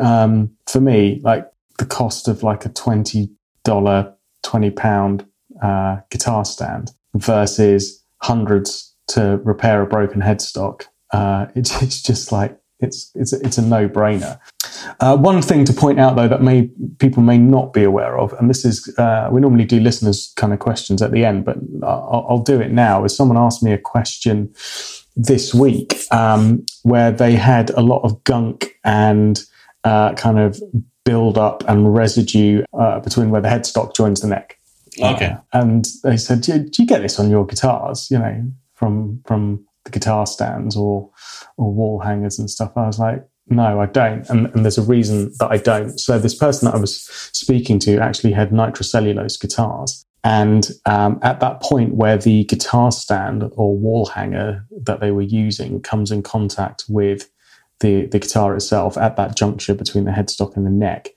um, 0.00 0.50
for 0.66 0.80
me, 0.80 1.20
like 1.22 1.48
the 1.78 1.86
cost 1.86 2.28
of 2.28 2.42
like 2.42 2.64
a 2.64 2.68
twenty 2.70 3.30
dollar, 3.64 4.14
twenty 4.42 4.70
pound 4.70 5.26
uh, 5.62 5.98
guitar 6.10 6.44
stand 6.44 6.92
versus 7.14 8.02
hundreds 8.22 8.94
to 9.08 9.40
repair 9.44 9.82
a 9.82 9.86
broken 9.86 10.20
headstock 10.20 10.84
uh, 11.12 11.46
it's, 11.54 11.82
it's 11.82 12.02
just 12.02 12.32
like 12.32 12.58
it's 12.78 13.10
it's 13.14 13.32
it's 13.32 13.56
a 13.56 13.62
no 13.62 13.88
brainer. 13.88 14.38
Uh, 15.00 15.16
one 15.16 15.40
thing 15.40 15.64
to 15.64 15.72
point 15.72 15.98
out 15.98 16.14
though 16.14 16.28
that 16.28 16.42
may 16.42 16.70
people 16.98 17.22
may 17.22 17.38
not 17.38 17.72
be 17.72 17.82
aware 17.82 18.18
of, 18.18 18.34
and 18.34 18.50
this 18.50 18.64
is 18.64 18.92
uh, 18.98 19.28
we 19.32 19.40
normally 19.40 19.64
do 19.64 19.80
listeners 19.80 20.32
kind 20.36 20.52
of 20.52 20.58
questions 20.58 21.00
at 21.00 21.10
the 21.10 21.24
end, 21.24 21.44
but 21.44 21.56
I'll, 21.82 22.26
I'll 22.28 22.42
do 22.42 22.60
it 22.60 22.72
now. 22.72 23.04
Is 23.04 23.16
someone 23.16 23.38
asked 23.38 23.62
me 23.62 23.72
a 23.72 23.78
question 23.78 24.52
this 25.16 25.54
week 25.54 25.96
um, 26.10 26.64
where 26.82 27.10
they 27.10 27.34
had 27.34 27.70
a 27.70 27.80
lot 27.80 28.02
of 28.02 28.22
gunk 28.24 28.78
and 28.84 29.42
uh, 29.84 30.12
kind 30.14 30.38
of 30.38 30.60
build 31.04 31.38
up 31.38 31.64
and 31.68 31.94
residue 31.94 32.62
uh, 32.78 33.00
between 33.00 33.30
where 33.30 33.40
the 33.40 33.48
headstock 33.48 33.94
joins 33.94 34.20
the 34.20 34.28
neck. 34.28 34.58
Okay. 35.00 35.36
And 35.52 35.86
they 36.02 36.16
said, 36.16 36.42
do 36.42 36.52
you, 36.52 36.58
do 36.58 36.82
you 36.82 36.86
get 36.86 37.02
this 37.02 37.18
on 37.18 37.30
your 37.30 37.46
guitars? 37.46 38.10
You 38.10 38.18
know, 38.18 38.52
from 38.74 39.22
from 39.26 39.65
the 39.86 39.90
guitar 39.90 40.26
stands 40.26 40.76
or 40.76 41.10
or 41.56 41.72
wall 41.72 42.00
hangers 42.00 42.38
and 42.38 42.50
stuff. 42.50 42.72
I 42.76 42.86
was 42.86 42.98
like, 42.98 43.24
no, 43.48 43.80
I 43.80 43.86
don't. 43.86 44.28
And, 44.28 44.46
and 44.54 44.64
there's 44.64 44.78
a 44.78 44.82
reason 44.82 45.32
that 45.38 45.50
I 45.50 45.56
don't. 45.56 45.98
So 45.98 46.18
this 46.18 46.34
person 46.34 46.66
that 46.66 46.74
I 46.74 46.80
was 46.80 47.00
speaking 47.32 47.78
to 47.80 47.98
actually 47.98 48.32
had 48.32 48.50
nitrocellulose 48.50 49.40
guitars. 49.40 50.04
And 50.24 50.68
um, 50.86 51.20
at 51.22 51.38
that 51.40 51.62
point 51.62 51.94
where 51.94 52.18
the 52.18 52.44
guitar 52.44 52.90
stand 52.90 53.44
or 53.52 53.76
wall 53.76 54.06
hanger 54.06 54.66
that 54.82 54.98
they 54.98 55.12
were 55.12 55.22
using 55.22 55.80
comes 55.80 56.10
in 56.10 56.22
contact 56.24 56.84
with 56.88 57.30
the, 57.80 58.06
the 58.06 58.18
guitar 58.18 58.54
itself 58.56 58.98
at 58.98 59.16
that 59.16 59.36
juncture 59.36 59.74
between 59.74 60.04
the 60.04 60.10
headstock 60.10 60.56
and 60.56 60.66
the 60.66 60.70
neck, 60.70 61.10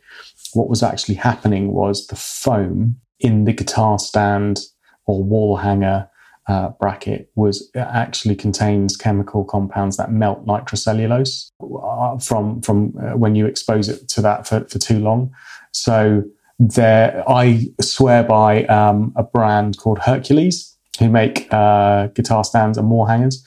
what 0.53 0.69
was 0.69 0.83
actually 0.83 1.15
happening 1.15 1.71
was 1.71 2.07
the 2.07 2.15
foam 2.15 2.97
in 3.19 3.45
the 3.45 3.53
guitar 3.53 3.97
stand 3.97 4.59
or 5.07 5.23
wall 5.23 5.57
hanger 5.57 6.07
uh, 6.49 6.69
bracket 6.79 7.29
was 7.35 7.69
actually 7.75 8.35
contains 8.35 8.97
chemical 8.97 9.45
compounds 9.45 9.97
that 9.97 10.11
melt 10.11 10.45
nitrocellulose 10.47 11.51
uh, 11.61 12.17
from 12.17 12.59
from 12.61 12.93
uh, 12.99 13.15
when 13.15 13.35
you 13.35 13.45
expose 13.45 13.87
it 13.87 14.07
to 14.09 14.21
that 14.21 14.47
for, 14.47 14.65
for 14.65 14.79
too 14.79 14.99
long. 14.99 15.31
So 15.73 16.23
there, 16.57 17.23
I 17.29 17.67
swear 17.79 18.23
by 18.23 18.65
um, 18.65 19.13
a 19.15 19.23
brand 19.23 19.77
called 19.77 19.99
Hercules 19.99 20.75
who 20.97 21.07
make 21.09 21.47
uh, 21.53 22.07
guitar 22.07 22.43
stands 22.43 22.77
and 22.77 22.87
more 22.87 23.07
hangers. 23.07 23.45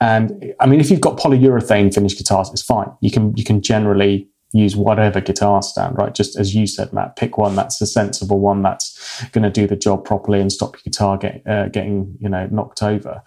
And 0.00 0.54
I 0.60 0.66
mean, 0.66 0.80
if 0.80 0.90
you've 0.90 1.00
got 1.00 1.18
polyurethane 1.18 1.92
finished 1.92 2.16
guitars, 2.16 2.50
it's 2.50 2.62
fine. 2.62 2.90
You 3.00 3.10
can 3.10 3.36
you 3.36 3.42
can 3.42 3.62
generally 3.62 4.28
use 4.54 4.76
whatever 4.76 5.20
guitar 5.20 5.62
stand, 5.62 5.98
right? 5.98 6.14
Just 6.14 6.38
as 6.38 6.54
you 6.54 6.66
said, 6.66 6.92
Matt, 6.92 7.16
pick 7.16 7.36
one 7.36 7.56
that's 7.56 7.80
a 7.80 7.86
sensible 7.86 8.38
one 8.38 8.62
that's 8.62 9.26
going 9.32 9.42
to 9.42 9.50
do 9.50 9.66
the 9.66 9.76
job 9.76 10.04
properly 10.04 10.40
and 10.40 10.50
stop 10.50 10.76
your 10.76 10.82
guitar 10.84 11.18
get, 11.18 11.42
uh, 11.46 11.68
getting, 11.68 12.16
you 12.20 12.28
know, 12.28 12.46
knocked 12.50 12.82
over. 12.82 13.22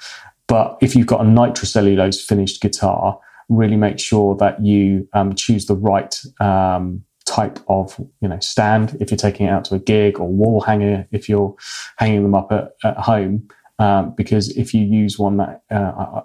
But 0.47 0.77
if 0.81 0.95
you've 0.95 1.07
got 1.07 1.21
a 1.21 1.25
nitrocellulose 1.25 2.21
finished 2.21 2.61
guitar, 2.61 3.19
really 3.49 3.75
make 3.75 3.99
sure 3.99 4.35
that 4.37 4.63
you 4.63 5.07
um, 5.11 5.35
choose 5.35 5.65
the 5.65 5.75
right 5.75 6.17
um, 6.39 7.03
type 7.25 7.59
of, 7.67 7.99
you 8.21 8.29
know, 8.29 8.39
stand 8.39 8.95
if 9.01 9.11
you're 9.11 9.17
taking 9.17 9.47
it 9.47 9.49
out 9.49 9.65
to 9.65 9.75
a 9.75 9.79
gig 9.79 10.19
or 10.19 10.27
wall 10.29 10.61
hanger 10.61 11.05
if 11.11 11.27
you're 11.27 11.53
hanging 11.97 12.23
them 12.23 12.35
up 12.35 12.51
at, 12.53 12.71
at 12.85 12.97
home. 12.97 13.47
Um, 13.79 14.15
because 14.15 14.49
if 14.57 14.73
you 14.73 14.83
use 14.83 15.19
one 15.19 15.37
that 15.37 15.61
uh, 15.69 16.21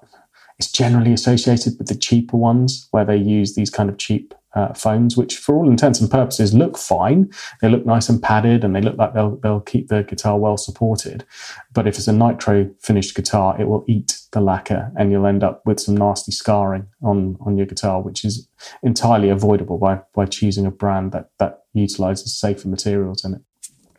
is 0.58 0.70
generally 0.70 1.12
associated 1.12 1.76
with 1.78 1.88
the 1.88 1.96
cheaper 1.96 2.36
ones, 2.36 2.86
where 2.92 3.04
they 3.04 3.16
use 3.16 3.54
these 3.54 3.68
kind 3.68 3.90
of 3.90 3.98
cheap 3.98 4.32
uh, 4.54 4.74
phones, 4.74 5.16
which 5.16 5.36
for 5.36 5.54
all 5.54 5.68
intents 5.68 6.00
and 6.00 6.10
purposes 6.10 6.52
look 6.52 6.76
fine. 6.76 7.30
They 7.60 7.68
look 7.68 7.86
nice 7.86 8.08
and 8.08 8.22
padded, 8.22 8.64
and 8.64 8.74
they 8.74 8.80
look 8.80 8.96
like 8.98 9.14
they'll 9.14 9.36
they'll 9.36 9.60
keep 9.60 9.88
the 9.88 10.02
guitar 10.02 10.38
well 10.38 10.56
supported. 10.56 11.24
But 11.72 11.86
if 11.86 11.96
it's 11.96 12.08
a 12.08 12.12
nitro 12.12 12.70
finished 12.80 13.14
guitar, 13.14 13.60
it 13.60 13.68
will 13.68 13.84
eat 13.88 14.18
the 14.32 14.40
lacquer, 14.40 14.92
and 14.96 15.10
you'll 15.10 15.26
end 15.26 15.42
up 15.42 15.62
with 15.64 15.80
some 15.80 15.96
nasty 15.96 16.32
scarring 16.32 16.86
on 17.02 17.36
on 17.40 17.56
your 17.56 17.66
guitar, 17.66 18.02
which 18.02 18.24
is 18.24 18.48
entirely 18.82 19.28
avoidable 19.28 19.78
by 19.78 20.00
by 20.14 20.26
choosing 20.26 20.66
a 20.66 20.70
brand 20.70 21.12
that 21.12 21.30
that 21.38 21.64
utilizes 21.72 22.38
safer 22.38 22.68
materials 22.68 23.24
in 23.24 23.34
it. 23.34 23.42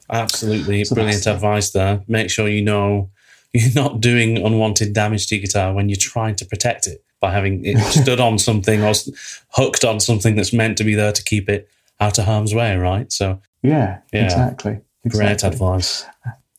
Absolutely. 0.09 0.83
So 0.83 0.95
Brilliant 0.95 1.25
advice 1.25 1.71
there. 1.71 2.03
Make 2.07 2.29
sure 2.29 2.47
you 2.47 2.61
know 2.61 3.09
you're 3.53 3.73
not 3.73 4.01
doing 4.01 4.37
unwanted 4.37 4.93
damage 4.93 5.27
to 5.27 5.35
your 5.35 5.41
guitar 5.41 5.73
when 5.73 5.89
you're 5.89 5.95
trying 5.95 6.35
to 6.35 6.45
protect 6.45 6.87
it 6.87 7.03
by 7.23 7.31
having 7.31 7.63
it 7.63 7.77
stood 8.01 8.19
on 8.19 8.37
something 8.37 8.83
or 8.83 8.93
hooked 9.51 9.85
on 9.85 10.01
something 10.01 10.35
that's 10.35 10.51
meant 10.51 10.77
to 10.77 10.83
be 10.83 10.93
there 10.93 11.13
to 11.13 11.23
keep 11.23 11.47
it 11.47 11.69
out 12.01 12.19
of 12.19 12.25
harm's 12.25 12.53
way, 12.53 12.75
right? 12.75 13.09
So, 13.13 13.39
Yeah, 13.61 13.99
Yeah. 14.11 14.25
exactly. 14.25 14.73
great 15.07 15.31
exactly. 15.31 15.55
advice. 15.55 16.05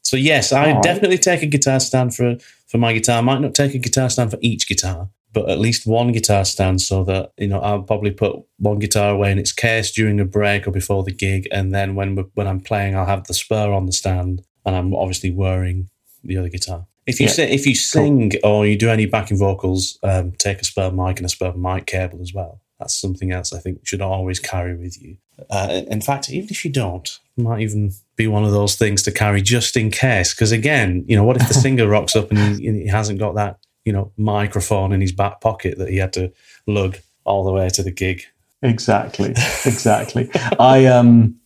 So, 0.00 0.16
yes, 0.16 0.52
I 0.52 0.72
right. 0.72 0.82
definitely 0.82 1.18
take 1.18 1.42
a 1.42 1.46
guitar 1.46 1.80
stand 1.80 2.16
for, 2.16 2.36
for 2.66 2.78
my 2.78 2.94
guitar. 2.94 3.18
I 3.18 3.20
might 3.20 3.42
not 3.42 3.54
take 3.54 3.74
a 3.74 3.78
guitar 3.78 4.08
stand 4.08 4.30
for 4.30 4.38
each 4.40 4.66
guitar, 4.66 5.10
but 5.34 5.50
at 5.50 5.58
least 5.58 5.86
one 5.86 6.12
guitar 6.12 6.46
stand 6.46 6.80
so 6.80 7.04
that, 7.04 7.32
you 7.36 7.48
know, 7.48 7.60
I'll 7.60 7.82
probably 7.82 8.10
put 8.12 8.36
one 8.58 8.78
guitar 8.78 9.10
away 9.10 9.32
in 9.32 9.38
its 9.38 9.52
case 9.52 9.90
during 9.90 10.18
a 10.18 10.24
break 10.24 10.66
or 10.66 10.70
before 10.70 11.02
the 11.04 11.12
gig. 11.12 11.46
And 11.52 11.74
then 11.74 11.94
when, 11.94 12.16
when 12.34 12.46
I'm 12.46 12.60
playing, 12.60 12.96
I'll 12.96 13.04
have 13.14 13.24
the 13.26 13.34
spur 13.34 13.70
on 13.70 13.84
the 13.84 13.92
stand 13.92 14.42
and 14.64 14.74
I'm 14.74 14.94
obviously 14.94 15.30
wearing 15.30 15.90
the 16.22 16.38
other 16.38 16.48
guitar. 16.48 16.86
If 17.06 17.20
you 17.20 17.26
Yeah. 17.26 17.32
say, 17.32 17.50
if 17.50 17.66
you 17.66 17.74
sing 17.74 18.32
or 18.42 18.66
you 18.66 18.76
do 18.76 18.88
any 18.90 19.06
backing 19.06 19.36
vocals, 19.38 19.98
um, 20.02 20.32
take 20.38 20.60
a 20.60 20.64
spur 20.64 20.90
mic 20.90 21.18
and 21.18 21.26
a 21.26 21.28
spur 21.28 21.52
mic 21.52 21.86
cable 21.86 22.20
as 22.22 22.32
well. 22.32 22.60
That's 22.78 22.98
something 22.98 23.30
else 23.30 23.52
I 23.52 23.58
think 23.58 23.86
should 23.86 24.00
always 24.00 24.38
carry 24.40 24.74
with 24.76 25.00
you. 25.00 25.16
Uh, 25.50 25.82
in 25.88 26.00
fact, 26.00 26.30
even 26.30 26.48
if 26.50 26.64
you 26.64 26.70
don't, 26.72 27.18
it 27.36 27.42
might 27.42 27.60
even 27.60 27.92
be 28.16 28.26
one 28.26 28.44
of 28.44 28.52
those 28.52 28.76
things 28.76 29.02
to 29.02 29.12
carry 29.12 29.42
just 29.42 29.76
in 29.76 29.90
case. 29.90 30.32
Because 30.34 30.52
again, 30.52 31.04
you 31.06 31.16
know, 31.16 31.24
what 31.24 31.36
if 31.40 31.46
the 31.48 31.54
singer 31.64 31.86
rocks 31.88 32.16
up 32.16 32.30
and 32.30 32.38
he, 32.38 32.66
and 32.68 32.76
he 32.82 32.86
hasn't 32.88 33.18
got 33.18 33.34
that, 33.34 33.58
you 33.84 33.92
know, 33.92 34.12
microphone 34.16 34.92
in 34.92 35.00
his 35.00 35.12
back 35.12 35.40
pocket 35.40 35.78
that 35.78 35.88
he 35.90 35.96
had 35.98 36.12
to 36.14 36.32
lug 36.66 36.96
all 37.24 37.44
the 37.44 37.52
way 37.52 37.68
to 37.68 37.82
the 37.82 37.90
gig? 37.90 38.24
Exactly, 38.62 39.30
exactly. 39.66 40.30
I 40.58 40.86
um, 40.86 41.36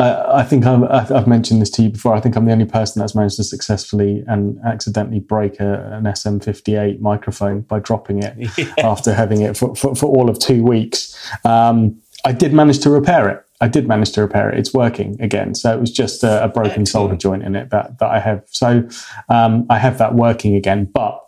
I, 0.00 0.40
I 0.40 0.42
think 0.44 0.64
I'm, 0.64 0.84
I've 0.84 1.26
mentioned 1.26 1.60
this 1.60 1.70
to 1.70 1.82
you 1.82 1.90
before. 1.90 2.14
I 2.14 2.20
think 2.20 2.34
I'm 2.34 2.46
the 2.46 2.52
only 2.52 2.64
person 2.64 3.00
that's 3.00 3.14
managed 3.14 3.36
to 3.36 3.44
successfully 3.44 4.24
and 4.26 4.58
accidentally 4.64 5.20
break 5.20 5.60
a, 5.60 5.92
an 5.92 6.04
SM58 6.04 7.00
microphone 7.00 7.60
by 7.60 7.80
dropping 7.80 8.22
it 8.22 8.34
after 8.78 9.12
having 9.12 9.42
it 9.42 9.56
for, 9.56 9.74
for, 9.76 9.94
for 9.94 10.06
all 10.06 10.30
of 10.30 10.38
two 10.38 10.62
weeks. 10.62 11.16
Um, 11.44 12.00
I 12.24 12.32
did 12.32 12.54
manage 12.54 12.78
to 12.80 12.90
repair 12.90 13.28
it. 13.28 13.44
I 13.60 13.68
did 13.68 13.86
manage 13.86 14.12
to 14.12 14.22
repair 14.22 14.50
it. 14.50 14.58
It's 14.58 14.72
working 14.72 15.20
again. 15.20 15.54
So 15.54 15.72
it 15.72 15.80
was 15.80 15.90
just 15.90 16.24
a, 16.24 16.44
a 16.44 16.48
broken 16.48 16.86
solder 16.86 17.16
joint 17.16 17.42
in 17.42 17.54
it 17.54 17.68
that, 17.70 17.98
that 17.98 18.10
I 18.10 18.20
have. 18.20 18.42
So 18.46 18.88
um, 19.28 19.66
I 19.68 19.76
have 19.78 19.98
that 19.98 20.14
working 20.14 20.56
again, 20.56 20.86
but 20.86 21.20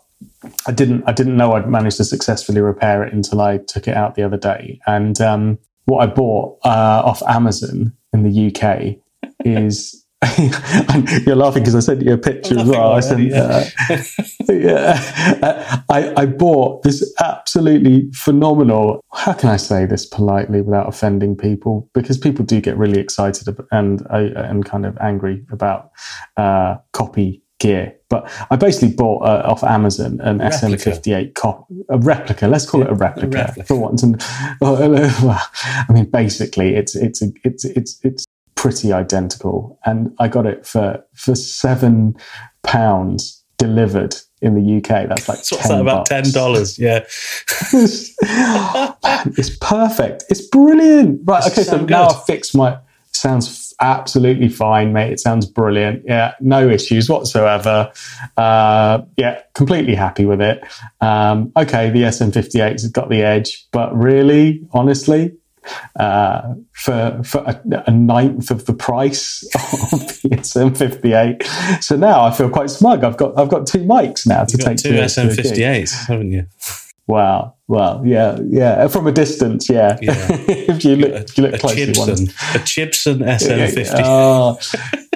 I 0.65 0.71
didn't 0.71 1.03
I 1.05 1.11
didn't 1.11 1.37
know 1.37 1.53
I'd 1.53 1.69
managed 1.69 1.97
to 1.97 2.03
successfully 2.03 2.59
repair 2.59 3.03
it 3.03 3.13
until 3.13 3.39
I 3.39 3.59
took 3.59 3.87
it 3.87 3.95
out 3.95 4.15
the 4.15 4.23
other 4.23 4.37
day. 4.37 4.79
And 4.87 5.19
um, 5.21 5.59
what 5.85 5.99
I 5.99 6.11
bought 6.11 6.59
uh, 6.65 7.03
off 7.05 7.21
Amazon 7.23 7.93
in 8.13 8.23
the 8.23 8.47
UK 8.47 8.97
is. 9.45 9.99
You're 11.25 11.35
laughing 11.35 11.63
because 11.63 11.75
I 11.75 11.81
sent 11.81 12.01
you 12.01 12.13
a 12.13 12.17
picture 12.17 12.57
as 12.57 12.65
well. 12.65 12.93
I 12.93 13.01
sent, 13.01 13.33
uh, 13.33 13.65
yeah, 14.49 14.97
Uh, 15.43 15.81
I, 15.89 16.13
I 16.15 16.25
bought 16.27 16.83
this 16.83 17.13
absolutely 17.19 18.09
phenomenal. 18.13 19.03
How 19.11 19.33
can 19.33 19.49
I 19.49 19.57
say 19.57 19.85
this 19.85 20.05
politely 20.05 20.61
without 20.61 20.87
offending 20.87 21.35
people? 21.35 21.89
Because 21.93 22.17
people 22.17 22.45
do 22.45 22.61
get 22.61 22.77
really 22.77 23.01
excited 23.01 23.53
and 23.71 24.01
uh, 24.09 24.29
and 24.35 24.63
kind 24.63 24.85
of 24.85 24.97
angry 24.99 25.45
about 25.51 25.91
uh, 26.37 26.77
copy 26.93 27.42
gear. 27.59 27.95
But 28.09 28.29
I 28.51 28.55
basically 28.55 28.95
bought 28.95 29.23
uh, 29.23 29.43
off 29.45 29.63
Amazon 29.63 30.19
an 30.21 30.39
Replica. 30.39 30.91
SM58 30.91 31.33
cop, 31.33 31.67
a 31.89 31.97
replica. 31.97 32.47
Let's 32.47 32.69
call 32.69 32.81
it 32.81 32.89
a 32.89 32.93
replica, 32.93 33.37
replica. 33.37 33.63
for 33.63 33.75
once. 33.79 34.03
And 34.03 34.21
well, 34.61 34.77
I 35.57 35.91
mean, 35.91 36.09
basically, 36.09 36.75
it's 36.75 36.95
it's 36.95 37.21
a, 37.21 37.31
it's 37.43 37.65
it's 37.65 37.99
it's 38.03 38.25
pretty 38.55 38.93
identical, 38.93 39.79
and 39.85 40.13
I 40.19 40.27
got 40.27 40.45
it 40.45 40.65
for 40.65 41.03
for 41.13 41.35
seven 41.35 42.15
pounds 42.61 43.43
delivered 43.57 44.15
in 44.41 44.55
the 44.55 44.77
UK. 44.77 45.07
That's 45.07 45.27
like 45.27 45.39
So 45.43 45.55
10 45.55 45.57
what's 45.57 45.69
that 45.69 45.81
about 45.81 46.05
ten 46.05 46.31
dollars? 46.31 46.77
Yeah. 46.77 46.99
Man, 47.73 49.33
it's 49.37 49.57
perfect. 49.57 50.25
It's 50.29 50.41
brilliant. 50.41 51.21
Right. 51.23 51.45
Okay. 51.47 51.63
So 51.63 51.77
now? 51.85 52.09
I've 52.09 52.25
fixed 52.25 52.55
my. 52.55 52.77
Sounds 53.11 53.62
absolutely 53.83 54.49
fine, 54.49 54.93
mate. 54.93 55.11
It 55.11 55.19
sounds 55.19 55.45
brilliant. 55.45 56.03
Yeah, 56.05 56.33
no 56.39 56.69
issues 56.69 57.09
whatsoever. 57.09 57.91
Uh, 58.37 59.01
yeah, 59.17 59.41
completely 59.53 59.93
happy 59.93 60.25
with 60.25 60.41
it. 60.41 60.63
Um, 61.01 61.51
okay, 61.57 61.89
the 61.89 62.03
SM58 62.03 62.71
has 62.71 62.87
got 62.87 63.09
the 63.09 63.21
edge, 63.21 63.67
but 63.71 63.95
really, 63.95 64.65
honestly, 64.71 65.33
uh, 65.97 66.55
for 66.71 67.21
for 67.23 67.39
a, 67.39 67.61
a 67.87 67.91
ninth 67.91 68.51
of 68.51 68.65
the 68.65 68.73
price 68.73 69.43
of 69.93 70.21
the 70.21 70.29
SM58. 70.29 71.83
So 71.83 71.95
now 71.95 72.23
I 72.23 72.31
feel 72.31 72.49
quite 72.49 72.69
smug. 72.69 73.03
I've 73.03 73.17
got 73.17 73.37
I've 73.37 73.49
got 73.49 73.67
two 73.67 73.79
mics 73.79 74.25
now 74.25 74.45
to 74.45 74.51
You've 74.51 74.61
got 74.61 74.69
take 74.69 74.77
two 74.77 74.91
to, 74.91 74.97
to. 74.97 75.03
SM58s, 75.03 76.07
haven't 76.07 76.31
you? 76.31 76.47
Wow. 77.07 77.55
Well, 77.67 78.01
yeah, 78.05 78.37
yeah. 78.45 78.87
From 78.87 79.07
a 79.07 79.11
distance, 79.11 79.69
yeah. 79.69 79.97
Yeah. 80.01 80.13
if 80.29 80.85
you 80.85 80.95
look, 80.95 81.11
if 81.11 81.37
you 81.37 81.43
look 81.43 81.55
A 81.55 81.57
closely, 81.57 81.85
Chibson, 81.87 82.29
a 82.55 82.59
Chibson 82.59 83.17
SM50. 83.23 84.01
Oh, 84.05 84.57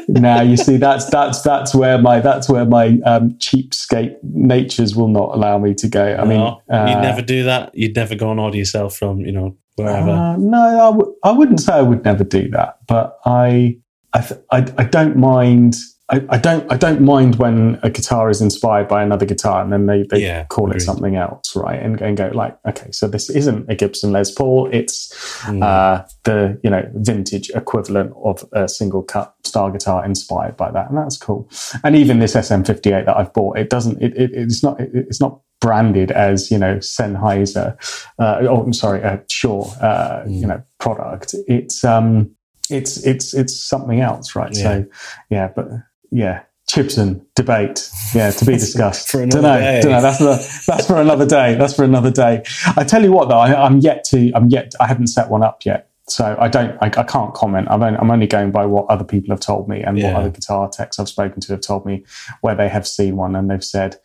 now 0.07 0.41
you 0.41 0.57
see 0.57 0.77
that's 0.77 1.05
that's 1.09 1.41
that's 1.41 1.75
where 1.75 1.97
my 1.97 2.19
that's 2.19 2.49
where 2.49 2.65
my 2.65 2.99
um, 3.05 3.31
cheapskate 3.39 4.17
natures 4.23 4.95
will 4.95 5.07
not 5.09 5.33
allow 5.35 5.57
me 5.57 5.73
to 5.75 5.87
go. 5.87 6.15
I 6.15 6.25
mean, 6.25 6.39
uh, 6.39 6.57
you'd 6.89 7.01
never 7.01 7.21
do 7.21 7.43
that. 7.43 7.75
You'd 7.75 7.95
never 7.95 8.15
go 8.15 8.31
and 8.31 8.39
order 8.39 8.57
yourself 8.57 8.97
from, 8.97 9.19
you 9.21 9.31
know, 9.31 9.55
wherever. 9.75 10.09
Uh, 10.09 10.37
no, 10.37 10.57
I 10.61 10.91
w- 10.91 11.15
I 11.23 11.31
wouldn't 11.31 11.59
say 11.61 11.73
I 11.73 11.81
would 11.81 12.03
never 12.03 12.23
do 12.23 12.49
that, 12.51 12.79
but 12.87 13.19
I, 13.25 13.77
I, 14.13 14.21
th- 14.21 14.39
I, 14.51 14.57
I 14.77 14.83
don't 14.85 15.17
mind. 15.17 15.75
I, 16.09 16.25
I 16.29 16.37
don't. 16.37 16.71
I 16.71 16.77
don't 16.77 17.01
mind 17.01 17.35
when 17.35 17.77
a 17.83 17.89
guitar 17.89 18.29
is 18.29 18.39
inspired 18.41 18.87
by 18.87 19.03
another 19.03 19.25
guitar, 19.25 19.61
and 19.61 19.73
then 19.73 19.87
they, 19.87 20.03
they 20.09 20.21
Yeah, 20.23 20.45
call 20.45 20.67
agreed. 20.67 20.81
it 20.81 20.85
something 20.85 21.15
else, 21.17 21.53
right? 21.53 21.81
And, 21.81 21.99
and 21.99 22.15
go 22.15 22.31
like, 22.33 22.57
okay, 22.65 22.91
so 22.91 23.09
this 23.09 23.29
isn't 23.29 23.69
a 23.69 23.75
Gibson 23.75 24.13
Les 24.13 24.31
Paul. 24.31 24.69
It's 24.71 25.13
Mm. 25.43 25.61
uh, 25.63 26.05
the 26.23 26.57
you 26.63 26.69
know 26.69 26.89
vintage 26.95 27.49
equivalent 27.51 28.13
of 28.23 28.43
a 28.53 28.67
single 28.69 29.03
cut 29.03 29.35
star 29.43 29.69
guitar 29.69 30.05
inspired 30.05 30.55
by 30.55 30.71
that, 30.71 30.87
and 30.89 30.97
that's 30.97 31.17
cool. 31.17 31.49
And 31.83 31.93
even 31.95 32.19
this 32.19 32.35
SM58 32.35 33.05
that 33.05 33.17
I've 33.17 33.33
bought, 33.33 33.57
it 33.57 33.69
doesn't. 33.69 34.01
It, 34.01 34.15
it, 34.15 34.31
it's 34.33 34.63
not. 34.63 34.79
It, 34.79 34.89
it's 34.93 35.19
not 35.19 35.41
branded 35.59 36.11
as 36.11 36.49
you 36.51 36.57
know 36.57 36.77
Sennheiser. 36.77 37.75
Uh, 38.17 38.37
oh, 38.47 38.61
I'm 38.63 38.71
sorry, 38.73 39.03
uh, 39.03 39.17
Shure. 39.27 39.67
Uh, 39.81 40.23
Mm. 40.25 40.39
You 40.41 40.47
know 40.47 40.63
product. 40.79 41.35
It's 41.47 41.83
um, 41.83 42.31
it's 42.69 43.05
it's 43.05 43.33
it's 43.33 43.59
something 43.59 43.99
else, 43.99 44.35
right? 44.37 44.55
So 44.55 44.85
yeah, 45.29 45.49
but 45.55 45.67
yeah. 46.11 46.43
Chibson 46.69 47.25
debate, 47.33 47.89
yeah, 48.13 48.29
to 48.29 48.43
be 48.45 48.51
discussed. 48.55 49.07
For 49.09 49.25
dunno, 49.25 49.57
day. 49.57 49.79
don't 49.81 49.91
know. 49.93 50.01
That's 50.01 50.17
the, 50.19 50.63
that's 50.67 50.85
for 50.85 50.99
another 50.99 51.25
day. 51.25 51.55
That's 51.55 51.73
for 51.73 51.85
another 51.85 52.11
day. 52.11 52.43
I 52.75 52.83
tell 52.83 53.01
you 53.01 53.13
what, 53.13 53.29
though, 53.29 53.37
I, 53.37 53.65
I'm 53.65 53.77
yet 53.79 54.03
to. 54.09 54.33
I'm 54.35 54.49
yet. 54.49 54.73
I 54.81 54.85
haven't 54.85 55.07
set 55.07 55.29
one 55.29 55.43
up 55.43 55.63
yet, 55.63 55.89
so 56.09 56.35
I 56.37 56.49
don't. 56.49 56.71
I, 56.81 56.87
I 56.87 57.03
can't 57.03 57.33
comment. 57.33 57.69
I'm 57.71 57.81
only, 57.81 57.97
I'm 57.97 58.11
only 58.11 58.27
going 58.27 58.51
by 58.51 58.65
what 58.65 58.85
other 58.89 59.05
people 59.05 59.29
have 59.33 59.39
told 59.39 59.69
me 59.69 59.81
and 59.81 59.97
Yeah. 59.97 60.11
what 60.11 60.19
other 60.19 60.29
guitar 60.29 60.67
techs 60.69 60.99
I've 60.99 61.07
spoken 61.07 61.39
to 61.39 61.53
have 61.53 61.61
told 61.61 61.85
me, 61.85 62.03
where 62.41 62.53
they 62.53 62.67
have 62.67 62.85
seen 62.85 63.15
one 63.15 63.33
and 63.37 63.49
they've 63.49 63.63
said 63.63 63.95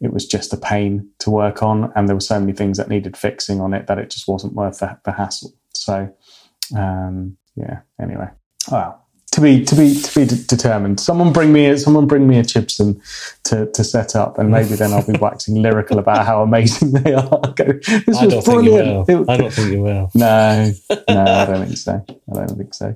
it 0.00 0.12
was 0.12 0.24
just 0.24 0.52
a 0.52 0.56
pain 0.56 1.08
to 1.18 1.30
work 1.30 1.60
on, 1.60 1.92
and 1.96 2.08
there 2.08 2.14
were 2.14 2.20
so 2.20 2.38
many 2.38 2.52
things 2.52 2.78
that 2.78 2.88
needed 2.88 3.16
fixing 3.16 3.60
on 3.60 3.74
it 3.74 3.88
that 3.88 3.98
it 3.98 4.10
just 4.10 4.28
wasn't 4.28 4.54
worth 4.54 4.78
the, 4.78 4.96
the 5.04 5.10
hassle. 5.10 5.52
So, 5.74 6.08
um, 6.76 7.36
yeah. 7.56 7.80
Anyway, 8.00 8.28
wow. 8.70 9.01
To 9.32 9.40
be 9.40 9.64
to 9.64 9.74
be 9.74 9.94
to 9.98 10.20
be 10.20 10.26
de- 10.26 10.44
determined. 10.44 11.00
Someone 11.00 11.32
bring 11.32 11.54
me 11.54 11.66
a, 11.66 11.78
someone 11.78 12.06
bring 12.06 12.28
me 12.28 12.38
a 12.38 12.42
Chibson 12.42 13.00
to, 13.44 13.64
to 13.72 13.82
set 13.82 14.14
up, 14.14 14.38
and 14.38 14.50
maybe 14.50 14.74
then 14.74 14.92
I'll 14.92 15.06
be 15.06 15.18
waxing 15.20 15.62
lyrical 15.62 15.98
about 15.98 16.26
how 16.26 16.42
amazing 16.42 16.92
they 16.92 17.14
are. 17.14 17.28
Go, 17.56 17.64
this 17.64 18.18
I 18.18 18.26
was 18.26 18.34
don't 18.34 18.42
think 18.44 18.64
you 18.64 18.70
brilliant. 18.72 19.08
will. 19.08 19.22
It- 19.22 19.28
I 19.30 19.36
don't 19.38 19.52
think 19.52 19.72
you 19.72 19.82
will. 19.82 20.10
no, 20.14 20.72
no, 21.08 21.24
I 21.24 21.44
don't 21.46 21.64
think 21.66 21.78
so. 21.78 22.04
I 22.08 22.34
don't 22.34 22.56
think 22.58 22.74
so. 22.74 22.94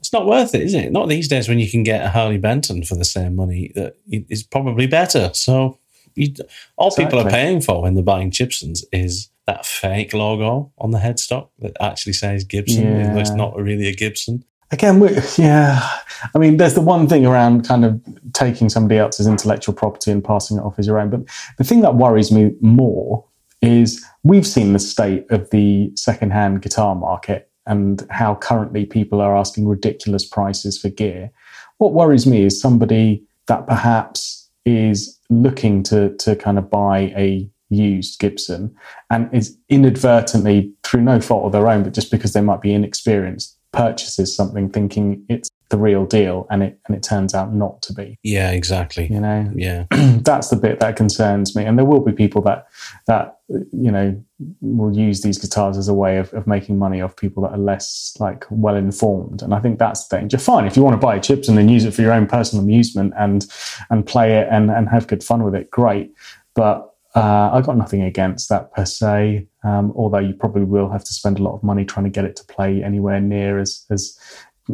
It's 0.00 0.12
not 0.12 0.26
worth 0.26 0.52
it, 0.56 0.62
is 0.62 0.74
it? 0.74 0.90
Not 0.90 1.08
these 1.08 1.28
days 1.28 1.48
when 1.48 1.60
you 1.60 1.70
can 1.70 1.84
get 1.84 2.04
a 2.04 2.08
Harley 2.08 2.38
Benton 2.38 2.82
for 2.82 2.96
the 2.96 3.04
same 3.04 3.36
money 3.36 3.70
that 3.76 3.94
is 4.10 4.42
probably 4.42 4.88
better. 4.88 5.30
So 5.32 5.78
you, 6.16 6.34
all 6.76 6.90
people 6.90 7.20
are 7.20 7.30
paying 7.30 7.60
for 7.60 7.80
when 7.82 7.94
they're 7.94 8.02
buying 8.02 8.32
Chibsons 8.32 8.80
is 8.92 9.30
that 9.46 9.64
fake 9.64 10.12
logo 10.12 10.72
on 10.78 10.90
the 10.90 10.98
headstock 10.98 11.50
that 11.60 11.76
actually 11.80 12.14
says 12.14 12.42
Gibson. 12.42 12.82
Yeah. 12.82 13.16
It's 13.16 13.30
not 13.30 13.56
really 13.56 13.86
a 13.86 13.94
Gibson. 13.94 14.44
Again, 14.72 15.00
we, 15.00 15.10
yeah. 15.36 15.86
I 16.34 16.38
mean, 16.38 16.56
there's 16.56 16.74
the 16.74 16.80
one 16.80 17.06
thing 17.06 17.26
around 17.26 17.68
kind 17.68 17.84
of 17.84 18.00
taking 18.32 18.70
somebody 18.70 18.98
else's 18.98 19.26
intellectual 19.26 19.74
property 19.74 20.10
and 20.10 20.24
passing 20.24 20.56
it 20.56 20.62
off 20.62 20.78
as 20.78 20.86
your 20.86 20.98
own. 20.98 21.10
But 21.10 21.20
the 21.58 21.64
thing 21.64 21.82
that 21.82 21.94
worries 21.94 22.32
me 22.32 22.52
more 22.60 23.24
is 23.60 24.04
we've 24.24 24.46
seen 24.46 24.72
the 24.72 24.78
state 24.78 25.30
of 25.30 25.50
the 25.50 25.92
secondhand 25.94 26.62
guitar 26.62 26.94
market 26.94 27.50
and 27.66 28.04
how 28.10 28.34
currently 28.36 28.86
people 28.86 29.20
are 29.20 29.36
asking 29.36 29.68
ridiculous 29.68 30.24
prices 30.26 30.78
for 30.78 30.88
gear. 30.88 31.30
What 31.78 31.92
worries 31.92 32.26
me 32.26 32.44
is 32.44 32.60
somebody 32.60 33.24
that 33.46 33.66
perhaps 33.66 34.48
is 34.64 35.18
looking 35.28 35.82
to 35.82 36.16
to 36.16 36.34
kind 36.36 36.58
of 36.58 36.70
buy 36.70 37.12
a 37.16 37.48
used 37.68 38.20
Gibson 38.20 38.74
and 39.10 39.32
is 39.34 39.56
inadvertently, 39.68 40.72
through 40.82 41.02
no 41.02 41.20
fault 41.20 41.46
of 41.46 41.52
their 41.52 41.68
own, 41.68 41.82
but 41.82 41.94
just 41.94 42.10
because 42.10 42.32
they 42.32 42.40
might 42.40 42.60
be 42.60 42.72
inexperienced, 42.72 43.56
purchases 43.72 44.34
something 44.34 44.68
thinking 44.70 45.24
it's 45.28 45.50
the 45.72 45.78
real 45.78 46.04
deal 46.04 46.46
and 46.50 46.62
it 46.62 46.78
and 46.86 46.94
it 46.94 47.02
turns 47.02 47.34
out 47.34 47.52
not 47.54 47.80
to 47.82 47.94
be. 47.94 48.18
Yeah, 48.22 48.50
exactly. 48.50 49.08
You 49.10 49.20
know, 49.20 49.50
Yeah. 49.56 49.86
that's 49.90 50.50
the 50.50 50.56
bit 50.56 50.80
that 50.80 50.96
concerns 50.96 51.56
me. 51.56 51.64
And 51.64 51.78
there 51.78 51.86
will 51.86 52.04
be 52.04 52.12
people 52.12 52.42
that 52.42 52.66
that 53.06 53.38
you 53.48 53.90
know 53.90 54.22
will 54.60 54.94
use 54.94 55.22
these 55.22 55.38
guitars 55.38 55.78
as 55.78 55.88
a 55.88 55.94
way 55.94 56.18
of, 56.18 56.32
of 56.34 56.46
making 56.46 56.78
money 56.78 57.00
off 57.00 57.16
people 57.16 57.42
that 57.44 57.52
are 57.52 57.58
less 57.58 58.14
like 58.20 58.44
well 58.50 58.76
informed. 58.76 59.42
And 59.42 59.54
I 59.54 59.60
think 59.60 59.78
that's 59.78 60.06
the 60.06 60.18
danger. 60.18 60.36
Fine, 60.36 60.66
if 60.66 60.76
you 60.76 60.82
want 60.82 61.00
to 61.00 61.04
buy 61.04 61.18
chips 61.18 61.48
and 61.48 61.56
then 61.56 61.70
use 61.70 61.84
it 61.84 61.94
for 61.94 62.02
your 62.02 62.12
own 62.12 62.26
personal 62.26 62.62
amusement 62.62 63.14
and 63.16 63.46
and 63.88 64.06
play 64.06 64.36
it 64.36 64.48
and 64.50 64.70
and 64.70 64.90
have 64.90 65.06
good 65.06 65.24
fun 65.24 65.42
with 65.42 65.54
it, 65.54 65.70
great. 65.70 66.14
But 66.54 66.91
uh, 67.14 67.50
I 67.52 67.60
got 67.60 67.76
nothing 67.76 68.02
against 68.02 68.48
that 68.48 68.72
per 68.72 68.84
se. 68.84 69.46
Um, 69.64 69.92
although 69.96 70.18
you 70.18 70.34
probably 70.34 70.64
will 70.64 70.90
have 70.90 71.04
to 71.04 71.12
spend 71.12 71.38
a 71.38 71.42
lot 71.42 71.54
of 71.54 71.62
money 71.62 71.84
trying 71.84 72.04
to 72.04 72.10
get 72.10 72.24
it 72.24 72.36
to 72.36 72.44
play 72.44 72.82
anywhere 72.82 73.20
near 73.20 73.58
as 73.58 73.84
as 73.90 74.18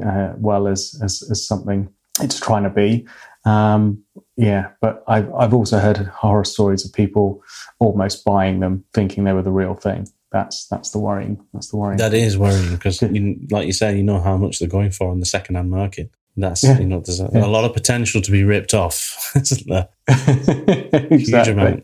uh, 0.04 0.32
well 0.36 0.68
as, 0.68 0.98
as 1.02 1.22
as 1.30 1.46
something 1.46 1.88
it's 2.20 2.40
trying 2.40 2.64
to 2.64 2.70
be. 2.70 3.06
Um, 3.44 4.02
yeah, 4.36 4.70
but 4.80 5.02
I've 5.08 5.32
I've 5.34 5.54
also 5.54 5.78
heard 5.78 5.98
horror 5.98 6.44
stories 6.44 6.84
of 6.84 6.92
people 6.92 7.42
almost 7.78 8.24
buying 8.24 8.60
them, 8.60 8.84
thinking 8.94 9.24
they 9.24 9.32
were 9.32 9.42
the 9.42 9.50
real 9.52 9.74
thing. 9.74 10.06
That's 10.30 10.66
that's 10.68 10.90
the 10.90 10.98
worrying. 10.98 11.42
That's 11.54 11.68
the 11.68 11.76
worrying. 11.76 11.98
That 11.98 12.12
is 12.14 12.36
worrying 12.36 12.70
because, 12.74 13.00
you, 13.00 13.36
like 13.50 13.66
you 13.66 13.72
say, 13.72 13.96
you 13.96 14.02
know 14.02 14.20
how 14.20 14.36
much 14.36 14.58
they're 14.58 14.68
going 14.68 14.90
for 14.90 15.10
in 15.12 15.20
the 15.20 15.26
second-hand 15.26 15.70
market. 15.70 16.10
That's 16.36 16.62
Yeah. 16.62 16.78
you 16.78 16.86
know, 16.86 17.00
there's 17.00 17.18
a, 17.20 17.30
Yeah. 17.32 17.46
a 17.46 17.48
lot 17.48 17.64
of 17.64 17.72
potential 17.72 18.20
to 18.20 18.30
be 18.30 18.44
ripped 18.44 18.74
off, 18.74 19.32
isn't 19.36 19.66
there? 19.66 19.88
exactly. 21.10 21.82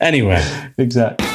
Anyway, 0.00 0.42
exactly. 0.78 1.26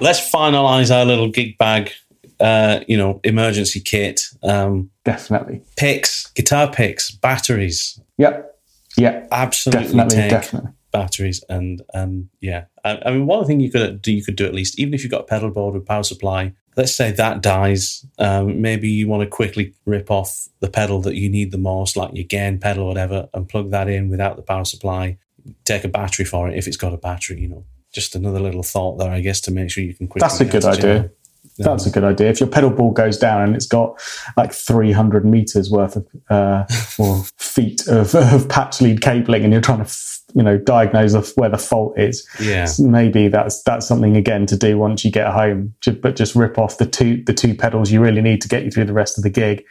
let's 0.00 0.30
finalise 0.30 0.94
our 0.94 1.04
little 1.04 1.28
gig 1.28 1.58
bag 1.58 1.92
uh, 2.40 2.80
you 2.88 2.96
know, 2.96 3.20
emergency 3.22 3.80
kit, 3.80 4.22
um, 4.42 4.90
definitely 5.04 5.60
picks, 5.76 6.30
guitar 6.32 6.70
picks, 6.70 7.10
batteries. 7.10 8.00
Yep. 8.16 8.58
Yeah. 8.96 9.26
Absolutely. 9.30 9.96
Definitely. 9.96 10.28
Definitely. 10.30 10.70
batteries 10.92 11.44
and 11.48 11.82
and 11.94 12.28
yeah. 12.40 12.64
I, 12.84 12.98
I 13.06 13.10
mean, 13.10 13.26
one 13.26 13.44
thing 13.44 13.60
you 13.60 13.70
could 13.70 14.00
do, 14.02 14.12
you 14.12 14.24
could 14.24 14.36
do 14.36 14.46
at 14.46 14.54
least, 14.54 14.78
even 14.78 14.94
if 14.94 15.02
you've 15.02 15.12
got 15.12 15.22
a 15.22 15.24
pedal 15.26 15.50
board 15.50 15.74
with 15.74 15.86
power 15.86 16.02
supply. 16.02 16.54
Let's 16.76 16.94
say 16.94 17.10
that 17.12 17.42
dies. 17.42 18.06
Um, 18.18 18.60
maybe 18.60 18.88
you 18.88 19.08
want 19.08 19.22
to 19.22 19.26
quickly 19.26 19.74
rip 19.86 20.10
off 20.10 20.48
the 20.60 20.70
pedal 20.70 21.00
that 21.02 21.16
you 21.16 21.28
need 21.28 21.50
the 21.50 21.58
most, 21.58 21.96
like 21.96 22.14
your 22.14 22.24
gain 22.24 22.58
pedal 22.58 22.84
or 22.84 22.88
whatever, 22.88 23.28
and 23.34 23.48
plug 23.48 23.70
that 23.70 23.88
in 23.88 24.08
without 24.08 24.36
the 24.36 24.42
power 24.42 24.64
supply. 24.64 25.18
Take 25.64 25.84
a 25.84 25.88
battery 25.88 26.24
for 26.24 26.48
it 26.48 26.56
if 26.56 26.66
it's 26.66 26.76
got 26.76 26.94
a 26.94 26.98
battery. 26.98 27.40
You 27.40 27.48
know, 27.48 27.64
just 27.92 28.14
another 28.14 28.40
little 28.40 28.62
thought 28.62 28.98
there, 28.98 29.10
I 29.10 29.20
guess, 29.20 29.40
to 29.42 29.50
make 29.50 29.70
sure 29.70 29.82
you 29.82 29.94
can 29.94 30.06
quickly. 30.06 30.26
That's 30.26 30.40
a 30.40 30.44
good 30.44 30.64
idea. 30.64 31.02
jam. 31.02 31.10
That's 31.58 31.86
a 31.86 31.90
good 31.90 32.04
idea. 32.04 32.30
If 32.30 32.40
your 32.40 32.48
pedal 32.48 32.70
board 32.70 32.96
goes 32.96 33.18
down 33.18 33.42
and 33.42 33.56
it's 33.56 33.66
got 33.66 34.00
like 34.36 34.52
300 34.52 35.24
meters 35.24 35.70
worth 35.70 35.96
of 35.96 36.06
uh, 36.28 36.64
or 36.98 37.24
feet 37.36 37.86
of, 37.88 38.14
of 38.14 38.48
patch 38.48 38.80
lead 38.80 39.00
cabling, 39.00 39.44
and 39.44 39.52
you're 39.52 39.62
trying 39.62 39.78
to 39.78 39.84
f- 39.84 40.19
you 40.34 40.42
know 40.42 40.58
diagnose 40.58 41.14
of 41.14 41.30
where 41.36 41.48
the 41.48 41.58
fault 41.58 41.98
is, 41.98 42.26
Yeah. 42.40 42.66
maybe 42.78 43.28
that's 43.28 43.62
that's 43.62 43.86
something 43.86 44.16
again 44.16 44.46
to 44.46 44.56
do 44.56 44.78
once 44.78 45.04
you 45.04 45.10
get 45.10 45.28
home. 45.32 45.74
But 46.02 46.16
just 46.16 46.34
rip 46.34 46.58
off 46.58 46.78
the 46.78 46.86
two 46.86 47.22
the 47.24 47.34
two 47.34 47.54
pedals 47.54 47.90
you 47.90 48.00
really 48.00 48.22
need 48.22 48.40
to 48.42 48.48
get 48.48 48.64
you 48.64 48.70
through 48.70 48.86
the 48.86 48.92
rest 48.92 49.18
of 49.18 49.24
the 49.24 49.30
gig. 49.30 49.64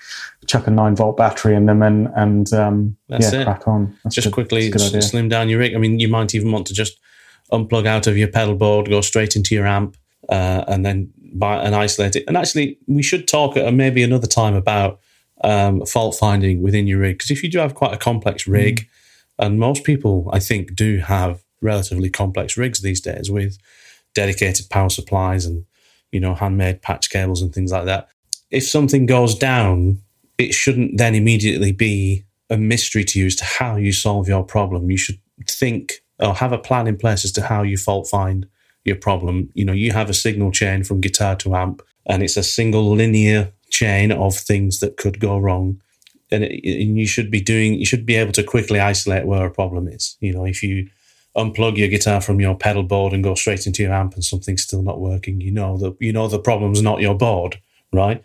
Chuck 0.48 0.68
a 0.68 0.72
nine 0.72 0.96
volt 0.96 1.18
battery 1.18 1.56
in 1.56 1.66
them 1.66 1.82
and 1.82 2.08
and 2.16 2.52
um, 2.54 2.98
That's 3.08 3.32
yeah, 3.34 3.42
it. 3.42 3.44
crack 3.46 3.68
on. 3.68 3.96
That's 4.04 4.16
just 4.16 4.26
good- 4.28 4.34
quickly 4.34 4.70
that's 4.70 4.84
a 4.84 4.88
good 4.88 4.88
idea. 4.96 4.98
s- 5.00 5.12
slim 5.12 5.30
down 5.30 5.50
your 5.50 5.60
rig. 5.60 5.76
I 5.76 5.78
mean, 5.78 6.00
you 6.00 6.08
might 6.08 6.34
even 6.36 6.52
want 6.52 6.68
to 6.68 6.74
just 6.74 6.98
unplug 7.52 7.86
out 7.88 8.08
of 8.08 8.18
your 8.18 8.28
pedal 8.28 8.56
board, 8.56 8.90
go 8.90 9.02
straight 9.02 9.36
into 9.36 9.56
your 9.56 9.66
amp, 9.66 9.98
uh, 10.30 10.64
and 10.68 10.86
then 10.86 11.12
buy 11.34 11.58
and 11.64 11.76
isolate 11.76 12.16
it. 12.16 12.24
And 12.28 12.36
actually, 12.38 12.78
we 12.88 13.02
should 13.04 13.28
talk 13.28 13.58
at 13.58 13.74
maybe 13.74 14.04
another 14.04 14.28
time 14.28 14.54
about 14.56 15.00
um, 15.44 15.86
fault 15.86 16.16
finding 16.16 16.62
within 16.62 16.86
your 16.86 17.00
rig 17.00 17.18
because 17.18 17.32
if 17.32 17.42
you 17.44 17.50
do 17.50 17.60
have 17.60 17.74
quite 17.74 17.94
a 17.94 17.98
complex 17.98 18.46
rig, 18.48 18.88
and 19.40 19.60
most 19.60 19.84
people 19.84 20.30
I 20.32 20.40
think 20.40 20.76
do 20.76 20.98
have 21.00 21.44
relatively 21.62 22.10
complex 22.10 22.58
rigs 22.58 22.82
these 22.82 23.02
days 23.02 23.32
with 23.32 23.58
dedicated 24.14 24.70
power 24.70 24.90
supplies 24.90 25.46
and 25.46 25.66
you 26.12 26.20
know 26.20 26.36
handmade 26.36 26.82
patch 26.82 27.10
cables 27.10 27.42
and 27.42 27.54
things 27.54 27.72
like 27.72 27.86
that. 27.86 28.10
If 28.52 28.68
something 28.68 29.06
goes 29.06 29.36
down, 29.36 30.00
it 30.38 30.54
shouldn't 30.54 30.98
then 30.98 31.16
immediately 31.16 31.72
be 31.72 32.26
a 32.50 32.58
mystery 32.58 33.04
to 33.04 33.20
you 33.20 33.28
as 33.28 33.36
to 33.38 33.46
how 33.46 33.76
you 33.76 33.92
solve 33.92 34.28
your 34.28 34.44
problem. 34.44 34.90
You 34.90 34.98
should 34.98 35.20
think 35.48 36.02
or 36.20 36.34
have 36.34 36.52
a 36.52 36.58
plan 36.58 36.88
in 36.88 36.98
place 36.98 37.24
as 37.24 37.32
to 37.34 37.44
how 37.44 37.64
you 37.64 37.78
fault 37.78 38.08
find 38.08 38.48
your 38.86 38.96
problem. 38.96 39.50
You 39.54 39.66
know, 39.66 39.74
you 39.74 39.92
have 39.92 40.10
a 40.10 40.14
signal 40.14 40.52
chain 40.52 40.84
from 40.84 41.02
guitar 41.02 41.36
to 41.38 41.56
amp, 41.56 41.82
and 42.06 42.24
it's 42.24 42.38
a 42.38 42.44
single 42.44 42.92
linear 42.92 43.54
chain 43.70 44.12
of 44.12 44.36
things 44.36 44.80
that 44.80 44.98
could 44.98 45.20
go 45.20 45.38
wrong. 45.38 45.82
And, 46.32 46.44
it, 46.44 46.82
and 46.82 46.98
you 46.98 47.08
should 47.08 47.32
be 47.32 47.42
doing, 47.42 47.74
you 47.74 47.86
should 47.86 48.06
be 48.06 48.16
able 48.16 48.32
to 48.34 48.44
quickly 48.44 48.80
isolate 48.80 49.26
where 49.26 49.46
a 49.48 49.52
problem 49.52 49.88
is. 49.88 50.16
You 50.20 50.34
know, 50.34 50.46
if 50.46 50.62
you 50.62 50.90
unplug 51.36 51.78
your 51.78 51.88
guitar 51.88 52.22
from 52.22 52.40
your 52.40 52.56
pedal 52.56 52.84
board 52.84 53.14
and 53.14 53.24
go 53.24 53.36
straight 53.36 53.66
into 53.66 53.84
your 53.84 53.94
amp 53.94 54.14
and 54.16 54.24
something's 54.24 54.64
still 54.64 54.82
not 54.84 55.00
working, 55.00 55.42
you 55.42 55.52
know 55.52 55.78
that 55.78 55.96
you 56.00 56.14
know 56.14 56.28
the 56.28 56.40
problem's 56.40 56.82
not 56.82 57.02
your 57.02 57.16
board, 57.16 57.60
right? 57.94 58.24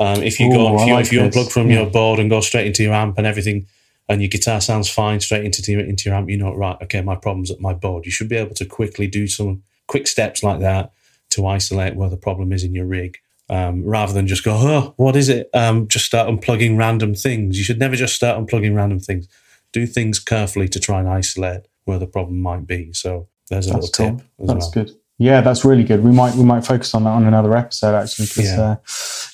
Um, 0.00 0.22
if 0.22 0.40
you 0.40 0.50
go, 0.50 0.74
if 0.80 0.86
you, 0.86 0.94
like 0.94 1.06
if 1.06 1.12
you 1.12 1.20
unplug 1.20 1.52
from 1.52 1.70
Yeah. 1.70 1.82
your 1.82 1.90
board 1.90 2.18
and 2.18 2.28
go 2.28 2.40
straight 2.40 2.66
into 2.66 2.82
your 2.82 2.94
amp 2.94 3.16
and 3.18 3.26
everything, 3.26 3.66
and 4.08 4.20
your 4.20 4.28
guitar 4.28 4.60
sounds 4.60 4.88
fine 4.90 5.20
straight 5.20 5.44
into 5.44 5.62
the, 5.62 5.78
into 5.78 6.08
your 6.08 6.16
amp, 6.18 6.28
you 6.28 6.36
know, 6.36 6.54
right? 6.54 6.76
Okay, 6.82 7.00
my 7.00 7.14
problem's 7.14 7.50
at 7.50 7.60
my 7.60 7.72
board. 7.72 8.04
You 8.04 8.10
should 8.10 8.28
be 8.28 8.36
able 8.36 8.54
to 8.56 8.64
quickly 8.66 9.06
do 9.06 9.26
some 9.26 9.62
quick 9.86 10.06
steps 10.06 10.42
like 10.42 10.60
that 10.60 10.92
to 11.30 11.46
isolate 11.46 11.94
where 11.94 12.10
the 12.10 12.16
problem 12.16 12.52
is 12.52 12.64
in 12.64 12.74
your 12.74 12.86
rig, 12.86 13.18
um, 13.50 13.84
rather 13.84 14.12
than 14.12 14.26
just 14.26 14.44
go, 14.44 14.54
oh, 14.54 14.94
what 14.96 15.16
is 15.16 15.28
it? 15.28 15.50
Um, 15.54 15.86
just 15.88 16.04
start 16.06 16.28
unplugging 16.28 16.78
random 16.78 17.14
things. 17.14 17.58
You 17.58 17.64
should 17.64 17.78
never 17.78 17.96
just 17.96 18.14
start 18.14 18.38
unplugging 18.44 18.74
random 18.74 19.00
things. 19.00 19.28
Do 19.72 19.86
things 19.86 20.18
carefully 20.18 20.68
to 20.68 20.80
try 20.80 21.00
and 21.00 21.08
isolate 21.08 21.66
where 21.84 21.98
the 21.98 22.06
problem 22.06 22.40
might 22.40 22.66
be. 22.66 22.92
So 22.92 23.28
there's 23.50 23.66
a 23.68 23.72
That's 23.74 23.98
little 23.98 24.10
cool. 24.10 24.18
tip 24.18 24.26
as 24.40 24.46
That's 24.48 24.64
well. 24.76 24.84
good. 24.84 24.96
Yeah, 25.18 25.42
that's 25.42 25.64
really 25.64 25.84
good. 25.84 26.02
We 26.02 26.10
might 26.10 26.34
we 26.34 26.42
might 26.44 26.64
focus 26.66 26.92
on 26.92 27.04
that 27.04 27.10
on 27.10 27.24
another 27.24 27.56
episode 27.56 27.94
actually 27.94 28.26
because 28.26 28.46
Yeah. 28.46 28.60
uh, 28.62 28.76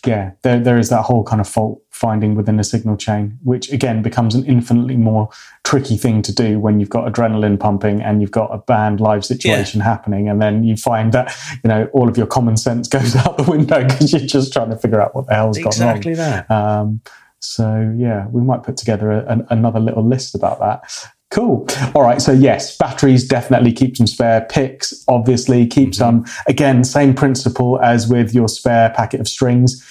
yeah, 0.06 0.30
there 0.42 0.60
there 0.60 0.78
is 0.78 0.90
that 0.90 1.02
whole 1.04 1.24
kind 1.24 1.40
of 1.40 1.48
fault 1.48 1.80
finding 2.00 2.34
within 2.34 2.58
a 2.58 2.64
signal 2.64 2.96
chain, 2.96 3.38
which 3.42 3.70
again 3.70 4.00
becomes 4.00 4.34
an 4.34 4.44
infinitely 4.46 4.96
more 4.96 5.28
tricky 5.64 5.98
thing 5.98 6.22
to 6.22 6.34
do 6.34 6.58
when 6.58 6.80
you've 6.80 6.88
got 6.88 7.12
adrenaline 7.12 7.60
pumping 7.60 8.00
and 8.00 8.22
you've 8.22 8.30
got 8.30 8.46
a 8.52 8.58
band 8.58 9.00
live 9.00 9.22
situation 9.24 9.80
happening, 9.80 10.28
and 10.28 10.40
then 10.40 10.64
you 10.64 10.76
find 10.76 11.12
that 11.12 11.36
you 11.62 11.68
know 11.68 11.88
all 11.92 12.08
of 12.08 12.16
your 12.16 12.26
common 12.26 12.56
sense 12.56 12.88
goes 12.96 13.14
out 13.14 13.36
the 13.36 13.44
window 13.44 13.84
because 13.84 14.12
you're 14.12 14.22
just 14.22 14.52
trying 14.52 14.70
to 14.70 14.76
figure 14.76 15.00
out 15.00 15.14
what 15.14 15.26
the 15.26 15.34
hell's 15.34 15.58
Exactly 15.58 16.14
that. 16.14 16.48
gone 16.48 16.64
wrong. 16.64 16.78
Um, 16.80 17.00
so 17.40 17.94
yeah, 17.96 18.26
we 18.28 18.40
might 18.40 18.62
put 18.62 18.76
together 18.76 19.10
a, 19.10 19.26
an, 19.26 19.46
another 19.50 19.80
little 19.80 20.06
list 20.06 20.34
about 20.34 20.58
that. 20.60 20.90
Cool. 21.30 21.64
All 21.94 22.02
right. 22.02 22.20
So 22.20 22.32
yes, 22.32 22.76
batteries 22.76 23.26
definitely 23.26 23.72
keep 23.72 23.96
some 23.96 24.08
spare. 24.08 24.46
Picks 24.50 25.04
obviously 25.06 25.64
keep 25.64 25.94
some. 25.94 26.24
Again, 26.48 26.82
same 26.82 27.14
principle 27.14 27.80
as 27.82 28.08
with 28.08 28.34
your 28.34 28.48
spare 28.48 28.90
packet 28.90 29.20
of 29.20 29.28
strings. 29.28 29.86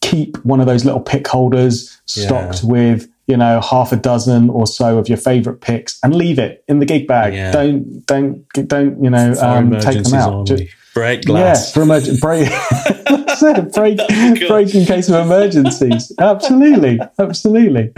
Keep 0.00 0.44
one 0.44 0.60
of 0.60 0.66
those 0.66 0.84
little 0.84 1.00
pick 1.00 1.26
holders 1.26 2.00
stocked 2.06 2.62
with 2.62 3.08
you 3.26 3.36
know 3.36 3.60
half 3.60 3.92
a 3.92 3.96
dozen 3.96 4.48
or 4.50 4.66
so 4.66 4.98
of 4.98 5.08
your 5.08 5.18
favorite 5.18 5.60
picks, 5.60 5.98
and 6.02 6.14
leave 6.14 6.38
it 6.38 6.64
in 6.68 6.78
the 6.78 6.86
gig 6.86 7.06
bag. 7.06 7.34
Yeah. 7.34 7.50
Don't 7.52 8.06
don't 8.06 8.48
don't 8.68 9.02
you 9.02 9.10
know 9.10 9.34
um, 9.40 9.78
take 9.80 10.02
them 10.02 10.14
out. 10.14 10.46
Just- 10.46 10.64
Break 10.94 11.24
yeah, 11.24 11.26
glass. 11.28 11.72
for 11.72 11.82
emergency 11.82 12.20
break. 12.20 12.48
Break, 13.72 13.98
Good. 14.08 14.48
break 14.48 14.74
in 14.74 14.84
case 14.84 15.08
of 15.08 15.14
emergencies. 15.14 16.12
absolutely, 16.18 16.98
absolutely. 17.20 17.92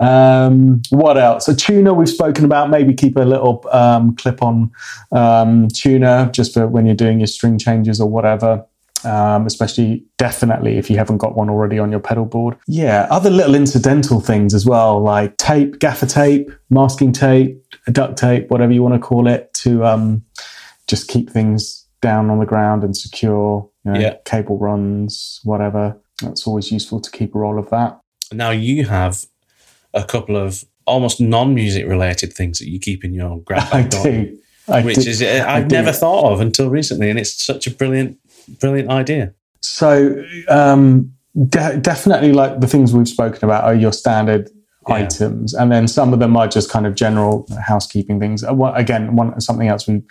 Um, 0.00 0.80
what 0.88 1.18
else? 1.18 1.46
A 1.48 1.54
tuner 1.54 1.92
we've 1.92 2.08
spoken 2.08 2.46
about. 2.46 2.70
Maybe 2.70 2.94
keep 2.94 3.16
a 3.16 3.20
little 3.20 3.62
um, 3.70 4.16
clip-on 4.16 4.70
um, 5.12 5.68
tuner 5.68 6.30
just 6.32 6.54
for 6.54 6.66
when 6.66 6.86
you're 6.86 6.94
doing 6.94 7.20
your 7.20 7.26
string 7.26 7.58
changes 7.58 8.00
or 8.00 8.08
whatever. 8.08 8.64
Um, 9.04 9.46
especially, 9.46 10.04
definitely 10.16 10.76
if 10.76 10.90
you 10.90 10.96
haven't 10.96 11.18
got 11.18 11.36
one 11.36 11.48
already 11.48 11.78
on 11.78 11.90
your 11.90 12.00
pedal 12.00 12.24
board. 12.24 12.56
Yeah, 12.66 13.06
other 13.10 13.30
little 13.30 13.54
incidental 13.54 14.20
things 14.20 14.54
as 14.54 14.66
well, 14.66 15.00
like 15.00 15.36
tape, 15.36 15.78
gaffer 15.78 16.06
tape, 16.06 16.50
masking 16.68 17.12
tape, 17.12 17.62
duct 17.92 18.16
tape, 18.18 18.50
whatever 18.50 18.72
you 18.72 18.82
want 18.82 18.94
to 18.94 19.00
call 19.00 19.28
it, 19.28 19.54
to 19.62 19.84
um, 19.84 20.24
just 20.88 21.06
keep 21.08 21.30
things 21.30 21.86
down 22.00 22.28
on 22.30 22.38
the 22.40 22.46
ground 22.46 22.82
and 22.82 22.96
secure. 22.96 23.68
You 23.84 23.92
know, 23.92 24.00
Yeah. 24.00 24.14
cable 24.24 24.58
runs, 24.58 25.40
whatever. 25.44 25.96
That's 26.22 26.46
always 26.46 26.72
useful 26.72 27.00
to 27.00 27.10
keep 27.10 27.34
a 27.34 27.38
roll 27.38 27.58
of 27.58 27.70
that. 27.70 28.00
Now 28.32 28.50
you 28.50 28.86
have 28.86 29.26
a 29.94 30.02
couple 30.04 30.36
of 30.36 30.64
almost 30.86 31.20
non-music 31.20 31.86
related 31.86 32.32
things 32.32 32.58
that 32.58 32.68
you 32.68 32.78
keep 32.80 33.04
in 33.04 33.14
your 33.14 33.38
grab 33.42 33.70
bag, 33.70 33.90
don't 33.90 34.02
do. 34.02 34.38
I 34.70 34.82
which 34.82 34.96
do. 34.96 35.08
is 35.10 35.22
uh, 35.22 35.44
I 35.46 35.58
I've 35.58 35.68
do. 35.68 35.76
never 35.76 35.92
thought 35.92 36.32
of 36.32 36.40
until 36.40 36.68
recently, 36.68 37.08
and 37.08 37.18
it's 37.18 37.42
such 37.42 37.66
a 37.66 37.70
brilliant, 37.70 38.18
brilliant 38.60 38.90
idea. 38.90 39.32
So 39.60 40.22
um, 40.48 41.12
de- 41.48 41.78
definitely, 41.78 42.32
like 42.32 42.60
the 42.60 42.66
things 42.68 42.92
we've 42.92 43.08
spoken 43.08 43.44
about 43.44 43.64
are 43.64 43.74
your 43.74 43.92
standard 43.92 44.50
Yeah. 44.88 44.94
items, 44.94 45.52
and 45.54 45.70
then 45.70 45.86
some 45.88 46.12
of 46.14 46.18
them 46.20 46.36
are 46.36 46.48
just 46.48 46.70
kind 46.70 46.86
of 46.86 46.94
general 46.94 47.46
housekeeping 47.66 48.18
things. 48.20 48.42
Uh, 48.44 48.54
Again, 48.74 49.16
one 49.16 49.38
something 49.40 49.68
else 49.68 49.86
we 49.86 50.02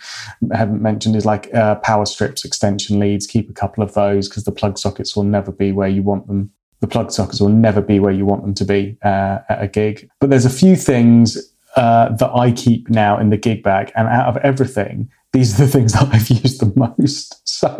haven't 0.52 0.80
mentioned 0.82 1.16
is 1.16 1.24
like 1.26 1.52
uh, 1.54 1.74
power 1.76 2.06
strips, 2.06 2.44
extension 2.44 2.98
leads. 3.00 3.26
Keep 3.26 3.50
a 3.50 3.52
couple 3.54 3.82
of 3.82 3.94
those 3.94 4.28
because 4.28 4.44
the 4.44 4.52
plug 4.52 4.78
sockets 4.78 5.16
will 5.16 5.24
never 5.24 5.50
be 5.50 5.72
where 5.72 5.88
you 5.88 6.02
want 6.02 6.26
them. 6.28 6.50
The 6.80 6.86
plug 6.86 7.10
sockets 7.10 7.40
will 7.40 7.48
never 7.48 7.80
be 7.80 7.98
where 7.98 8.12
you 8.12 8.24
want 8.24 8.42
them 8.42 8.54
to 8.54 8.64
be 8.64 8.96
uh, 9.02 9.38
at 9.48 9.58
a 9.60 9.66
gig. 9.66 10.08
But 10.20 10.30
there's 10.30 10.44
a 10.46 10.50
few 10.50 10.76
things 10.76 11.36
uh, 11.74 12.10
that 12.20 12.30
I 12.32 12.52
keep 12.52 12.88
now 12.88 13.18
in 13.18 13.30
the 13.30 13.36
gig 13.36 13.62
bag, 13.64 13.90
and 13.96 14.06
out 14.06 14.28
of 14.28 14.36
everything, 14.44 15.08
these 15.32 15.54
are 15.60 15.64
the 15.66 15.70
things 15.70 15.92
that 15.94 16.08
I've 16.12 16.28
used 16.30 16.60
the 16.60 16.72
most. 16.76 17.34
So, 17.58 17.76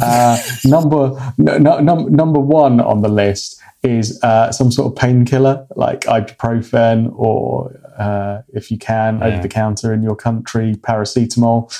uh, 0.00 0.38
number 0.64 1.34
no, 1.36 1.58
no, 1.58 1.80
num- 1.80 2.10
number 2.14 2.40
one 2.40 2.80
on 2.80 3.02
the 3.02 3.10
list 3.10 3.60
is 3.82 4.18
uh, 4.22 4.50
some 4.52 4.72
sort 4.72 4.90
of 4.90 4.96
painkiller 4.98 5.66
like 5.76 6.02
ibuprofen 6.02 7.12
or, 7.14 7.78
uh, 7.98 8.40
if 8.54 8.70
you 8.70 8.78
can, 8.78 9.18
Yeah. 9.18 9.26
over 9.26 9.42
the 9.42 9.48
counter 9.48 9.92
in 9.92 10.02
your 10.02 10.16
country, 10.16 10.76
paracetamol. 10.76 11.70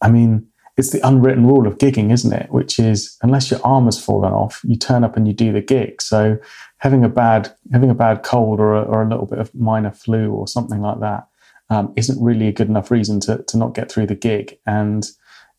I 0.00 0.10
mean, 0.10 0.48
it's 0.76 0.90
the 0.90 1.06
unwritten 1.06 1.46
rule 1.46 1.68
of 1.68 1.78
gigging, 1.78 2.10
isn't 2.10 2.32
it? 2.32 2.50
Which 2.50 2.80
is 2.80 3.16
unless 3.22 3.52
your 3.52 3.60
arm 3.62 3.84
has 3.84 4.02
fallen 4.04 4.32
off, 4.32 4.60
you 4.64 4.76
turn 4.76 5.04
up 5.04 5.16
and 5.16 5.28
you 5.28 5.32
do 5.34 5.52
the 5.52 5.60
gig. 5.60 6.02
So 6.02 6.38
having 6.78 7.04
a 7.04 7.08
bad 7.08 7.54
having 7.72 7.90
a 7.90 7.94
bad 7.94 8.24
cold 8.24 8.58
or 8.58 8.74
a, 8.74 8.82
or 8.82 9.02
a 9.02 9.08
little 9.08 9.26
bit 9.26 9.38
of 9.38 9.54
minor 9.54 9.92
flu 9.92 10.32
or 10.32 10.48
something 10.48 10.80
like 10.80 10.98
that 11.00 11.28
um, 11.70 11.92
isn't 11.96 12.22
really 12.22 12.48
a 12.48 12.52
good 12.52 12.68
enough 12.68 12.90
reason 12.90 13.20
to 13.20 13.42
to 13.44 13.56
not 13.56 13.74
get 13.74 13.90
through 13.90 14.06
the 14.06 14.14
gig. 14.14 14.58
And 14.66 15.08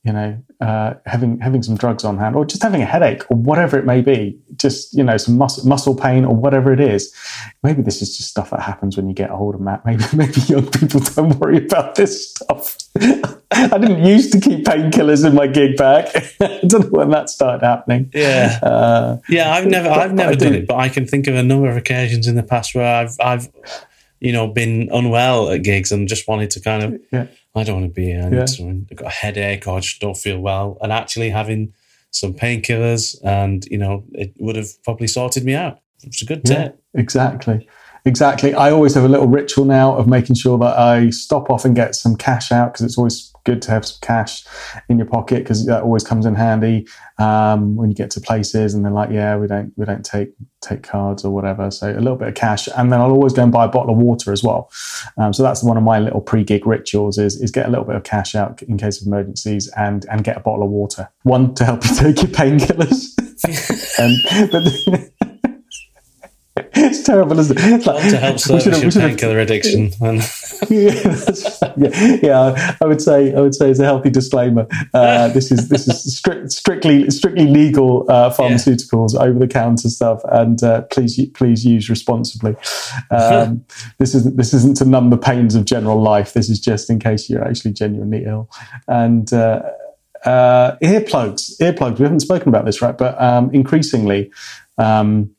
you 0.03 0.11
know, 0.11 0.41
uh, 0.61 0.95
having 1.05 1.39
having 1.39 1.61
some 1.61 1.77
drugs 1.77 2.03
on 2.03 2.17
hand, 2.17 2.35
or 2.35 2.43
just 2.43 2.63
having 2.63 2.81
a 2.81 2.85
headache, 2.85 3.29
or 3.29 3.37
whatever 3.37 3.77
it 3.77 3.85
may 3.85 4.01
be, 4.01 4.39
just 4.55 4.95
you 4.95 5.03
know, 5.03 5.15
some 5.15 5.37
muscle 5.37 5.67
muscle 5.67 5.95
pain, 5.95 6.25
or 6.25 6.35
whatever 6.35 6.73
it 6.73 6.79
is. 6.79 7.13
Maybe 7.61 7.83
this 7.83 8.01
is 8.01 8.17
just 8.17 8.29
stuff 8.29 8.49
that 8.49 8.61
happens 8.61 8.97
when 8.97 9.07
you 9.07 9.13
get 9.13 9.29
older, 9.29 9.59
Matt. 9.59 9.85
Maybe 9.85 10.03
maybe 10.13 10.41
young 10.41 10.69
people 10.71 11.01
don't 11.01 11.37
worry 11.39 11.57
about 11.57 11.95
this 11.95 12.31
stuff. 12.31 12.77
I 13.51 13.77
didn't 13.77 14.03
used 14.03 14.31
to 14.33 14.39
keep 14.39 14.65
painkillers 14.65 15.23
in 15.25 15.35
my 15.35 15.45
gig 15.45 15.77
bag. 15.77 16.09
I 16.41 16.61
don't 16.65 16.91
know 16.91 16.99
when 16.99 17.09
that 17.11 17.29
started 17.29 17.63
happening. 17.63 18.09
Yeah, 18.11 18.57
uh, 18.63 19.17
yeah. 19.29 19.53
I've 19.53 19.67
never 19.67 19.89
I've 19.89 20.13
never 20.13 20.35
done 20.35 20.55
it, 20.55 20.67
but 20.67 20.77
I 20.77 20.89
can 20.89 21.05
think 21.05 21.27
of 21.27 21.35
a 21.35 21.43
number 21.43 21.69
of 21.69 21.77
occasions 21.77 22.27
in 22.27 22.33
the 22.35 22.43
past 22.43 22.73
where 22.73 22.95
I've 22.95 23.15
I've 23.19 23.49
you 24.21 24.31
know 24.31 24.47
been 24.47 24.87
unwell 24.93 25.49
at 25.49 25.63
gigs 25.63 25.91
and 25.91 26.07
just 26.07 26.27
wanted 26.27 26.49
to 26.51 26.61
kind 26.61 26.83
of. 26.83 27.01
Yeah 27.11 27.27
I 27.55 27.63
don't 27.63 27.81
want 27.81 27.93
to 27.93 27.93
be 27.93 28.05
here. 28.05 28.21
I 28.21 28.29
need 28.29 28.37
yeah. 28.37 28.45
to, 28.45 28.85
I've 28.91 28.97
got 28.97 29.07
a 29.07 29.09
headache 29.09 29.67
or 29.67 29.77
I 29.77 29.81
just 29.81 29.99
don't 29.99 30.15
feel 30.15 30.39
well. 30.39 30.77
And 30.81 30.91
actually 30.91 31.29
having 31.29 31.73
some 32.11 32.33
painkillers 32.33 33.17
and, 33.23 33.65
you 33.65 33.77
know, 33.77 34.03
it 34.13 34.33
would 34.39 34.55
have 34.55 34.69
probably 34.83 35.07
sorted 35.07 35.43
me 35.43 35.55
out. 35.55 35.79
It's 36.03 36.21
a 36.21 36.25
good 36.25 36.45
tip. 36.45 36.79
Yeah, 36.93 36.99
exactly. 36.99 37.67
Exactly. 38.05 38.53
I 38.53 38.71
always 38.71 38.95
have 38.95 39.03
a 39.03 39.09
little 39.09 39.27
ritual 39.27 39.65
now 39.65 39.95
of 39.95 40.07
making 40.07 40.35
sure 40.35 40.57
that 40.59 40.77
I 40.77 41.09
stop 41.09 41.49
off 41.49 41.65
and 41.65 41.75
get 41.75 41.93
some 41.93 42.15
cash 42.15 42.51
out 42.51 42.73
because 42.73 42.85
it's 42.85 42.97
always 42.97 43.30
good 43.43 43.61
to 43.63 43.71
have 43.71 43.85
some 43.85 43.99
cash 44.01 44.45
in 44.89 44.97
your 44.97 45.07
pocket 45.07 45.39
because 45.39 45.65
that 45.65 45.83
always 45.83 46.03
comes 46.03 46.25
in 46.25 46.35
handy 46.35 46.87
um, 47.17 47.75
when 47.75 47.89
you 47.89 47.95
get 47.95 48.11
to 48.11 48.21
places 48.21 48.73
and 48.73 48.83
they're 48.83 48.91
like, 48.91 49.09
yeah, 49.11 49.35
we 49.35 49.47
don't 49.47 49.73
we 49.77 49.85
don't 49.85 50.05
take 50.05 50.33
take 50.61 50.83
cards 50.83 51.25
or 51.25 51.31
whatever. 51.31 51.71
So 51.71 51.91
a 51.91 51.99
little 51.99 52.15
bit 52.15 52.27
of 52.27 52.35
cash, 52.35 52.67
and 52.75 52.91
then 52.91 52.99
I'll 53.01 53.11
always 53.11 53.33
go 53.33 53.43
and 53.43 53.51
buy 53.51 53.65
a 53.65 53.69
bottle 53.69 53.93
of 53.93 53.97
water 53.97 54.31
as 54.31 54.43
well. 54.43 54.71
Um, 55.17 55.33
so 55.33 55.43
that's 55.43 55.63
one 55.63 55.77
of 55.77 55.83
my 55.83 55.99
little 55.99 56.21
pre 56.21 56.43
gig 56.43 56.65
rituals 56.65 57.17
is 57.17 57.41
is 57.41 57.51
get 57.51 57.67
a 57.67 57.69
little 57.69 57.85
bit 57.85 57.95
of 57.95 58.03
cash 58.03 58.35
out 58.35 58.61
in 58.63 58.77
case 58.77 59.01
of 59.01 59.07
emergencies 59.07 59.67
and 59.77 60.05
and 60.09 60.23
get 60.23 60.37
a 60.37 60.41
bottle 60.41 60.63
of 60.63 60.69
water. 60.69 61.09
One 61.23 61.53
to 61.55 61.65
help 61.65 61.83
you 61.85 61.95
take 61.95 62.21
your 62.21 62.31
painkillers. 62.31 63.17
and 63.99 64.51
but 64.51 65.11
it's 66.57 67.03
terrible, 67.03 67.39
isn't 67.39 67.57
it? 67.57 67.63
It's 67.63 67.85
like, 67.85 68.09
to 68.09 68.17
help 68.17 68.39
service 68.39 68.81
your 68.81 68.91
painkiller 68.91 69.39
addiction. 69.39 69.91
yeah, 70.69 71.25
yeah, 71.77 72.17
yeah, 72.21 72.75
I 72.81 72.85
would 72.85 73.01
say 73.01 73.33
I 73.33 73.39
would 73.39 73.55
say 73.55 73.69
as 73.69 73.79
a 73.79 73.85
healthy 73.85 74.09
disclaimer, 74.09 74.67
uh, 74.93 75.27
this 75.33 75.51
is 75.51 75.69
this 75.69 75.87
is 75.87 76.17
strict, 76.17 76.51
strictly 76.51 77.09
strictly 77.09 77.45
legal 77.45 78.05
uh, 78.11 78.33
pharmaceuticals, 78.33 79.13
yeah. 79.13 79.21
over 79.21 79.39
the 79.39 79.47
counter 79.47 79.87
stuff, 79.87 80.21
and 80.25 80.61
uh, 80.61 80.81
please 80.83 81.19
please 81.33 81.65
use 81.65 81.89
responsibly. 81.89 82.55
Um, 83.11 83.63
this 83.97 84.13
isn't 84.13 84.35
this 84.35 84.53
isn't 84.53 84.75
to 84.77 84.85
numb 84.85 85.09
the 85.09 85.17
pains 85.17 85.55
of 85.55 85.63
general 85.63 86.01
life. 86.01 86.33
This 86.33 86.49
is 86.49 86.59
just 86.59 86.89
in 86.89 86.99
case 86.99 87.29
you're 87.29 87.47
actually 87.47 87.73
genuinely 87.73 88.25
ill, 88.25 88.49
and. 88.87 89.31
Uh, 89.31 89.61
uh, 90.23 90.77
earplugs, 90.83 91.57
earplugs. 91.59 91.97
We 91.97 92.03
haven't 92.03 92.19
spoken 92.19 92.49
about 92.49 92.63
this, 92.63 92.79
right? 92.79 92.95
But 92.95 93.19
um, 93.19 93.49
increasingly, 93.55 94.31
um, 94.77 95.31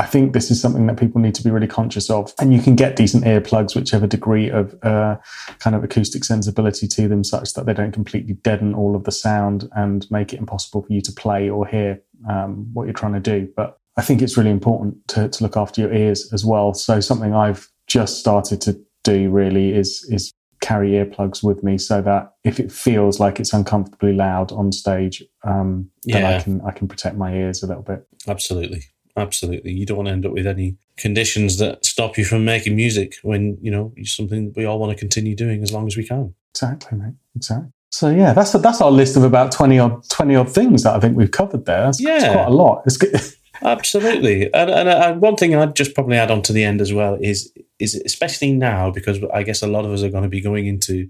I 0.00 0.06
think 0.06 0.32
this 0.32 0.50
is 0.50 0.58
something 0.58 0.86
that 0.86 0.98
people 0.98 1.20
need 1.20 1.34
to 1.34 1.44
be 1.44 1.50
really 1.50 1.66
conscious 1.66 2.08
of. 2.08 2.32
And 2.40 2.54
you 2.54 2.62
can 2.62 2.74
get 2.74 2.96
decent 2.96 3.24
earplugs 3.24 3.76
which 3.76 3.90
have 3.90 4.02
a 4.02 4.06
degree 4.06 4.48
of 4.48 4.74
uh, 4.82 5.16
kind 5.58 5.76
of 5.76 5.84
acoustic 5.84 6.24
sensibility 6.24 6.88
to 6.88 7.06
them, 7.06 7.22
such 7.22 7.52
that 7.52 7.66
they 7.66 7.74
don't 7.74 7.92
completely 7.92 8.32
deaden 8.32 8.72
all 8.72 8.96
of 8.96 9.04
the 9.04 9.12
sound 9.12 9.68
and 9.76 10.10
make 10.10 10.32
it 10.32 10.38
impossible 10.38 10.82
for 10.84 10.90
you 10.90 11.02
to 11.02 11.12
play 11.12 11.50
or 11.50 11.66
hear 11.66 12.00
um, 12.30 12.70
what 12.72 12.84
you're 12.84 12.94
trying 12.94 13.12
to 13.12 13.20
do. 13.20 13.46
But 13.54 13.78
I 13.98 14.00
think 14.00 14.22
it's 14.22 14.38
really 14.38 14.50
important 14.50 15.06
to, 15.08 15.28
to 15.28 15.42
look 15.42 15.58
after 15.58 15.82
your 15.82 15.92
ears 15.92 16.32
as 16.32 16.46
well. 16.46 16.72
So 16.72 17.00
something 17.00 17.34
I've 17.34 17.68
just 17.86 18.20
started 18.20 18.62
to 18.62 18.80
do 19.04 19.28
really 19.28 19.74
is 19.74 20.06
is 20.08 20.32
carry 20.62 20.92
earplugs 20.92 21.42
with 21.42 21.62
me 21.62 21.76
so 21.76 22.00
that 22.00 22.32
if 22.44 22.58
it 22.58 22.72
feels 22.72 23.20
like 23.20 23.38
it's 23.38 23.52
uncomfortably 23.52 24.14
loud 24.14 24.50
on 24.52 24.72
stage, 24.72 25.22
um, 25.44 25.90
yeah. 26.04 26.20
then 26.20 26.24
I 26.24 26.42
can 26.42 26.60
I 26.62 26.70
can 26.70 26.88
protect 26.88 27.16
my 27.16 27.34
ears 27.34 27.62
a 27.62 27.66
little 27.66 27.82
bit. 27.82 28.06
Absolutely. 28.26 28.84
Absolutely. 29.20 29.72
You 29.72 29.86
don't 29.86 29.98
want 29.98 30.08
to 30.08 30.12
end 30.12 30.26
up 30.26 30.32
with 30.32 30.46
any 30.46 30.76
conditions 30.96 31.58
that 31.58 31.84
stop 31.84 32.18
you 32.18 32.24
from 32.24 32.44
making 32.44 32.76
music 32.76 33.16
when, 33.22 33.58
you 33.60 33.70
know, 33.70 33.92
it's 33.96 34.16
something 34.16 34.52
we 34.56 34.64
all 34.64 34.78
want 34.78 34.92
to 34.92 34.98
continue 34.98 35.36
doing 35.36 35.62
as 35.62 35.72
long 35.72 35.86
as 35.86 35.96
we 35.96 36.04
can. 36.04 36.34
Exactly, 36.54 36.98
mate. 36.98 37.14
Exactly. 37.36 37.70
So 37.92 38.08
yeah, 38.08 38.32
that's 38.32 38.52
that's 38.52 38.80
our 38.80 38.90
list 38.90 39.16
of 39.16 39.24
about 39.24 39.50
twenty 39.50 39.78
odd 39.78 40.08
twenty 40.08 40.36
odd 40.36 40.48
things 40.48 40.84
that 40.84 40.94
I 40.94 41.00
think 41.00 41.16
we've 41.16 41.30
covered 41.30 41.64
there. 41.64 41.82
That's, 41.86 42.00
yeah, 42.00 42.20
that's 42.20 42.32
quite 42.32 42.46
a 42.46 42.50
lot. 42.50 42.82
It's 42.86 42.96
good. 42.96 43.20
Absolutely, 43.62 44.44
and, 44.54 44.70
and, 44.70 44.88
uh, 44.88 45.02
and, 45.04 45.20
one 45.20 45.36
thing 45.36 45.54
I'd 45.54 45.76
just 45.76 45.94
probably 45.94 46.16
add 46.16 46.30
on 46.30 46.40
to 46.42 46.52
the 46.52 46.64
end 46.64 46.80
as 46.80 46.94
well 46.94 47.18
is 47.20 47.52
is 47.78 47.96
especially 48.06 48.52
now 48.52 48.90
because 48.90 49.18
I 49.34 49.42
guess 49.42 49.60
a 49.60 49.66
lot 49.66 49.84
of 49.84 49.92
us 49.92 50.02
are 50.02 50.08
going 50.08 50.22
to 50.22 50.30
be 50.30 50.40
going 50.40 50.66
into 50.66 51.08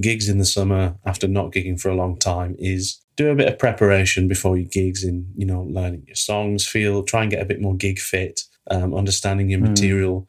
gigs 0.00 0.28
in 0.28 0.38
the 0.38 0.44
summer 0.44 0.96
after 1.06 1.28
not 1.28 1.52
gigging 1.52 1.80
for 1.80 1.88
a 1.88 1.94
long 1.94 2.18
time 2.18 2.56
is 2.58 3.00
do 3.16 3.30
a 3.30 3.34
bit 3.34 3.48
of 3.48 3.58
preparation 3.58 4.26
before 4.26 4.56
your 4.56 4.68
gigs 4.68 5.04
in, 5.04 5.32
you 5.36 5.46
know, 5.46 5.62
learning 5.62 6.04
your 6.06 6.16
songs, 6.16 6.66
feel, 6.66 7.02
try 7.04 7.22
and 7.22 7.30
get 7.30 7.42
a 7.42 7.46
bit 7.46 7.60
more 7.60 7.76
gig 7.76 7.98
fit, 7.98 8.42
um, 8.70 8.94
understanding 8.94 9.48
your 9.48 9.60
mm. 9.60 9.68
material, 9.68 10.28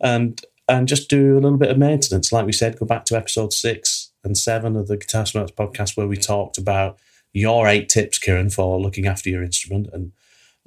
and 0.00 0.42
and 0.68 0.88
just 0.88 1.08
do 1.08 1.34
a 1.34 1.40
little 1.40 1.58
bit 1.58 1.70
of 1.70 1.78
maintenance. 1.78 2.32
Like 2.32 2.44
we 2.44 2.52
said, 2.52 2.78
go 2.78 2.86
back 2.86 3.04
to 3.06 3.16
episode 3.16 3.52
six 3.52 4.10
and 4.24 4.36
seven 4.36 4.76
of 4.76 4.88
the 4.88 4.96
Guitar 4.96 5.24
Smarts 5.24 5.52
podcast 5.52 5.96
where 5.96 6.08
we 6.08 6.16
talked 6.16 6.58
about 6.58 6.98
your 7.32 7.68
eight 7.68 7.88
tips, 7.88 8.18
Kieran, 8.18 8.50
for 8.50 8.80
looking 8.80 9.06
after 9.06 9.30
your 9.30 9.42
instrument 9.42 9.88
and 9.92 10.12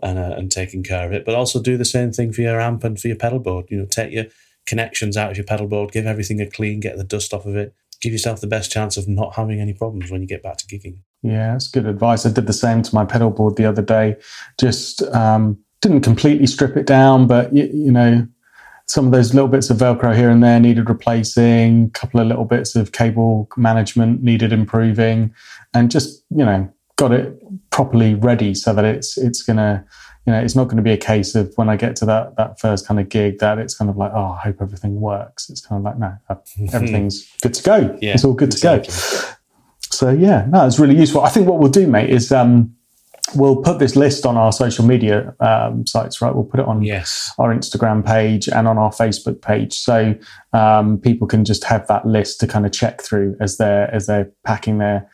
and 0.02 0.18
uh, 0.18 0.36
and 0.38 0.52
taking 0.52 0.82
care 0.82 1.06
of 1.06 1.14
it. 1.14 1.26
But 1.26 1.36
also 1.36 1.62
do 1.62 1.78
the 1.78 1.86
same 1.86 2.12
thing 2.12 2.32
for 2.32 2.42
your 2.42 2.60
amp 2.60 2.84
and 2.84 3.00
for 3.00 3.08
your 3.08 3.18
pedal 3.18 3.40
board. 3.40 3.66
You 3.70 3.80
know, 3.80 3.86
take 3.86 4.12
your 4.12 4.26
connections 4.66 5.18
out 5.18 5.32
of 5.32 5.38
your 5.38 5.46
pedal 5.46 5.68
board, 5.68 5.92
give 5.92 6.06
everything 6.06 6.40
a 6.42 6.50
clean, 6.50 6.80
get 6.80 6.98
the 6.98 7.04
dust 7.04 7.34
off 7.34 7.46
of 7.46 7.56
it, 7.56 7.76
give 8.02 8.14
yourself 8.14 8.42
the 8.42 8.48
best 8.48 8.72
chance 8.72 8.98
of 8.98 9.08
not 9.08 9.36
having 9.36 9.60
any 9.60 9.74
problems 9.74 10.12
when 10.12 10.22
you 10.22 10.28
get 10.28 10.44
back 10.44 10.58
to 10.58 10.66
gigging. 10.68 11.00
Yeah, 11.22 11.54
that's 11.54 11.68
good 11.68 11.86
advice. 11.86 12.26
I 12.26 12.32
did 12.32 12.48
the 12.48 12.54
same 12.54 12.82
to 12.82 12.96
my 12.96 13.06
pedal 13.06 13.30
board 13.30 13.58
the 13.58 13.66
other 13.66 13.82
day. 13.82 14.16
Just 14.60 15.02
um, 15.14 15.58
didn't 15.82 16.02
completely 16.02 16.48
strip 16.48 16.78
it 16.78 16.86
down, 16.86 17.28
but 17.28 17.54
you, 17.54 17.70
you, 17.74 17.92
know, 17.92 18.28
some 18.86 19.06
of 19.06 19.12
those 19.12 19.34
little 19.34 19.50
bits 19.50 19.70
of 19.70 19.78
Velcro 19.78 20.16
here 20.16 20.30
and 20.30 20.44
there 20.44 20.60
needed 20.60 20.90
replacing. 20.90 21.86
A 21.86 21.90
couple 21.90 22.20
of 22.20 22.28
little 22.28 22.46
bits 22.46 22.76
of 22.76 22.92
cable 22.92 23.50
management 23.58 24.24
needed 24.24 24.54
improving, 24.54 25.34
and 25.74 25.92
just 25.92 26.24
you 26.30 26.46
know, 26.46 26.72
got 26.96 27.12
it 27.12 27.42
properly 27.70 28.16
ready 28.16 28.54
so 28.54 28.74
that 28.74 28.86
it's 28.86 29.18
it's 29.18 29.44
gonna 29.44 29.86
you 30.30 30.36
know, 30.36 30.42
it's 30.42 30.56
not 30.56 30.66
going 30.66 30.78
to 30.78 30.84
be 30.84 30.92
a 30.92 30.98
case 30.98 31.34
of 31.34 31.52
when 31.56 31.70
I 31.70 31.76
get 31.76 31.96
to 31.96 32.06
that 32.06 32.36
that 32.36 32.60
first 32.60 32.86
kind 32.86 33.00
of 33.00 33.10
gig 33.10 33.40
that 33.40 33.58
it's 33.58 33.74
kind 33.74 33.90
of 33.90 33.98
like, 33.98 34.12
oh, 34.14 34.38
I 34.38 34.42
hope 34.42 34.58
everything 34.62 35.02
works. 35.02 35.50
It's 35.50 35.60
kind 35.60 35.80
of 35.80 35.84
like, 35.84 35.98
no, 35.98 36.16
uh, 36.30 36.36
everything's 36.72 37.28
good 37.42 37.56
to 37.56 37.64
go. 37.64 37.98
Yeah, 38.00 38.14
it's 38.14 38.24
all 38.24 38.36
good 38.36 38.54
exactly. 38.54 38.94
to 38.94 39.00
go. 39.00 39.34
So 39.90 40.12
yeah, 40.12 40.46
no, 40.48 40.68
it's 40.68 40.78
really 40.78 40.96
useful. 40.96 41.24
I 41.24 41.30
think 41.30 41.48
what 41.48 41.58
we'll 41.58 41.72
do, 41.72 41.88
mate, 41.88 42.12
is 42.12 42.32
um, 42.32 42.76
we'll 43.34 43.56
put 43.56 43.80
this 43.80 43.96
list 43.96 44.28
on 44.28 44.38
our 44.38 44.52
social 44.52 44.86
media 44.86 45.36
um, 45.40 45.88
sites, 45.88 46.22
right? 46.22 46.32
We'll 46.36 46.44
put 46.44 46.60
it 46.60 46.68
on 46.68 46.84
yes. 46.84 47.34
our 47.40 47.52
Instagram 47.52 48.06
page 48.06 48.48
and 48.48 48.68
on 48.68 48.78
our 48.78 48.92
Facebook 48.92 49.42
page, 49.42 49.80
so 49.80 50.14
um, 50.54 51.00
people 51.00 51.26
can 51.26 51.44
just 51.44 51.64
have 51.64 51.88
that 51.88 52.06
list 52.06 52.40
to 52.42 52.46
kind 52.46 52.68
of 52.68 52.72
check 52.72 53.02
through 53.02 53.36
as 53.42 53.58
they're 53.58 53.92
as 53.92 54.06
they're 54.06 54.32
packing 54.46 54.78
their 54.78 55.10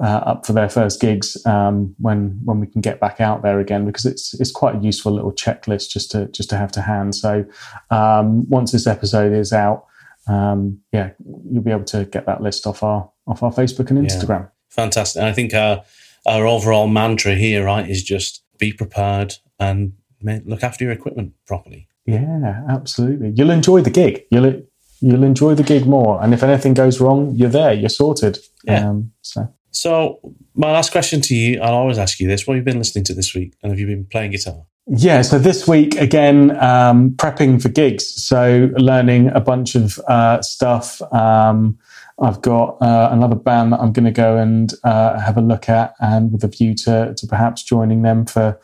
uh, 0.00 0.22
up 0.24 0.46
for 0.46 0.52
their 0.52 0.68
first 0.68 1.00
gigs 1.00 1.36
um, 1.46 1.94
when 1.98 2.40
when 2.44 2.60
we 2.60 2.66
can 2.66 2.80
get 2.80 2.98
back 3.00 3.20
out 3.20 3.42
there 3.42 3.60
again 3.60 3.84
because 3.84 4.04
it's 4.06 4.34
it's 4.40 4.50
quite 4.50 4.76
a 4.76 4.78
useful 4.78 5.12
little 5.12 5.32
checklist 5.32 5.90
just 5.90 6.10
to 6.10 6.26
just 6.28 6.50
to 6.50 6.56
have 6.56 6.72
to 6.72 6.80
hand. 6.80 7.14
So 7.14 7.44
um, 7.90 8.48
once 8.48 8.72
this 8.72 8.86
episode 8.86 9.32
is 9.32 9.52
out, 9.52 9.86
um, 10.26 10.80
yeah, 10.92 11.10
you'll 11.50 11.62
be 11.62 11.70
able 11.70 11.84
to 11.84 12.04
get 12.06 12.26
that 12.26 12.40
list 12.40 12.66
off 12.66 12.82
our 12.82 13.10
off 13.26 13.42
our 13.42 13.52
Facebook 13.52 13.90
and 13.90 14.06
Instagram. 14.06 14.40
Yeah. 14.40 14.48
Fantastic. 14.70 15.20
And 15.20 15.28
I 15.28 15.32
think 15.32 15.54
our 15.54 15.84
our 16.26 16.46
overall 16.46 16.88
mantra 16.88 17.34
here, 17.34 17.64
right, 17.64 17.88
is 17.88 18.02
just 18.02 18.42
be 18.58 18.72
prepared 18.72 19.34
and 19.58 19.92
look 20.22 20.62
after 20.62 20.84
your 20.84 20.92
equipment 20.92 21.34
properly. 21.46 21.88
Yeah, 22.06 22.64
absolutely. 22.68 23.32
You'll 23.34 23.50
enjoy 23.50 23.82
the 23.82 23.90
gig. 23.90 24.24
You'll 24.30 24.62
you'll 25.00 25.24
enjoy 25.24 25.54
the 25.54 25.62
gig 25.62 25.86
more. 25.86 26.22
And 26.22 26.32
if 26.32 26.42
anything 26.42 26.74
goes 26.74 27.00
wrong, 27.00 27.34
you're 27.34 27.48
there. 27.48 27.72
You're 27.72 27.88
sorted. 27.88 28.38
Yeah. 28.64 28.88
Um, 28.88 29.12
so 29.22 29.52
so, 29.72 30.20
my 30.54 30.70
last 30.70 30.92
question 30.92 31.20
to 31.22 31.34
you, 31.34 31.60
I'll 31.60 31.74
always 31.74 31.98
ask 31.98 32.20
you 32.20 32.28
this: 32.28 32.46
What 32.46 32.54
have 32.54 32.60
you 32.60 32.64
been 32.64 32.78
listening 32.78 33.04
to 33.04 33.14
this 33.14 33.34
week, 33.34 33.54
and 33.62 33.72
have 33.72 33.80
you 33.80 33.86
been 33.86 34.04
playing 34.04 34.32
guitar? 34.32 34.66
Yeah, 34.86 35.22
so 35.22 35.38
this 35.38 35.66
week 35.66 35.96
again, 35.96 36.56
um, 36.62 37.12
prepping 37.12 37.62
for 37.62 37.68
gigs. 37.68 38.06
So 38.22 38.70
learning 38.76 39.28
a 39.28 39.40
bunch 39.40 39.74
of 39.74 39.98
uh, 40.00 40.42
stuff. 40.42 41.00
Um, 41.12 41.78
I've 42.20 42.42
got 42.42 42.76
uh, 42.82 43.08
another 43.10 43.34
band 43.34 43.72
that 43.72 43.80
I'm 43.80 43.92
going 43.92 44.04
to 44.04 44.12
go 44.12 44.36
and 44.36 44.72
uh, 44.84 45.18
have 45.18 45.36
a 45.38 45.40
look 45.40 45.68
at, 45.68 45.94
and 46.00 46.32
with 46.32 46.44
a 46.44 46.48
view 46.48 46.74
to 46.74 47.14
to 47.16 47.26
perhaps 47.26 47.62
joining 47.62 48.02
them 48.02 48.26
for 48.26 48.58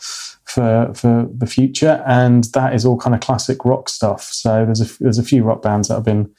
for 0.44 0.92
for 0.94 1.26
the 1.32 1.46
future. 1.46 2.04
And 2.06 2.44
that 2.52 2.74
is 2.74 2.84
all 2.84 2.98
kind 2.98 3.14
of 3.14 3.22
classic 3.22 3.64
rock 3.64 3.88
stuff. 3.88 4.24
So 4.24 4.66
there's 4.66 4.80
a 4.80 5.02
there's 5.02 5.18
a 5.18 5.22
few 5.22 5.42
rock 5.42 5.62
bands 5.62 5.88
that 5.88 5.96
I've 5.96 6.04
been 6.04 6.30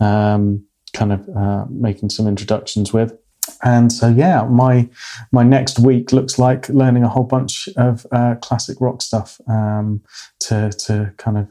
um, 0.00 0.64
kind 0.92 1.12
of 1.12 1.28
uh, 1.28 1.66
making 1.70 2.10
some 2.10 2.26
introductions 2.26 2.92
with 2.92 3.16
and 3.62 3.92
so 3.92 4.08
yeah 4.08 4.44
my 4.44 4.88
my 5.32 5.42
next 5.42 5.78
week 5.78 6.12
looks 6.12 6.38
like 6.38 6.68
learning 6.68 7.02
a 7.02 7.08
whole 7.08 7.24
bunch 7.24 7.68
of 7.76 8.06
uh, 8.12 8.34
classic 8.36 8.80
rock 8.80 9.02
stuff 9.02 9.40
um, 9.48 10.00
to 10.38 10.70
to 10.78 11.12
kind 11.16 11.38
of 11.38 11.48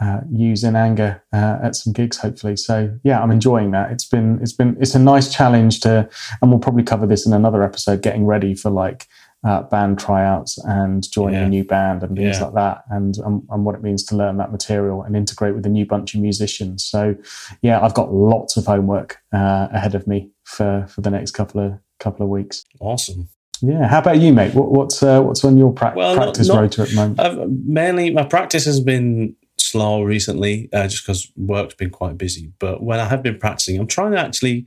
uh, 0.00 0.20
use 0.30 0.62
in 0.62 0.76
anger 0.76 1.20
uh, 1.32 1.58
at 1.60 1.74
some 1.74 1.92
gigs, 1.92 2.18
hopefully. 2.18 2.56
So 2.56 2.96
yeah, 3.02 3.20
I'm 3.20 3.32
enjoying 3.32 3.72
that. 3.72 3.90
It's 3.90 4.04
been 4.04 4.38
it's 4.40 4.52
been 4.52 4.76
it's 4.80 4.94
a 4.94 4.98
nice 4.98 5.32
challenge 5.32 5.80
to, 5.80 6.08
and 6.40 6.50
we'll 6.50 6.60
probably 6.60 6.84
cover 6.84 7.06
this 7.06 7.26
in 7.26 7.32
another 7.32 7.64
episode. 7.64 8.02
Getting 8.02 8.24
ready 8.24 8.54
for 8.54 8.70
like 8.70 9.08
uh, 9.46 9.62
band 9.62 9.98
tryouts 9.98 10.58
and 10.64 11.08
joining 11.12 11.40
Yeah. 11.40 11.46
a 11.46 11.48
new 11.48 11.64
band 11.64 12.02
and 12.02 12.16
things 12.16 12.38
Yeah. 12.38 12.44
like 12.46 12.54
that, 12.54 12.82
and, 12.90 13.16
and 13.18 13.42
and 13.50 13.64
what 13.64 13.74
it 13.76 13.82
means 13.82 14.02
to 14.06 14.16
learn 14.16 14.36
that 14.38 14.50
material 14.50 15.02
and 15.02 15.16
integrate 15.16 15.54
with 15.54 15.64
a 15.66 15.68
new 15.68 15.86
bunch 15.86 16.14
of 16.14 16.20
musicians. 16.20 16.84
So 16.84 17.14
yeah, 17.62 17.80
I've 17.80 17.94
got 17.94 18.12
lots 18.12 18.56
of 18.56 18.66
homework 18.66 19.18
uh, 19.32 19.68
ahead 19.72 19.94
of 19.94 20.06
me 20.06 20.30
for 20.44 20.86
for 20.88 21.00
the 21.02 21.10
next 21.10 21.32
couple 21.32 21.60
of 21.64 21.72
couple 22.00 22.24
of 22.24 22.30
weeks. 22.30 22.64
Awesome. 22.80 23.28
Yeah, 23.60 23.88
how 23.88 23.98
about 23.98 24.18
you, 24.18 24.32
mate? 24.32 24.54
What, 24.54 24.70
what's 24.70 25.02
uh, 25.02 25.20
what's 25.20 25.44
on 25.44 25.56
your 25.58 25.72
prac 25.72 25.94
Well, 25.96 26.14
not- 26.14 26.22
practice 26.22 26.48
not- 26.48 26.60
rotor 26.60 26.82
at 26.82 26.88
the 26.90 26.94
moment? 26.96 27.20
I've 27.20 27.48
mainly 27.64 28.10
my 28.10 28.24
practice 28.24 28.64
has 28.66 28.80
been 28.80 29.34
slow 29.58 30.02
recently, 30.02 30.68
uh, 30.72 30.86
just 30.88 31.04
because 31.04 31.30
work's 31.36 31.74
been 31.74 31.90
quite 31.90 32.16
busy. 32.18 32.52
But 32.58 32.82
when 32.82 33.00
I 33.00 33.04
have 33.06 33.22
been 33.22 33.38
practicing, 33.38 33.78
I'm 33.78 33.88
trying 33.88 34.12
to 34.12 34.18
actually 34.18 34.66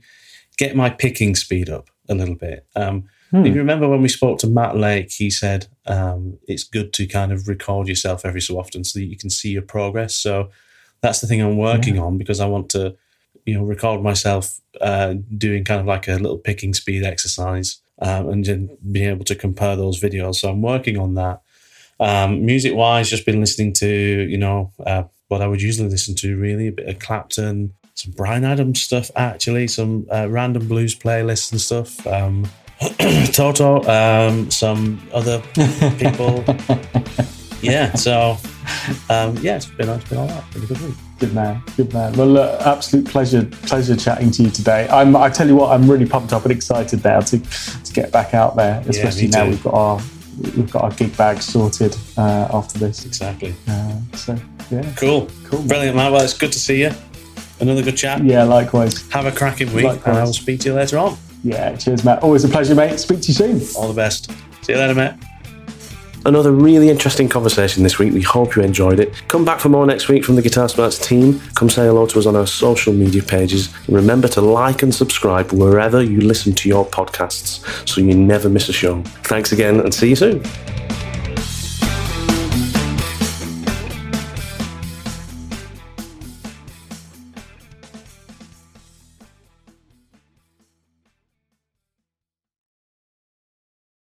get 0.58 0.76
my 0.76 0.90
picking 0.90 1.34
speed 1.34 1.70
up 1.70 1.88
a 2.08 2.14
little 2.14 2.34
bit. 2.36 2.66
Um, 2.76 3.04
Hmm. 3.32 3.46
If 3.46 3.54
you 3.54 3.60
remember 3.60 3.88
when 3.88 4.02
we 4.02 4.08
spoke 4.08 4.38
to 4.40 4.46
Matt 4.46 4.76
Lake, 4.76 5.10
he 5.10 5.30
said 5.30 5.66
um, 5.86 6.38
it's 6.46 6.64
good 6.64 6.92
to 6.92 7.06
kind 7.06 7.32
of 7.32 7.48
record 7.48 7.88
yourself 7.88 8.24
every 8.24 8.42
so 8.42 8.58
often 8.58 8.84
so 8.84 8.98
that 8.98 9.06
you 9.06 9.16
can 9.16 9.30
see 9.30 9.50
your 9.50 9.62
progress. 9.62 10.14
So 10.14 10.50
that's 11.00 11.20
the 11.20 11.26
thing 11.26 11.40
I'm 11.40 11.56
working 11.56 11.98
on 11.98 12.18
because 12.18 12.40
I 12.40 12.46
want 12.46 12.68
to, 12.70 12.94
you 13.46 13.54
know, 13.54 13.64
record 13.64 14.02
myself 14.02 14.60
uh, 14.80 15.14
doing 15.36 15.64
kind 15.64 15.80
of 15.80 15.86
like 15.86 16.08
a 16.08 16.16
little 16.16 16.38
picking 16.38 16.74
speed 16.74 17.04
exercise 17.04 17.80
um, 18.00 18.28
and 18.28 18.44
then 18.44 18.76
being 18.92 19.08
able 19.08 19.24
to 19.24 19.34
compare 19.34 19.76
those 19.76 19.98
videos. 19.98 20.36
So 20.36 20.50
I'm 20.50 20.62
working 20.62 20.98
on 20.98 21.14
that. 21.14 21.40
Um, 21.98 22.44
music 22.44 22.74
wise, 22.74 23.08
just 23.08 23.24
been 23.24 23.40
listening 23.40 23.72
to, 23.74 23.88
you 23.88 24.38
know, 24.38 24.72
uh, 24.86 25.04
what 25.28 25.40
I 25.40 25.46
would 25.46 25.62
usually 25.62 25.88
listen 25.88 26.14
to 26.16 26.36
really 26.36 26.68
a 26.68 26.72
bit 26.72 26.88
of 26.88 26.98
Clapton, 26.98 27.72
some 27.94 28.12
Bryan 28.12 28.44
Adams 28.44 28.82
stuff, 28.82 29.10
actually, 29.16 29.68
some 29.68 30.06
uh, 30.12 30.28
random 30.28 30.68
blues 30.68 30.94
playlists 30.94 31.52
and 31.52 31.60
stuff. 31.60 32.06
Um, 32.06 32.46
Toto, 33.32 33.82
um, 33.88 34.50
some 34.50 35.00
other 35.12 35.40
people. 35.98 36.44
yeah, 37.62 37.92
so 37.94 38.36
um, 39.08 39.36
yeah, 39.38 39.56
it's 39.56 39.66
been, 39.66 39.88
it's 39.88 40.08
been 40.08 40.18
all 40.18 40.28
right. 40.28 40.44
Been 40.52 40.62
a 40.64 40.66
good 40.66 40.80
week. 40.80 40.94
Good 41.18 41.34
man, 41.34 41.62
good 41.76 41.92
man. 41.94 42.12
Well, 42.14 42.26
look, 42.26 42.60
absolute 42.62 43.06
pleasure, 43.06 43.44
pleasure 43.62 43.94
chatting 43.96 44.30
to 44.32 44.42
you 44.42 44.50
today. 44.50 44.88
I'm, 44.90 45.14
I 45.14 45.28
tell 45.30 45.46
you 45.46 45.54
what, 45.54 45.70
I'm 45.70 45.88
really 45.88 46.06
pumped 46.06 46.32
up 46.32 46.42
and 46.44 46.50
excited 46.52 47.04
now 47.04 47.20
to 47.20 47.38
to 47.38 47.92
get 47.92 48.10
back 48.10 48.34
out 48.34 48.56
there, 48.56 48.82
especially 48.88 49.22
me 49.24 49.28
now 49.28 49.46
we've 49.46 49.62
got 49.62 49.74
our 49.74 50.00
we've 50.56 50.70
got 50.72 50.82
our 50.84 50.90
gig 50.92 51.16
bags 51.16 51.44
sorted 51.44 51.96
uh, 52.16 52.48
after 52.52 52.78
this. 52.78 53.04
Exactly. 53.06 53.54
Uh, 53.68 53.94
so 54.14 54.36
yeah, 54.70 54.92
Cool. 54.96 55.28
cool. 55.44 55.62
Brilliant, 55.62 55.96
man. 55.96 56.10
Well, 56.12 56.22
it's 56.24 56.36
good 56.36 56.52
to 56.52 56.58
see 56.58 56.80
you. 56.82 56.90
Another 57.60 57.82
good 57.82 57.96
chat. 57.96 58.24
Yeah, 58.24 58.42
likewise. 58.42 59.08
Have 59.10 59.26
a 59.26 59.30
cracking 59.30 59.72
week, 59.72 59.84
Likewise. 59.84 60.06
and 60.06 60.16
I 60.18 60.24
will 60.24 60.32
speak 60.32 60.60
to 60.60 60.70
you 60.70 60.74
later 60.74 60.98
on. 60.98 61.16
Yeah, 61.44 61.76
cheers, 61.76 62.04
Matt. 62.04 62.22
Always 62.22 62.44
a 62.44 62.48
pleasure, 62.48 62.74
mate. 62.74 62.98
Speak 63.00 63.20
to 63.22 63.28
you 63.28 63.34
soon. 63.34 63.60
All 63.76 63.88
the 63.88 63.94
best. 63.94 64.30
See 64.62 64.72
you 64.72 64.78
later, 64.78 64.94
mate. 64.94 65.14
Another 66.24 66.52
really 66.52 66.88
interesting 66.88 67.28
conversation 67.28 67.82
this 67.82 67.98
week. 67.98 68.12
We 68.12 68.22
hope 68.22 68.54
you 68.54 68.62
enjoyed 68.62 69.00
it. 69.00 69.12
Come 69.26 69.44
back 69.44 69.58
for 69.58 69.68
more 69.68 69.84
next 69.86 70.08
week 70.08 70.24
from 70.24 70.36
the 70.36 70.42
Guitar 70.42 70.68
Smarts 70.68 71.04
team. 71.04 71.40
Come 71.56 71.68
say 71.68 71.86
hello 71.86 72.06
to 72.06 72.18
us 72.18 72.26
on 72.26 72.36
our 72.36 72.46
social 72.46 72.92
media 72.92 73.24
pages. 73.24 73.74
Remember 73.88 74.28
to 74.28 74.40
like 74.40 74.84
and 74.84 74.94
subscribe 74.94 75.52
wherever 75.52 76.00
you 76.00 76.20
listen 76.20 76.52
to 76.52 76.68
your 76.68 76.86
podcasts 76.86 77.88
so 77.88 78.00
you 78.00 78.14
never 78.14 78.48
miss 78.48 78.68
a 78.68 78.72
show. 78.72 79.02
Thanks 79.24 79.50
again 79.50 79.80
and 79.80 79.92
see 79.92 80.10
you 80.10 80.16
soon. 80.16 80.44